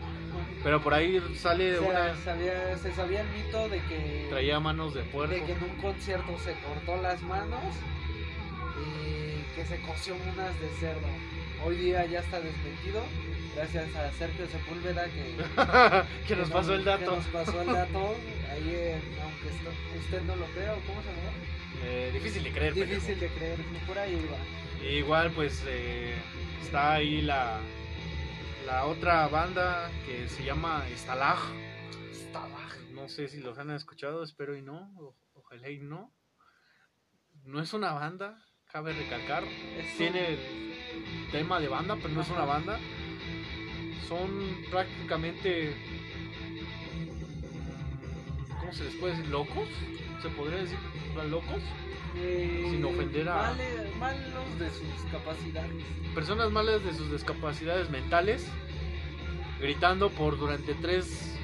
pero 0.63 0.81
por 0.81 0.93
ahí 0.93 1.21
sale 1.35 1.77
O 1.77 1.81
sea, 1.83 1.89
una... 1.89 2.15
sabía- 2.23 2.77
se 2.77 2.91
sabía 2.93 3.21
el 3.21 3.27
mito 3.29 3.69
de 3.69 3.79
que, 3.81 4.27
Traía 4.29 4.59
manos 4.59 4.93
de 4.93 5.03
puerco. 5.03 5.33
de 5.33 5.43
que 5.43 5.51
en 5.53 5.63
un 5.63 5.75
concierto 5.81 6.37
se 6.39 6.53
cortó 6.61 7.01
las 7.01 7.21
manos 7.21 7.61
y 8.83 9.55
que 9.55 9.65
se 9.65 9.79
coció 9.81 10.15
unas 10.33 10.59
de 10.59 10.69
cerdo. 10.79 11.07
Hoy 11.65 11.75
día 11.77 12.05
ya 12.05 12.19
está 12.19 12.39
desmentido, 12.39 13.01
gracias 13.57 13.95
a 13.95 14.11
Sergio 14.13 14.47
Sepúlveda 14.47 15.05
que, 15.05 15.35
que 16.27 16.35
nos 16.35 16.49
pasó 16.49 16.73
el 16.73 16.79
que 16.83 16.89
dato. 16.89 17.15
nos 17.15 17.25
pasó 17.27 17.61
el 17.61 17.67
dato. 17.67 18.15
Ahí, 18.51 19.01
aunque 19.23 19.49
esto- 19.49 19.99
usted 19.99 20.21
no 20.23 20.35
lo 20.35 20.45
crea, 20.47 20.73
¿o 20.73 20.79
¿cómo 20.81 21.01
se 21.01 21.07
llama? 21.09 21.31
Eh, 21.83 22.11
difícil 22.13 22.43
de 22.43 22.51
creer. 22.51 22.73
Difícil 22.73 23.19
de 23.19 23.27
creer, 23.29 23.59
por 23.85 23.97
ahí 23.97 24.15
va. 24.31 24.85
Igual 24.87 25.31
pues 25.31 25.63
eh, 25.67 26.15
está 26.61 26.93
ahí 26.93 27.21
la, 27.21 27.59
la 28.65 28.85
otra 28.85 29.27
banda 29.27 29.89
que 30.05 30.27
se 30.27 30.43
llama 30.43 30.83
Stalag. 30.95 31.37
Stalag. 32.13 32.77
No 32.93 33.09
sé 33.09 33.27
si 33.27 33.39
los 33.41 33.57
han 33.57 33.71
escuchado, 33.71 34.23
espero 34.23 34.55
y 34.55 34.61
no. 34.61 34.91
o- 34.97 35.15
ojalá 35.33 35.69
y 35.69 35.79
no. 35.79 36.13
No 37.43 37.61
es 37.61 37.73
una 37.73 37.93
banda, 37.93 38.43
cabe 38.71 38.93
recalcar. 38.93 39.43
Es 39.77 39.97
Tiene 39.97 40.37
tema 41.31 41.59
de 41.59 41.67
banda, 41.69 41.95
pero 41.95 42.09
no 42.09 42.21
es 42.21 42.29
una 42.29 42.45
banda. 42.45 42.79
Son 44.07 44.29
prácticamente. 44.71 45.73
¿Cómo 48.59 48.73
se 48.73 48.83
les 48.85 48.95
puede 48.95 49.15
decir? 49.15 49.29
¿Locos? 49.31 49.67
¿Se 50.21 50.29
podría 50.29 50.59
decir 50.59 50.77
locos? 51.29 51.61
eh, 52.19 52.65
sin 52.71 52.83
ofender 52.85 53.27
a- 53.29 53.35
male- 53.35 53.91
malos 53.99 54.59
de 54.59 54.69
sus 54.71 55.11
capacidades. 55.11 55.83
Personas 56.15 56.51
malas 56.51 56.83
de 56.83 56.93
sus 56.93 57.11
discapacidades 57.11 57.89
mentales. 57.89 58.47
Gritando 59.59 60.09
por 60.11 60.37
durante 60.37 60.73
3 60.75 61.35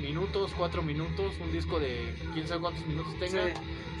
minutos, 0.00 0.52
4 0.56 0.82
minutos. 0.82 1.34
Un 1.40 1.52
disco 1.52 1.78
de 1.80 2.14
quién 2.34 2.46
sabe 2.46 2.60
cuántos 2.60 2.86
minutos 2.86 3.18
tenga. 3.18 3.42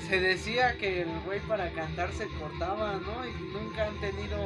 Se, 0.00 0.06
se 0.08 0.20
decía 0.20 0.76
que 0.78 1.02
el 1.02 1.08
güey 1.24 1.40
para 1.40 1.70
cantar 1.72 2.12
se 2.12 2.26
cortaba, 2.28 3.00
¿no? 3.04 3.26
Y 3.26 3.32
nunca 3.52 3.86
han 3.86 3.98
tenido. 4.00 4.36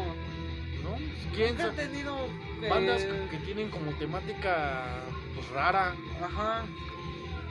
¿No? 0.83 0.97
¿Quién 1.35 1.57
Nunca 1.57 1.73
tenido. 1.73 2.17
eh, 2.63 2.69
Bandas 2.69 3.03
que 3.31 3.37
tienen 3.39 3.71
como 3.71 3.91
temática 3.93 4.85
pues 5.35 5.49
rara. 5.51 5.95
Ajá. 6.23 6.63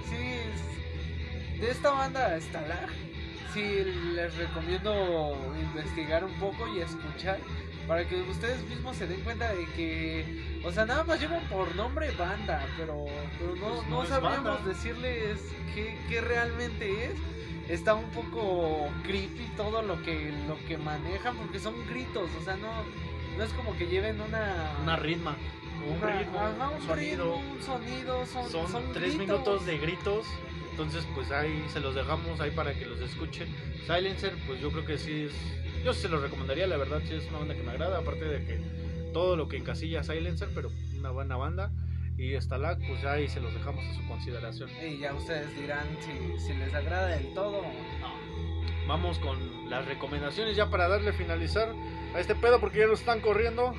Sí. 0.10 0.16
es- 0.18 1.60
De 1.62 1.72
esta 1.72 1.92
banda 1.92 2.40
Stalag. 2.40 2.90
Sí, 3.54 3.84
les 4.16 4.36
recomiendo 4.38 5.36
investigar 5.60 6.24
un 6.24 6.34
poco 6.40 6.68
y 6.76 6.80
escuchar. 6.82 7.38
Para 7.88 8.08
que 8.08 8.22
ustedes 8.22 8.62
mismos 8.70 8.96
se 8.96 9.08
den 9.08 9.22
cuenta 9.22 9.52
de 9.54 9.66
que. 9.76 10.62
O 10.64 10.72
sea, 10.72 10.86
nada 10.86 11.04
más 11.04 11.20
llevan 11.20 11.44
por 11.50 11.76
nombre 11.76 12.12
banda. 12.12 12.66
Pero, 12.78 13.06
pero 13.40 13.56
no, 13.56 13.68
Pues 13.76 13.88
no, 13.88 14.02
no 14.02 14.06
sabríamos 14.06 14.66
decirles 14.66 15.42
qué, 15.76 15.98
qué 16.08 16.22
realmente 16.22 17.06
es. 17.06 17.12
Está 17.70 17.94
un 17.96 18.10
poco 18.12 18.88
creepy 19.04 19.46
todo 19.58 19.82
lo 19.82 20.02
que, 20.04 20.32
lo 20.48 20.58
que 20.68 20.78
manejan. 20.78 21.36
Porque 21.38 21.60
son 21.60 21.74
gritos. 21.88 22.30
O 22.40 22.44
sea, 22.44 22.56
no, 22.56 22.70
no 23.42 23.48
es 23.48 23.54
como 23.54 23.76
que 23.76 23.88
lleven 23.88 24.22
una. 24.22 24.78
Una 24.84 24.96
ritma. 24.98 25.36
Un 25.84 25.98
una- 25.98 26.20
ritmo. 26.20 26.40
ajá, 26.40 26.70
un 26.70 26.82
sonido. 26.86 27.36
ritmo, 27.36 27.52
un 27.56 27.62
sonido. 27.64 28.26
Son, 28.28 28.50
Son, 28.52 28.68
son 28.72 28.84
tres 28.94 29.16
gritos. 29.16 29.20
minutos 29.28 29.66
de 29.66 29.78
gritos. 29.80 30.28
Entonces, 30.70 31.08
pues 31.16 31.32
ahí 31.32 31.66
se 31.74 31.80
los 31.80 31.96
dejamos 31.96 32.40
ahí 32.40 32.52
para 32.52 32.74
que 32.76 32.86
los 32.86 33.00
escuchen. 33.02 33.48
Silencer, 33.88 34.34
pues 34.46 34.62
yo 34.62 34.72
creo 34.72 34.86
que 34.86 34.98
sí 35.00 35.24
es. 35.24 35.34
Yo 35.84 35.92
se 35.94 36.08
los 36.08 36.22
recomendaría, 36.22 36.68
la 36.68 36.78
verdad, 36.78 37.02
sí 37.08 37.16
es 37.16 37.28
una 37.30 37.40
banda 37.40 37.56
que 37.56 37.64
me 37.64 37.72
agrada. 37.72 37.98
Aparte 37.98 38.26
de 38.26 38.46
que 38.46 38.62
todo 39.12 39.36
lo 39.36 39.48
que 39.48 39.58
encasilla 39.58 40.04
Silencer, 40.04 40.50
pero 40.54 40.70
una 41.00 41.10
buena 41.10 41.36
banda. 41.36 41.72
Y 42.18 42.40
Stalag, 42.40 42.78
pues 42.88 43.04
ahí 43.06 43.28
se 43.28 43.40
los 43.42 43.52
dejamos 43.56 43.84
a 43.84 43.94
su 43.96 44.08
consideración. 44.08 44.70
Y 44.88 45.00
ya 45.00 45.16
ustedes 45.16 45.56
dirán 45.60 45.88
si, 46.02 46.40
si 46.46 46.54
les 46.54 46.72
agrada 46.76 47.08
del 47.08 47.34
todo 47.34 47.58
o 47.58 47.64
no. 48.00 48.31
Vamos 48.92 49.20
con 49.20 49.70
las 49.70 49.86
recomendaciones 49.86 50.58
ya 50.58 50.70
para 50.70 50.90
darle 50.90 51.14
finalizar 51.14 51.74
a 52.14 52.20
este 52.20 52.36
pedo 52.36 52.60
porque 52.60 52.80
ya 52.80 52.88
nos 52.88 53.00
están 53.00 53.22
corriendo. 53.22 53.74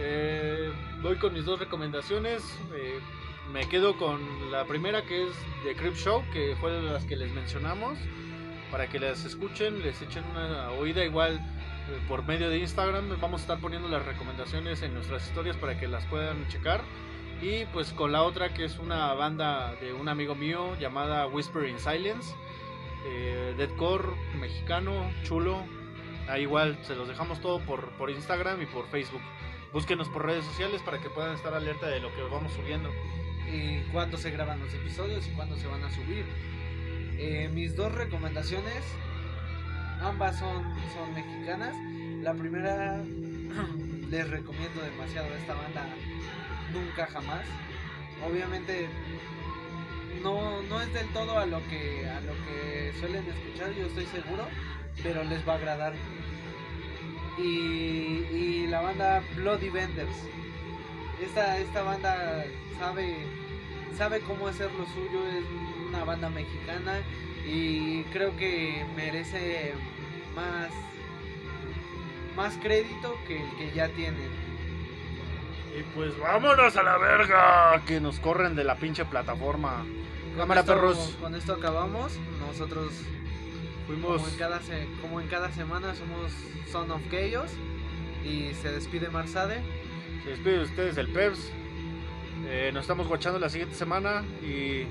Eh, 0.00 0.68
voy 1.00 1.14
con 1.14 1.32
mis 1.32 1.44
dos 1.44 1.60
recomendaciones. 1.60 2.42
Eh, 2.74 2.98
me 3.52 3.68
quedo 3.68 3.96
con 3.96 4.50
la 4.50 4.64
primera 4.64 5.02
que 5.02 5.22
es 5.22 5.30
de 5.64 5.76
Crip 5.76 5.94
Show, 5.94 6.24
que 6.32 6.56
fue 6.60 6.72
de 6.72 6.82
las 6.82 7.04
que 7.04 7.14
les 7.14 7.30
mencionamos. 7.30 7.96
Para 8.72 8.88
que 8.88 8.98
las 8.98 9.24
escuchen, 9.24 9.80
les 9.80 10.02
echen 10.02 10.24
una 10.32 10.72
oída 10.72 11.04
igual 11.04 11.36
eh, 11.36 12.00
por 12.08 12.26
medio 12.26 12.50
de 12.50 12.58
Instagram. 12.58 13.16
Vamos 13.20 13.42
a 13.42 13.44
estar 13.44 13.60
poniendo 13.60 13.86
las 13.86 14.04
recomendaciones 14.04 14.82
en 14.82 14.92
nuestras 14.92 15.24
historias 15.24 15.56
para 15.56 15.78
que 15.78 15.86
las 15.86 16.04
puedan 16.06 16.48
checar. 16.48 16.80
Y 17.40 17.64
pues 17.66 17.92
con 17.92 18.10
la 18.10 18.24
otra 18.24 18.52
que 18.52 18.64
es 18.64 18.80
una 18.80 19.14
banda 19.14 19.76
de 19.80 19.92
un 19.92 20.08
amigo 20.08 20.34
mío 20.34 20.76
llamada 20.80 21.28
Whisper 21.28 21.68
in 21.68 21.78
Silence 21.78 22.34
eh, 23.04 23.54
deathcore 23.56 24.14
mexicano, 24.38 25.10
chulo. 25.24 25.64
Ahí 26.28 26.42
igual 26.42 26.78
se 26.82 26.94
los 26.94 27.08
dejamos 27.08 27.40
todo 27.40 27.60
por, 27.60 27.90
por 27.92 28.10
Instagram 28.10 28.62
y 28.62 28.66
por 28.66 28.86
Facebook. 28.88 29.22
Búsquenos 29.72 30.08
por 30.08 30.26
redes 30.26 30.44
sociales 30.44 30.82
para 30.82 30.98
que 30.98 31.08
puedan 31.08 31.34
estar 31.34 31.54
alerta 31.54 31.86
de 31.88 32.00
lo 32.00 32.14
que 32.14 32.22
vamos 32.22 32.52
subiendo. 32.52 32.90
Y 33.50 33.80
cuándo 33.90 34.16
se 34.16 34.30
graban 34.30 34.60
los 34.60 34.72
episodios 34.74 35.26
y 35.26 35.30
cuándo 35.30 35.56
se 35.56 35.66
van 35.66 35.82
a 35.84 35.90
subir. 35.90 36.24
Eh, 37.18 37.50
mis 37.52 37.74
dos 37.76 37.92
recomendaciones, 37.92 38.82
ambas 40.00 40.38
son, 40.38 40.62
son 40.94 41.14
mexicanas. 41.14 41.74
La 42.22 42.34
primera, 42.34 43.02
les 44.10 44.30
recomiendo 44.30 44.82
demasiado 44.82 45.28
esta 45.34 45.54
banda, 45.54 45.86
Nunca 46.72 47.06
Jamás. 47.06 47.46
Obviamente 48.24 48.88
no, 50.22 50.62
no 50.62 50.80
es 50.80 50.92
del 50.92 51.08
todo 51.08 51.38
a 51.38 51.46
lo 51.46 51.58
que 51.68 52.08
a 52.08 52.20
lo 52.20 52.32
que 52.44 52.92
suelen 53.00 53.24
escuchar, 53.26 53.72
yo 53.74 53.86
estoy 53.86 54.06
seguro, 54.06 54.46
pero 55.02 55.24
les 55.24 55.46
va 55.46 55.54
a 55.54 55.56
agradar. 55.56 55.94
Y, 57.38 57.42
y 57.42 58.66
la 58.68 58.82
banda 58.82 59.22
Bloody 59.36 59.70
Vendors. 59.70 60.16
Esta, 61.24 61.58
esta 61.58 61.82
banda 61.82 62.44
sabe, 62.78 63.16
sabe 63.96 64.20
cómo 64.20 64.48
hacer 64.48 64.70
lo 64.72 64.84
suyo, 64.86 65.26
es 65.28 65.44
una 65.88 66.04
banda 66.04 66.28
mexicana 66.28 67.00
y 67.46 68.02
creo 68.04 68.36
que 68.36 68.84
merece 68.96 69.72
más, 70.34 70.70
más 72.36 72.56
crédito 72.62 73.16
que 73.26 73.42
el 73.42 73.56
que 73.56 73.72
ya 73.72 73.88
tienen. 73.88 74.51
Y 75.78 75.82
pues 75.94 76.18
vámonos 76.18 76.76
a 76.76 76.82
la 76.82 76.98
verga. 76.98 77.82
Que 77.86 78.00
nos 78.00 78.20
corren 78.20 78.54
de 78.54 78.64
la 78.64 78.76
pinche 78.76 79.04
plataforma. 79.04 79.84
Cámara, 80.36 80.64
perros. 80.64 81.16
Con 81.20 81.34
esto 81.34 81.54
acabamos. 81.54 82.18
Nosotros 82.46 82.92
fuimos. 83.86 84.16
Como 84.16 84.28
en 84.28 84.36
cada, 84.36 84.60
como 85.00 85.20
en 85.20 85.28
cada 85.28 85.50
semana 85.52 85.94
somos 85.94 86.32
Son 86.70 86.90
of 86.90 87.02
Chaos. 87.10 87.50
Y 88.24 88.54
se 88.54 88.70
despide 88.70 89.08
Marsade. 89.08 89.62
Se 90.24 90.30
despide 90.30 90.58
de 90.58 90.64
ustedes 90.64 90.96
el 90.98 91.08
Peps. 91.08 91.50
Eh, 92.46 92.70
nos 92.72 92.82
estamos 92.82 93.08
guachando 93.08 93.38
la 93.38 93.48
siguiente 93.48 93.74
semana. 93.74 94.24
Y. 94.42 94.86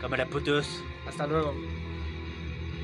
Cámara 0.00 0.26
putos. 0.26 0.82
Hasta 1.06 1.26
luego. 1.26 1.54